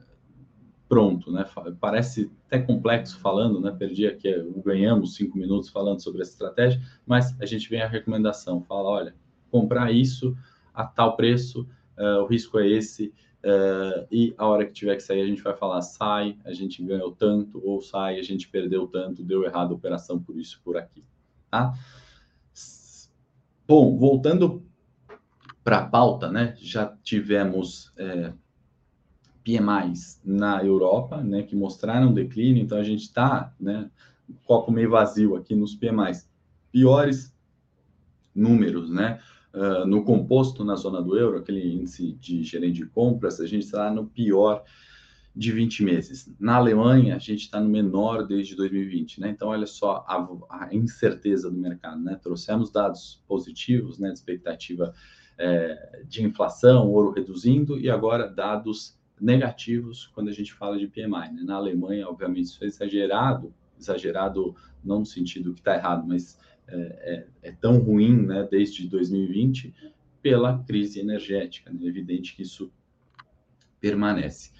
pronto, 0.89 1.31
né? 1.33 1.45
Parece 1.81 2.31
até 2.47 2.59
complexo 2.59 3.19
falando, 3.19 3.61
né? 3.61 3.71
Perdi 3.77 4.07
aqui, 4.07 4.33
ganhamos 4.65 5.15
cinco 5.15 5.37
minutos 5.37 5.69
falando 5.69 6.01
sobre 6.01 6.23
essa 6.23 6.33
estratégia, 6.33 6.81
mas 7.05 7.39
a 7.41 7.47
gente 7.47 7.69
vem 7.69 7.83
a 7.83 7.89
recomendação, 7.89 8.63
fala, 8.63 8.89
olha, 8.89 9.15
comprar 9.51 9.93
isso 9.93 10.37
a 10.73 10.85
tal 10.85 11.17
preço, 11.17 11.69
uh, 11.99 12.23
o 12.23 12.27
risco 12.27 12.59
é 12.59 12.69
esse, 12.69 13.13
uh, 13.43 14.07
e 14.11 14.35
a 14.37 14.47
hora 14.47 14.67
que 14.67 14.73
tiver 14.73 14.95
que 14.97 15.03
sair 15.03 15.23
a 15.23 15.27
gente 15.27 15.43
vai 15.43 15.57
falar, 15.57 15.81
sai, 15.83 16.39
a 16.45 16.53
gente 16.53 16.83
ganhou 16.83 17.13
tanto, 17.13 17.61
ou 17.65 17.81
sai, 17.81 18.19
a 18.19 18.23
gente 18.23 18.49
perdeu 18.49 18.87
tanto, 18.87 19.25
deu 19.25 19.45
errado 19.45 19.73
a 19.73 19.77
operação 19.77 20.23
por 20.23 20.39
isso, 20.39 20.61
por 20.63 20.77
aqui, 20.77 21.03
tá? 21.51 21.73
Bom, 23.67 23.97
voltando 23.99 24.63
para 25.65 25.79
a 25.79 25.87
pauta, 25.87 26.31
né? 26.31 26.55
Já 26.59 26.87
tivemos 27.03 27.93
é, 27.97 28.33
PMIs 29.47 30.21
na 30.25 30.65
Europa, 30.65 31.23
né, 31.23 31.45
que 31.45 31.55
mostraram 31.55 32.13
declínio, 32.13 32.65
então 32.65 32.77
a 32.77 32.83
gente 32.83 33.03
está, 33.03 33.55
né, 33.61 33.89
copo 34.45 34.73
meio 34.73 34.91
vazio 34.91 35.37
aqui 35.37 35.55
nos 35.55 35.77
PMIs. 35.77 36.29
Piores 36.73 37.33
números, 38.35 38.91
né, 38.91 39.21
uh, 39.55 39.87
no 39.87 40.03
composto 40.03 40.65
na 40.65 40.75
zona 40.75 41.01
do 41.01 41.17
euro, 41.17 41.39
aquele 41.39 41.65
índice 41.65 42.13
de 42.15 42.43
gerente 42.43 42.79
de 42.79 42.87
compras, 42.87 43.41
a 43.41 43.47
gente 43.47 43.63
está 43.63 43.89
no 43.89 44.07
pior 44.07 44.65
de 45.35 45.53
20 45.53 45.85
meses. 45.85 46.35
Na 46.41 46.57
Alemanha, 46.57 47.15
a 47.15 47.19
gente 47.21 47.43
está 47.43 47.61
no 47.61 47.69
menor 47.69 48.27
desde 48.27 48.57
2020, 48.57 49.21
né? 49.21 49.29
Então, 49.29 49.49
olha 49.49 49.67
só 49.67 50.05
a, 50.09 50.27
a, 50.49 50.75
incerteza 50.75 51.51
do 51.51 51.59
mercado, 51.59 52.01
né? 52.01 52.19
Trouxemos 52.21 52.71
dados 52.71 53.23
positivos, 53.29 53.99
né? 53.99 54.09
De 54.09 54.15
expectativa 54.15 54.95
é, 55.37 56.05
de 56.09 56.25
inflação, 56.25 56.91
ouro 56.91 57.13
reduzindo, 57.13 57.79
e 57.79 57.91
agora 57.91 58.27
dados 58.27 58.97
negativos 59.21 60.07
quando 60.09 60.29
a 60.29 60.33
gente 60.33 60.53
fala 60.53 60.79
de 60.79 60.87
PMI. 60.87 61.33
Né? 61.33 61.43
Na 61.45 61.57
Alemanha, 61.57 62.09
obviamente, 62.09 62.47
isso 62.47 62.65
é 62.65 62.67
exagerado, 62.67 63.55
exagerado 63.79 64.55
não 64.85 65.01
no 65.01 65.07
sentido 65.07 65.53
que 65.53 65.61
está 65.61 65.75
errado, 65.75 66.07
mas 66.07 66.39
é, 66.69 67.27
é, 67.43 67.49
é, 67.49 67.53
tão 67.53 67.79
ruim 67.79 68.27
né, 68.27 68.47
desde 68.51 68.89
2020 68.89 69.75
pela 70.23 70.63
crise 70.65 71.01
energética. 71.01 71.73
Né? 71.73 71.81
É 71.83 71.87
evidente 71.87 72.35
que 72.35 72.43
isso 72.43 72.73
permanece. 73.81 74.53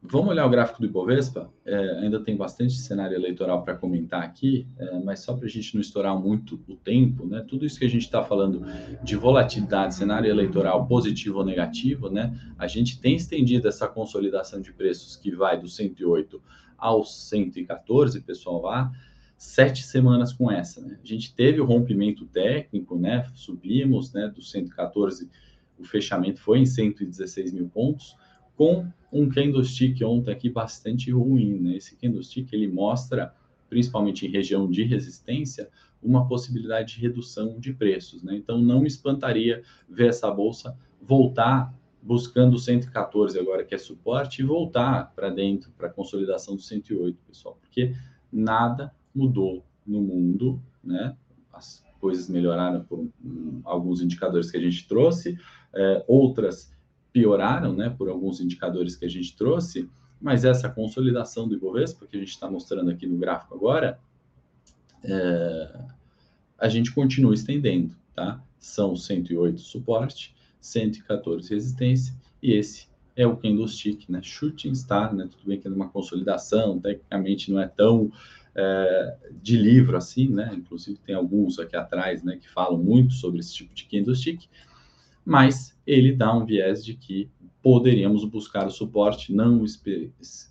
Vamos 0.00 0.28
olhar 0.28 0.46
o 0.46 0.50
gráfico 0.50 0.80
do 0.80 0.86
Ibovespa? 0.86 1.52
É, 1.64 1.76
ainda 1.98 2.20
tem 2.20 2.36
bastante 2.36 2.74
cenário 2.74 3.16
eleitoral 3.16 3.64
para 3.64 3.74
comentar 3.74 4.22
aqui, 4.22 4.64
é, 4.78 4.98
mas 5.00 5.20
só 5.20 5.34
para 5.34 5.46
a 5.46 5.48
gente 5.48 5.74
não 5.74 5.80
estourar 5.80 6.16
muito 6.16 6.60
o 6.68 6.76
tempo, 6.76 7.26
né? 7.26 7.44
Tudo 7.46 7.66
isso 7.66 7.80
que 7.80 7.84
a 7.84 7.90
gente 7.90 8.04
está 8.04 8.22
falando 8.22 8.64
de 9.02 9.16
volatilidade, 9.16 9.96
cenário 9.96 10.30
eleitoral 10.30 10.86
positivo 10.86 11.38
ou 11.38 11.44
negativo, 11.44 12.08
né? 12.08 12.32
A 12.56 12.68
gente 12.68 13.00
tem 13.00 13.16
estendido 13.16 13.66
essa 13.66 13.88
consolidação 13.88 14.60
de 14.60 14.72
preços 14.72 15.16
que 15.16 15.34
vai 15.34 15.60
do 15.60 15.68
108 15.68 16.40
ao 16.76 17.04
114, 17.04 18.20
pessoal, 18.20 18.62
lá, 18.62 18.92
sete 19.36 19.82
semanas 19.82 20.32
com 20.32 20.48
essa, 20.48 20.80
né? 20.80 20.96
A 21.02 21.06
gente 21.06 21.34
teve 21.34 21.60
o 21.60 21.64
rompimento 21.64 22.24
técnico, 22.26 22.96
né? 22.96 23.26
Subimos, 23.34 24.12
né? 24.12 24.28
Do 24.28 24.42
114, 24.42 25.28
o 25.76 25.84
fechamento 25.84 26.40
foi 26.40 26.60
em 26.60 26.66
116 26.66 27.52
mil 27.52 27.68
pontos 27.68 28.16
com 28.58 28.84
um 29.12 29.28
candlestick 29.28 30.02
ontem 30.02 30.32
aqui 30.32 30.50
bastante 30.50 31.12
ruim, 31.12 31.60
né? 31.60 31.76
Esse 31.76 31.96
candlestick 31.96 32.52
ele 32.52 32.66
mostra, 32.66 33.32
principalmente 33.70 34.26
em 34.26 34.30
região 34.30 34.68
de 34.68 34.82
resistência, 34.82 35.70
uma 36.02 36.26
possibilidade 36.26 36.96
de 36.96 37.00
redução 37.00 37.58
de 37.58 37.72
preços, 37.72 38.20
né? 38.22 38.34
Então 38.36 38.58
não 38.58 38.80
me 38.80 38.88
espantaria 38.88 39.62
ver 39.88 40.08
essa 40.08 40.28
bolsa 40.28 40.76
voltar 41.00 41.72
buscando 42.02 42.58
114 42.58 43.38
agora 43.38 43.64
que 43.64 43.74
é 43.74 43.78
suporte 43.78 44.42
e 44.42 44.44
voltar 44.44 45.12
para 45.14 45.30
dentro 45.30 45.70
para 45.78 45.88
consolidação 45.88 46.56
do 46.56 46.62
108, 46.62 47.16
pessoal, 47.28 47.56
porque 47.60 47.94
nada 48.32 48.92
mudou 49.14 49.64
no 49.86 50.02
mundo, 50.02 50.60
né? 50.82 51.16
As 51.52 51.84
coisas 52.00 52.28
melhoraram 52.28 52.82
por 52.82 52.98
um, 52.98 53.60
alguns 53.64 54.02
indicadores 54.02 54.50
que 54.50 54.56
a 54.56 54.60
gente 54.60 54.86
trouxe, 54.88 55.38
é, 55.72 56.04
outras 56.08 56.72
pioraram, 57.12 57.72
né, 57.72 57.90
por 57.90 58.08
alguns 58.08 58.40
indicadores 58.40 58.96
que 58.96 59.04
a 59.04 59.08
gente 59.08 59.36
trouxe, 59.36 59.88
mas 60.20 60.44
essa 60.44 60.68
consolidação 60.68 61.48
do 61.48 61.54
Ibovespa, 61.54 62.06
que 62.06 62.16
a 62.16 62.20
gente 62.20 62.30
está 62.30 62.50
mostrando 62.50 62.90
aqui 62.90 63.06
no 63.06 63.16
gráfico 63.16 63.54
agora, 63.54 63.98
é, 65.02 65.80
a 66.58 66.68
gente 66.68 66.92
continua 66.92 67.34
estendendo, 67.34 67.94
tá? 68.14 68.42
São 68.58 68.96
108 68.96 69.60
suporte, 69.60 70.34
114 70.60 71.54
resistência, 71.54 72.14
e 72.42 72.52
esse 72.52 72.88
é 73.14 73.26
o 73.26 73.36
candlestick, 73.36 74.10
né? 74.10 74.20
Shooting 74.22 74.74
star, 74.74 75.14
né? 75.14 75.28
Tudo 75.30 75.46
bem 75.46 75.60
que 75.60 75.68
é 75.68 75.70
uma 75.70 75.88
consolidação, 75.88 76.80
tecnicamente 76.80 77.52
não 77.52 77.60
é 77.60 77.68
tão 77.68 78.10
é, 78.56 79.16
de 79.40 79.56
livro 79.56 79.96
assim, 79.96 80.28
né? 80.28 80.52
Inclusive 80.52 80.98
tem 80.98 81.14
alguns 81.14 81.60
aqui 81.60 81.76
atrás, 81.76 82.24
né, 82.24 82.36
que 82.36 82.48
falam 82.48 82.76
muito 82.76 83.14
sobre 83.14 83.38
esse 83.38 83.54
tipo 83.54 83.72
de 83.72 83.84
candlestick, 83.84 84.48
mas 85.24 85.77
ele 85.88 86.12
dá 86.12 86.36
um 86.36 86.44
viés 86.44 86.84
de 86.84 86.92
que 86.92 87.30
poderíamos 87.62 88.22
buscar 88.26 88.66
o 88.66 88.70
suporte, 88.70 89.32
não 89.32 89.64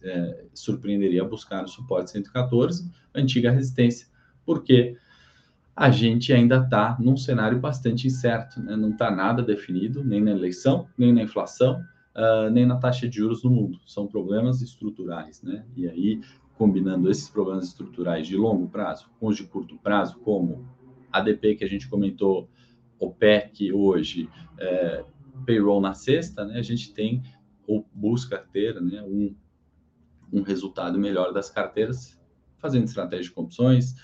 é, 0.04 0.46
surpreenderia 0.52 1.24
buscar 1.24 1.64
o 1.64 1.68
suporte 1.68 2.10
114, 2.10 2.92
antiga 3.14 3.52
resistência, 3.52 4.08
porque 4.44 4.98
a 5.76 5.92
gente 5.92 6.34
ainda 6.34 6.58
está 6.58 6.98
num 7.00 7.16
cenário 7.16 7.60
bastante 7.60 8.08
incerto, 8.08 8.60
né? 8.60 8.76
não 8.76 8.90
está 8.90 9.12
nada 9.12 9.44
definido, 9.44 10.04
nem 10.04 10.20
na 10.20 10.32
eleição, 10.32 10.88
nem 10.98 11.14
na 11.14 11.22
inflação, 11.22 11.80
uh, 12.16 12.50
nem 12.50 12.66
na 12.66 12.78
taxa 12.78 13.08
de 13.08 13.18
juros 13.18 13.44
no 13.44 13.52
mundo. 13.52 13.80
São 13.86 14.08
problemas 14.08 14.64
estruturais, 14.64 15.44
né? 15.44 15.64
E 15.76 15.88
aí, 15.88 16.20
combinando 16.56 17.12
esses 17.12 17.30
problemas 17.30 17.66
estruturais 17.66 18.26
de 18.26 18.36
longo 18.36 18.68
prazo 18.68 19.08
com 19.20 19.28
os 19.28 19.38
de 19.38 19.44
curto 19.44 19.78
prazo, 19.78 20.18
como 20.20 20.68
ADP 21.12 21.58
que 21.58 21.64
a 21.64 21.70
gente 21.70 21.88
comentou, 21.88 22.50
OPEC 23.00 23.72
hoje, 23.72 24.28
é, 24.58 25.06
payroll 25.46 25.82
na 25.82 25.94
sexta, 25.94 26.46
né, 26.46 26.58
a 26.60 26.62
gente 26.62 26.94
tem 26.94 27.24
ou 27.66 27.86
busca 27.94 28.38
ter 28.38 28.80
né, 28.82 29.02
um, 29.04 29.36
um 30.32 30.42
resultado 30.42 30.98
melhor 30.98 31.34
das 31.34 31.50
carteiras, 31.50 32.18
fazendo 32.58 32.86
estratégia 32.86 33.32
de 33.32 33.40
opções, 33.40 33.96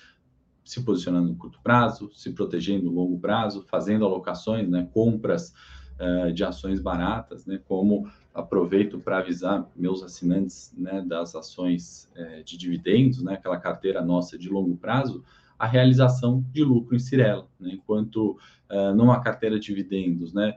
se 0.65 0.84
posicionando 0.84 1.29
no 1.29 1.36
curto 1.36 1.59
prazo, 1.61 2.11
se 2.13 2.31
protegendo 2.31 2.86
no 2.86 2.91
longo 2.91 3.19
prazo, 3.19 3.63
fazendo 3.63 4.05
alocações, 4.05 4.69
né, 4.69 4.88
compras 4.93 5.53
uh, 5.99 6.31
de 6.31 6.43
ações 6.43 6.79
baratas, 6.79 7.45
né, 7.45 7.59
como 7.65 8.09
aproveito 8.34 8.99
para 8.99 9.19
avisar 9.19 9.69
meus 9.75 10.01
assinantes 10.03 10.73
né, 10.77 11.01
das 11.01 11.36
ações 11.36 12.09
uh, 12.15 12.43
de 12.43 12.57
dividendos, 12.57 13.21
né, 13.23 13.34
aquela 13.34 13.59
carteira 13.59 14.01
nossa 14.03 14.38
de 14.38 14.49
longo 14.49 14.75
prazo, 14.77 15.23
a 15.57 15.67
realização 15.67 16.43
de 16.51 16.63
lucro 16.63 16.95
em 16.95 16.99
Cirela, 16.99 17.47
né? 17.59 17.71
enquanto 17.73 18.38
uh, 18.69 18.93
numa 18.93 19.21
carteira 19.21 19.59
de 19.59 19.67
dividendos, 19.67 20.34
né, 20.34 20.55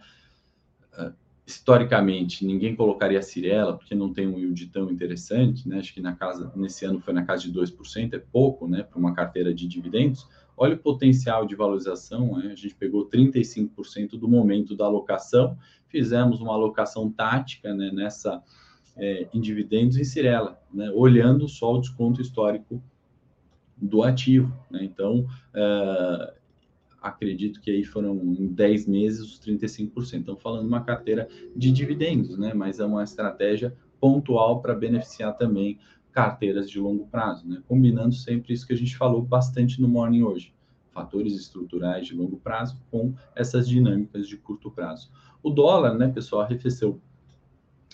historicamente 1.47 2.45
ninguém 2.45 2.75
colocaria 2.75 3.21
a 3.21 3.23
Cirela 3.23 3.79
porque 3.79 3.95
não 3.95 4.13
tem 4.13 4.27
um 4.27 4.37
yield 4.37 4.67
tão 4.67 4.91
interessante, 4.91 5.69
né? 5.69 5.79
Acho 5.79 5.95
que 5.95 6.01
na 6.01 6.15
casa 6.15 6.53
nesse 6.57 6.85
ano 6.85 7.01
foi 7.01 7.15
na 7.15 7.25
casa 7.25 7.43
de 7.43 7.53
2%, 7.53 8.15
é 8.15 8.19
pouco, 8.19 8.67
né, 8.67 8.83
para 8.83 8.99
uma 8.99 9.15
carteira 9.15 9.55
de 9.55 9.69
dividendos. 9.69 10.27
Olha 10.57 10.75
o 10.75 10.79
potencial 10.79 11.47
de 11.47 11.55
valorização, 11.55 12.39
né? 12.39 12.51
a 12.53 12.55
gente 12.57 12.75
pegou 12.75 13.09
35% 13.09 14.19
do 14.19 14.27
momento 14.27 14.75
da 14.75 14.87
alocação, 14.87 15.57
fizemos 15.87 16.41
uma 16.41 16.55
alocação 16.55 17.11
tática 17.11 17.75
né, 17.75 17.91
nessa 17.93 18.43
é, 18.97 19.29
em 19.33 19.41
dividendos 19.41 19.99
em 19.99 20.05
Cirela, 20.05 20.59
né, 20.73 20.91
olhando 20.95 21.47
só 21.47 21.75
o 21.75 21.81
desconto 21.81 22.23
histórico 22.23 22.83
do 23.77 24.03
ativo. 24.03 24.51
Né? 24.71 24.85
Então, 24.85 25.27
é, 25.55 26.35
acredito 27.07 27.61
que 27.61 27.71
aí 27.71 27.85
foram 27.85 28.17
em 28.17 28.47
10 28.47 28.87
meses 28.87 29.21
os 29.21 29.41
35%. 29.41 30.21
Estamos 30.21 30.43
falando 30.43 30.67
uma 30.67 30.83
carteira 30.83 31.29
de 31.55 31.71
dividendos, 31.71 32.37
né? 32.37 32.53
mas 32.55 32.81
é 32.81 32.85
uma 32.85 33.05
estratégia 33.05 33.77
pontual 34.01 34.61
para 34.61 34.75
beneficiar 34.75 35.37
também 35.37 35.79
carteiras 36.13 36.71
de 36.71 36.79
longo 36.79 37.07
prazo, 37.07 37.47
né? 37.47 37.63
combinando 37.69 38.15
sempre 38.15 38.53
isso 38.53 38.67
que 38.67 38.73
a 38.73 38.77
gente 38.77 38.97
falou 38.97 39.23
bastante 39.23 39.81
no 39.81 39.89
Morning 39.89 40.23
hoje, 40.23 40.55
fatores 40.91 41.35
estruturais 41.35 42.07
de 42.07 42.15
longo 42.15 42.39
prazo 42.39 42.81
com 42.91 43.15
essas 43.35 43.69
dinâmicas 43.69 44.27
de 44.27 44.37
curto 44.37 44.71
prazo. 44.71 45.11
O 45.43 45.51
dólar, 45.51 45.95
né, 45.95 46.09
pessoal, 46.09 46.43
arrefeceu 46.43 47.01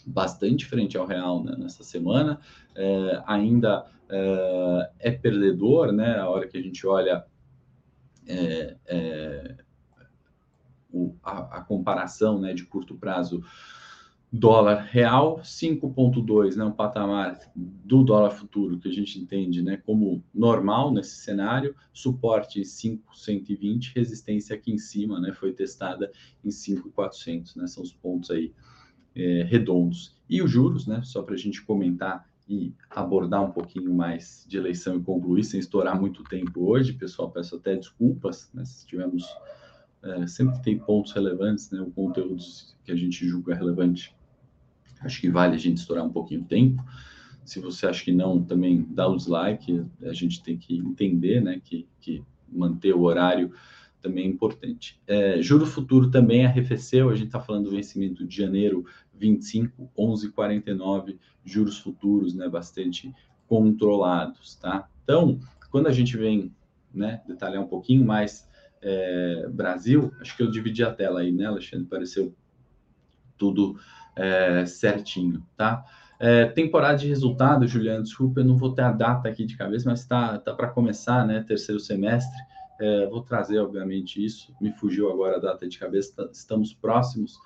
bastante 0.06 0.66
frente 0.66 0.96
ao 0.96 1.06
real 1.06 1.42
né, 1.42 1.54
nessa 1.58 1.82
semana, 1.82 2.40
é, 2.74 3.22
ainda 3.26 3.86
é, 4.08 4.90
é, 5.00 5.10
perdedor, 5.10 5.92
né, 5.92 6.18
a 6.18 6.28
hora 6.28 6.46
que 6.46 6.56
a 6.56 6.62
gente 6.62 6.86
olha 6.86 7.24
é, 8.26 8.76
é 8.86 9.56
o, 10.92 11.14
a, 11.22 11.58
a, 11.58 11.60
comparação 11.62 12.38
né, 12.38 12.52
de 12.52 12.64
curto 12.64 12.94
prazo 12.94 13.42
dólar 14.32 14.88
real 14.90 15.40
5.2, 15.40 16.56
né, 16.56 16.64
um 16.64 16.72
patamar 16.72 17.38
do 17.54 18.02
dólar 18.02 18.30
futuro 18.30 18.78
que 18.78 18.88
a 18.88 18.92
gente 18.92 19.18
entende, 19.18 19.60
né, 19.60 19.76
como 19.76 20.24
normal 20.34 20.90
nesse 20.90 21.16
cenário, 21.16 21.76
suporte 21.92 22.62
5.120, 22.62 23.92
resistência 23.94 24.56
aqui 24.56 24.72
em 24.72 24.78
cima, 24.78 25.20
né, 25.20 25.32
foi 25.32 25.52
testada 25.52 26.10
em 26.42 26.48
5.400, 26.48 27.56
né, 27.56 27.66
são 27.66 27.82
os 27.82 27.92
pontos 27.92 28.30
aí 28.30 28.54
é, 29.14 29.42
redondos. 29.42 30.16
E 30.28 30.40
os 30.40 30.50
juros, 30.50 30.86
né, 30.86 31.02
só 31.04 31.22
para 31.22 31.34
a 31.34 31.38
gente 31.38 31.62
comentar 31.62 32.26
e 32.48 32.74
abordar 32.90 33.42
um 33.42 33.50
pouquinho 33.50 33.94
mais 33.94 34.44
de 34.48 34.56
eleição 34.56 34.96
e 34.96 35.02
concluir, 35.02 35.44
sem 35.44 35.60
estourar 35.60 35.98
muito 35.98 36.24
tempo 36.24 36.68
hoje, 36.68 36.92
pessoal, 36.92 37.30
peço 37.30 37.56
até 37.56 37.76
desculpas, 37.76 38.50
né, 38.52 38.64
se 38.64 38.86
tivemos, 38.86 39.24
é, 40.02 40.26
sempre 40.26 40.60
tem 40.62 40.78
pontos 40.78 41.12
relevantes, 41.12 41.70
né, 41.70 41.80
o 41.80 41.90
conteúdo 41.90 42.42
que 42.84 42.92
a 42.92 42.96
gente 42.96 43.26
julga 43.26 43.54
relevante, 43.54 44.14
acho 45.00 45.20
que 45.20 45.30
vale 45.30 45.54
a 45.54 45.58
gente 45.58 45.78
estourar 45.78 46.04
um 46.04 46.12
pouquinho 46.12 46.42
o 46.42 46.46
tempo, 46.46 46.82
se 47.44 47.60
você 47.60 47.86
acha 47.86 48.04
que 48.04 48.12
não, 48.12 48.42
também 48.42 48.86
dá 48.90 49.08
o 49.08 49.16
dislike, 49.16 49.84
a 50.02 50.12
gente 50.12 50.42
tem 50.42 50.56
que 50.56 50.78
entender, 50.78 51.40
né, 51.40 51.60
que, 51.64 51.88
que 52.00 52.22
manter 52.48 52.94
o 52.94 53.02
horário 53.02 53.52
também 54.00 54.24
é 54.24 54.28
importante. 54.28 55.00
É, 55.06 55.40
juro 55.40 55.64
futuro 55.64 56.10
também 56.10 56.44
arrefeceu, 56.44 57.08
a 57.08 57.14
gente 57.14 57.26
está 57.26 57.40
falando 57.40 57.64
do 57.64 57.70
vencimento 57.70 58.26
de 58.26 58.36
janeiro 58.36 58.84
25, 59.22 59.88
11,49, 59.96 61.16
juros 61.44 61.78
futuros, 61.78 62.34
né, 62.34 62.48
bastante 62.48 63.14
controlados, 63.46 64.56
tá? 64.56 64.88
Então, 65.04 65.38
quando 65.70 65.86
a 65.86 65.92
gente 65.92 66.16
vem, 66.16 66.52
né, 66.92 67.22
detalhar 67.26 67.62
um 67.62 67.68
pouquinho 67.68 68.04
mais 68.04 68.48
é, 68.82 69.48
Brasil, 69.48 70.12
acho 70.20 70.36
que 70.36 70.42
eu 70.42 70.50
dividi 70.50 70.82
a 70.82 70.92
tela 70.92 71.20
aí, 71.20 71.30
né, 71.30 71.46
Alexandre? 71.46 71.86
Pareceu 71.86 72.34
tudo 73.38 73.78
é, 74.16 74.66
certinho, 74.66 75.46
tá? 75.56 75.84
É, 76.18 76.46
temporada 76.46 76.98
de 76.98 77.08
resultado, 77.08 77.66
Juliano, 77.66 78.02
desculpa, 78.02 78.40
eu 78.40 78.44
não 78.44 78.56
vou 78.56 78.74
ter 78.74 78.82
a 78.82 78.92
data 78.92 79.28
aqui 79.28 79.44
de 79.44 79.56
cabeça, 79.56 79.88
mas 79.88 80.04
tá, 80.04 80.38
tá 80.38 80.52
para 80.52 80.68
começar, 80.68 81.26
né? 81.26 81.44
Terceiro 81.46 81.80
semestre. 81.80 82.38
É, 82.80 83.06
vou 83.06 83.22
trazer, 83.22 83.58
obviamente, 83.58 84.24
isso. 84.24 84.52
Me 84.60 84.72
fugiu 84.72 85.10
agora 85.10 85.36
a 85.36 85.40
data 85.40 85.68
de 85.68 85.78
cabeça, 85.78 86.12
tá, 86.16 86.28
estamos 86.32 86.74
próximos. 86.74 87.36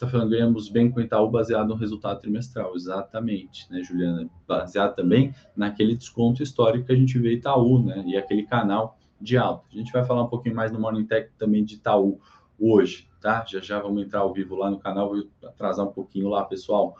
Está 0.00 0.08
falando, 0.08 0.30
ganhamos 0.30 0.70
bem 0.70 0.90
com 0.90 0.98
o 0.98 1.02
Itaú 1.02 1.28
baseado 1.30 1.68
no 1.68 1.74
resultado 1.74 2.22
trimestral. 2.22 2.74
Exatamente, 2.74 3.70
né, 3.70 3.82
Juliana? 3.82 4.30
Baseado 4.48 4.94
também 4.94 5.34
naquele 5.54 5.94
desconto 5.94 6.42
histórico 6.42 6.86
que 6.86 6.92
a 6.92 6.96
gente 6.96 7.18
vê 7.18 7.34
Itaú, 7.34 7.84
né? 7.84 8.02
E 8.06 8.16
aquele 8.16 8.44
canal 8.44 8.98
de 9.20 9.36
alta. 9.36 9.66
A 9.70 9.76
gente 9.76 9.92
vai 9.92 10.02
falar 10.02 10.22
um 10.22 10.28
pouquinho 10.28 10.54
mais 10.56 10.72
no 10.72 10.80
Morning 10.80 11.04
Tech 11.04 11.30
também 11.36 11.62
de 11.62 11.74
Itaú 11.74 12.18
hoje, 12.58 13.10
tá? 13.20 13.44
Já 13.46 13.60
já 13.60 13.78
vamos 13.78 14.02
entrar 14.02 14.20
ao 14.20 14.32
vivo 14.32 14.56
lá 14.56 14.70
no 14.70 14.78
canal, 14.78 15.10
vou 15.10 15.28
atrasar 15.44 15.86
um 15.86 15.92
pouquinho 15.92 16.30
lá, 16.30 16.46
pessoal. 16.46 16.96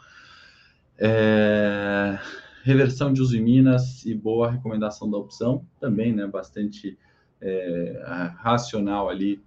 É... 0.99 2.19
Reversão 2.65 3.15
de 3.15 3.23
uso 3.23 3.35
em 3.35 3.41
Minas 3.41 4.05
e 4.05 4.15
boa 4.15 4.51
recomendação 4.51 5.11
da 5.11 5.17
opção, 5.17 5.65
também, 5.81 6.13
né? 6.13 6.27
Bastante 6.27 6.99
é, 7.41 8.03
racional 8.37 9.09
ali 9.09 9.43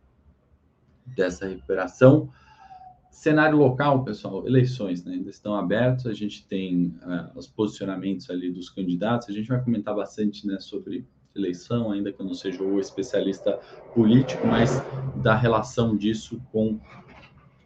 dessa 1.05 1.45
recuperação. 1.47 2.31
Cenário 3.13 3.59
local, 3.59 4.03
pessoal, 4.03 4.45
eleições 4.45 5.05
né, 5.05 5.13
ainda 5.13 5.29
estão 5.29 5.55
abertas, 5.55 6.07
a 6.07 6.13
gente 6.13 6.45
tem 6.47 6.87
uh, 7.03 7.37
os 7.37 7.45
posicionamentos 7.45 8.27
ali 8.27 8.51
dos 8.51 8.71
candidatos, 8.71 9.29
a 9.29 9.31
gente 9.31 9.47
vai 9.47 9.63
comentar 9.63 9.95
bastante 9.95 10.45
né, 10.47 10.59
sobre 10.59 11.05
eleição, 11.33 11.91
ainda 11.91 12.11
que 12.11 12.19
eu 12.19 12.25
não 12.25 12.33
seja 12.33 12.61
o 12.63 12.79
especialista 12.79 13.59
político, 13.93 14.45
mas 14.47 14.81
da 15.21 15.35
relação 15.35 15.95
disso 15.95 16.41
com 16.51 16.79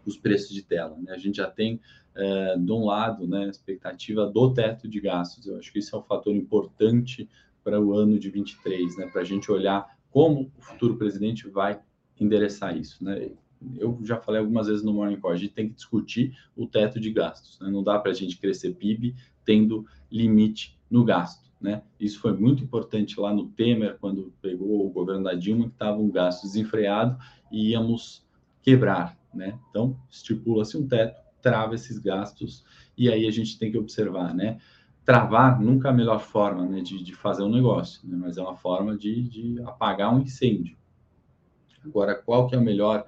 os 0.05 0.17
preços 0.17 0.53
de 0.53 0.61
tela. 0.61 0.97
Né? 0.99 1.13
A 1.13 1.17
gente 1.17 1.37
já 1.37 1.49
tem, 1.49 1.79
uh, 2.15 2.59
de 2.59 2.71
um 2.71 2.83
lado, 2.85 3.25
né, 3.25 3.45
a 3.45 3.49
expectativa 3.49 4.27
do 4.27 4.53
teto 4.53 4.85
de 4.85 4.99
gastos, 4.99 5.47
eu 5.47 5.57
acho 5.57 5.71
que 5.71 5.79
isso 5.79 5.95
é 5.95 5.99
um 5.99 6.03
fator 6.03 6.35
importante 6.35 7.27
para 7.63 7.81
o 7.81 7.93
ano 7.93 8.19
de 8.19 8.29
23, 8.29 8.97
né, 8.97 9.07
para 9.07 9.21
a 9.21 9.25
gente 9.25 9.49
olhar 9.49 9.97
como 10.11 10.51
o 10.57 10.61
futuro 10.61 10.97
presidente 10.97 11.47
vai 11.47 11.79
endereçar 12.19 12.77
isso, 12.77 13.01
né? 13.03 13.31
Eu 13.77 13.99
já 14.03 14.17
falei 14.17 14.39
algumas 14.39 14.67
vezes 14.67 14.83
no 14.83 14.93
Morning 14.93 15.19
Call, 15.19 15.31
a 15.31 15.35
gente 15.35 15.53
tem 15.53 15.67
que 15.67 15.75
discutir 15.75 16.37
o 16.55 16.67
teto 16.67 16.99
de 16.99 17.11
gastos, 17.11 17.59
né? 17.59 17.69
Não 17.69 17.83
dá 17.83 17.99
para 17.99 18.11
a 18.11 18.13
gente 18.13 18.37
crescer 18.37 18.73
PIB 18.73 19.15
tendo 19.43 19.85
limite 20.11 20.77
no 20.89 21.03
gasto, 21.03 21.49
né? 21.59 21.81
Isso 21.99 22.19
foi 22.19 22.33
muito 22.33 22.63
importante 22.63 23.19
lá 23.19 23.33
no 23.33 23.47
Temer, 23.49 23.97
quando 23.99 24.33
pegou 24.41 24.85
o 24.85 24.89
governo 24.89 25.23
da 25.23 25.33
Dilma, 25.33 25.65
que 25.65 25.73
estava 25.73 25.97
um 25.97 26.09
gasto 26.09 26.43
desenfreado 26.43 27.17
e 27.51 27.71
íamos 27.71 28.25
quebrar, 28.61 29.17
né? 29.33 29.57
Então, 29.69 29.97
estipula-se 30.09 30.77
um 30.77 30.87
teto, 30.87 31.21
trava 31.41 31.75
esses 31.75 31.97
gastos 31.97 32.63
e 32.97 33.09
aí 33.09 33.27
a 33.27 33.31
gente 33.31 33.57
tem 33.57 33.71
que 33.71 33.77
observar, 33.77 34.33
né? 34.33 34.59
travar 35.07 35.57
nunca 35.61 35.87
é 35.87 35.91
a 35.91 35.93
melhor 35.93 36.19
forma 36.19 36.65
né, 36.65 36.81
de, 36.81 37.01
de 37.01 37.15
fazer 37.15 37.41
um 37.41 37.49
negócio, 37.49 38.01
né, 38.03 38.17
mas 38.19 38.37
é 38.37 38.41
uma 38.41 38.57
forma 38.57 38.97
de, 38.97 39.23
de, 39.23 39.61
apagar 39.63 40.13
um 40.13 40.19
incêndio. 40.19 40.75
Agora, 41.85 42.13
qual 42.13 42.45
que 42.45 42.55
é 42.55 42.57
a 42.57 42.61
melhor 42.61 43.05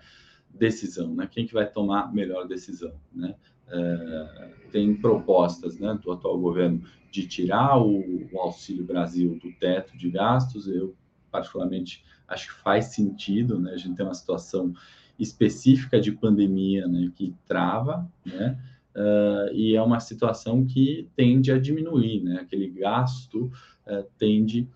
decisão? 0.54 1.14
Né? 1.14 1.28
Quem 1.30 1.46
que 1.46 1.54
vai 1.54 1.70
tomar 1.70 2.14
melhor 2.14 2.48
decisão? 2.48 2.94
Né? 3.14 3.36
É, 3.68 4.50
tem 4.72 4.96
propostas 4.96 5.80
né, 5.80 5.98
do 6.02 6.12
atual 6.12 6.40
governo 6.40 6.84
de 7.12 7.28
tirar 7.28 7.78
o, 7.78 8.28
o, 8.32 8.40
Auxílio 8.40 8.86
Brasil 8.86 9.40
do 9.42 9.52
teto 9.54 9.98
de 9.98 10.10
gastos. 10.10 10.68
Eu, 10.68 10.96
particularmente, 11.32 12.04
acho 12.28 12.48
que 12.54 12.62
faz 12.62 12.86
sentido. 12.86 13.60
Né? 13.60 13.74
A 13.74 13.78
gente 13.78 13.96
tem 13.96 14.06
uma 14.06 14.14
situação 14.14 14.74
específica 15.20 16.00
de 16.00 16.12
pandemia 16.12 16.88
né, 16.88 17.12
que 17.16 17.36
trava, 17.46 18.10
né? 18.26 18.58
uh, 18.96 19.54
e 19.54 19.76
é 19.76 19.82
uma 19.82 20.00
situação 20.00 20.66
que 20.66 21.08
tende 21.16 21.52
a 21.52 21.60
diminuir, 21.60 22.22
né? 22.24 22.40
Aquele 22.42 22.70
gasto 22.70 23.52
uh, 23.86 24.06
tende 24.18 24.68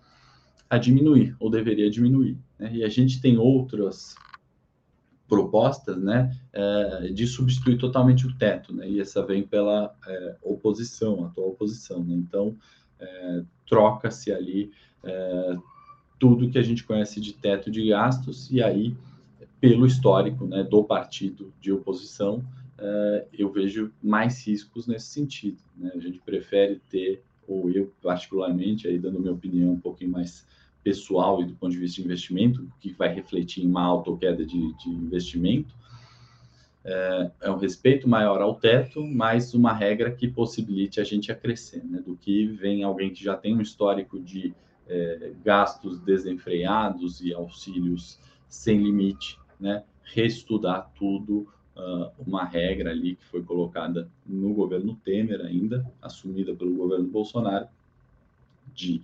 a 0.68 0.78
diminuir, 0.78 1.36
ou 1.38 1.50
deveria 1.50 1.90
diminuir. 1.90 2.38
Né? 2.58 2.76
E 2.76 2.84
a 2.84 2.88
gente 2.88 3.20
tem 3.20 3.38
outras 3.38 4.16
propostas, 5.28 5.96
né, 5.96 6.36
uh, 6.54 7.12
de 7.12 7.26
substituir 7.26 7.78
totalmente 7.78 8.26
o 8.26 8.36
teto, 8.36 8.74
né? 8.74 8.88
E 8.88 9.00
essa 9.00 9.24
vem 9.24 9.42
pela 9.42 9.94
oposição, 10.42 11.24
atual 11.24 11.48
oposição, 11.48 12.04
né? 12.04 12.14
Então, 12.14 12.56
troca-se 13.66 14.32
ali 14.32 14.70
tudo 16.18 16.48
que 16.48 16.58
a 16.58 16.62
gente 16.62 16.84
conhece 16.84 17.20
de 17.20 17.34
teto 17.34 17.70
de 17.70 17.88
gastos 17.88 18.50
e 18.50 18.62
aí 18.62 18.96
pelo 19.64 19.86
histórico 19.86 20.46
né, 20.46 20.62
do 20.62 20.84
partido 20.84 21.50
de 21.58 21.72
oposição, 21.72 22.44
uh, 22.78 23.26
eu 23.32 23.50
vejo 23.50 23.90
mais 24.02 24.46
riscos 24.46 24.86
nesse 24.86 25.06
sentido. 25.06 25.56
Né? 25.74 25.90
A 25.94 25.98
gente 25.98 26.18
prefere 26.18 26.82
ter, 26.90 27.22
ou 27.48 27.70
eu 27.70 27.90
particularmente, 28.02 28.86
aí 28.86 28.98
dando 28.98 29.18
minha 29.18 29.32
opinião 29.32 29.72
um 29.72 29.80
pouquinho 29.80 30.10
mais 30.10 30.46
pessoal 30.84 31.40
e 31.40 31.46
do 31.46 31.54
ponto 31.54 31.72
de 31.72 31.78
vista 31.78 31.96
de 32.00 32.04
investimento, 32.04 32.70
que 32.78 32.92
vai 32.92 33.12
refletir 33.12 33.64
em 33.64 33.66
uma 33.66 33.82
alta 33.82 34.10
ou 34.10 34.18
queda 34.18 34.44
de, 34.44 34.72
de 34.76 34.90
investimento, 34.90 35.74
é, 36.84 37.30
é, 37.40 37.50
um 37.50 37.56
respeito 37.56 38.06
maior 38.06 38.42
ao 38.42 38.56
teto, 38.56 39.02
mas 39.02 39.54
uma 39.54 39.72
regra 39.72 40.12
que 40.12 40.28
possibilite 40.28 41.00
a 41.00 41.04
gente 41.04 41.32
a 41.32 41.34
crescer, 41.34 41.82
né? 41.82 42.02
do 42.04 42.14
que 42.14 42.46
vem 42.46 42.84
alguém 42.84 43.10
que 43.10 43.24
já 43.24 43.34
tem 43.34 43.56
um 43.56 43.62
histórico 43.62 44.20
de 44.20 44.54
é, 44.86 45.32
gastos 45.42 45.98
desenfreados 46.00 47.22
e 47.22 47.32
auxílios 47.32 48.20
sem 48.46 48.82
limite, 48.82 49.38
né? 49.58 49.82
reestudar 50.04 50.92
tudo 50.94 51.48
uh, 51.76 52.10
uma 52.18 52.44
regra 52.44 52.90
ali 52.90 53.16
que 53.16 53.24
foi 53.24 53.42
colocada 53.42 54.08
no 54.26 54.52
governo 54.54 54.98
Temer 55.04 55.40
ainda, 55.40 55.90
assumida 56.00 56.54
pelo 56.54 56.74
governo 56.74 57.06
Bolsonaro, 57.06 57.66
de, 58.74 59.02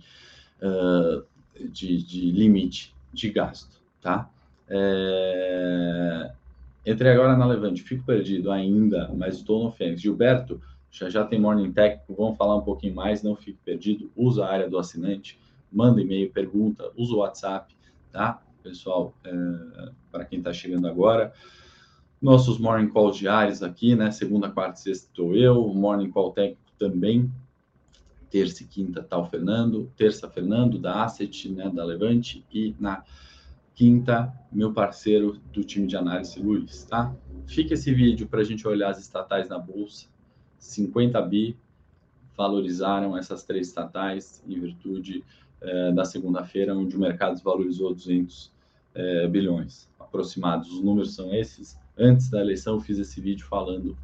uh, 0.61 1.25
de, 1.71 2.03
de, 2.03 2.31
limite 2.31 2.93
de 3.13 3.29
gasto, 3.29 3.81
tá? 4.01 4.29
É... 4.67 6.31
Entrei 6.85 7.11
agora 7.11 7.35
na 7.35 7.45
Levante, 7.45 7.83
fico 7.83 8.03
perdido 8.03 8.51
ainda, 8.51 9.11
mas 9.15 9.35
estou 9.35 9.63
no 9.63 9.71
Fênix. 9.71 10.01
Gilberto, 10.01 10.61
já 10.89 11.09
já 11.09 11.23
tem 11.23 11.39
Morning 11.39 11.71
Técnico, 11.71 12.15
vamos 12.15 12.37
falar 12.37 12.57
um 12.57 12.61
pouquinho 12.61 12.95
mais, 12.95 13.21
não 13.21 13.35
fique 13.35 13.59
perdido, 13.63 14.11
usa 14.15 14.45
a 14.45 14.51
área 14.51 14.69
do 14.69 14.77
assinante, 14.77 15.39
manda 15.71 16.01
e-mail, 16.01 16.31
pergunta, 16.31 16.91
usa 16.97 17.13
o 17.13 17.17
WhatsApp, 17.17 17.73
tá? 18.11 18.41
Pessoal, 18.63 19.13
é... 19.23 19.31
para 20.11 20.25
quem 20.25 20.39
está 20.39 20.51
chegando 20.51 20.87
agora, 20.87 21.33
nossos 22.21 22.59
morning 22.59 22.89
calls 22.89 23.17
diários 23.17 23.63
aqui, 23.63 23.95
né? 23.95 24.11
Segunda, 24.11 24.49
quarta 24.49 24.79
e 24.79 24.83
sexta 24.83 25.07
estou 25.07 25.35
eu, 25.35 25.67
morning 25.73 26.11
call 26.11 26.31
técnico 26.31 26.61
também. 26.77 27.31
Terça 28.31 28.63
e 28.63 28.65
quinta 28.65 29.03
tá 29.03 29.17
o 29.17 29.25
Fernando, 29.25 29.91
terça 29.95 30.27
Fernando 30.29 30.79
da 30.79 31.03
Asset, 31.03 31.49
né, 31.49 31.69
da 31.69 31.83
Levante 31.83 32.45
e 32.51 32.73
na 32.79 33.03
quinta 33.75 34.33
meu 34.51 34.73
parceiro 34.73 35.39
do 35.51 35.63
time 35.63 35.85
de 35.85 35.95
análise 35.95 36.39
Luiz, 36.39 36.83
tá? 36.85 37.15
Fica 37.45 37.73
esse 37.73 37.93
vídeo 37.93 38.27
para 38.27 38.41
a 38.41 38.43
gente 38.43 38.67
olhar 38.67 38.89
as 38.89 38.99
estatais 38.99 39.49
na 39.49 39.59
bolsa. 39.59 40.07
50 40.57 41.21
bi 41.23 41.57
valorizaram 42.37 43.17
essas 43.17 43.43
três 43.43 43.67
estatais 43.67 44.43
em 44.47 44.59
virtude 44.59 45.23
eh, 45.59 45.91
da 45.91 46.05
segunda-feira, 46.05 46.75
onde 46.75 46.95
o 46.95 46.99
mercado 46.99 47.33
desvalorizou 47.33 47.93
200 47.93 48.51
eh, 48.95 49.27
bilhões 49.27 49.89
aproximados. 49.99 50.71
Os 50.71 50.81
números 50.81 51.13
são 51.13 51.33
esses 51.33 51.77
antes 51.97 52.29
da 52.29 52.41
eleição, 52.41 52.75
eu 52.75 52.79
fiz 52.79 52.97
esse 52.97 53.21
vídeo 53.21 53.45
falando 53.45 53.97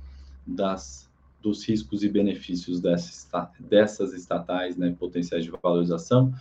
das, 0.45 1.06
dos 1.41 1.63
riscos 1.67 2.03
e 2.03 2.09
benefícios 2.09 2.81
dessas, 2.81 4.13
estatais, 4.13 4.75
né, 4.75 4.95
potenciais 4.97 5.43
de 5.43 5.51
valorização. 5.51 6.33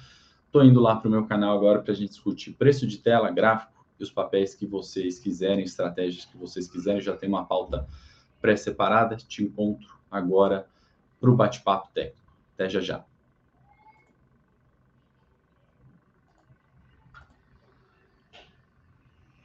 Estou 0.46 0.64
indo 0.64 0.80
lá 0.80 0.96
para 0.96 1.08
o 1.08 1.10
meu 1.10 1.26
canal 1.26 1.56
agora 1.56 1.80
para 1.80 1.92
a 1.92 1.94
gente 1.94 2.10
discutir 2.10 2.52
preço 2.52 2.86
de 2.86 2.98
tela, 2.98 3.30
gráfico 3.30 3.84
e 3.98 4.02
os 4.02 4.10
papéis 4.10 4.54
que 4.54 4.66
vocês 4.66 5.18
quiserem, 5.18 5.64
estratégias 5.64 6.24
que 6.24 6.36
vocês 6.36 6.68
quiserem. 6.68 7.00
Já 7.00 7.16
tem 7.16 7.28
uma 7.28 7.44
pauta 7.44 7.86
pré-separada. 8.40 9.16
Te 9.16 9.42
encontro 9.42 9.98
agora 10.10 10.66
para 11.20 11.30
o 11.30 11.36
bate-papo 11.36 11.90
técnico. 11.92 12.32
Até 12.54 12.68
já 12.68 12.80
já. 12.80 13.15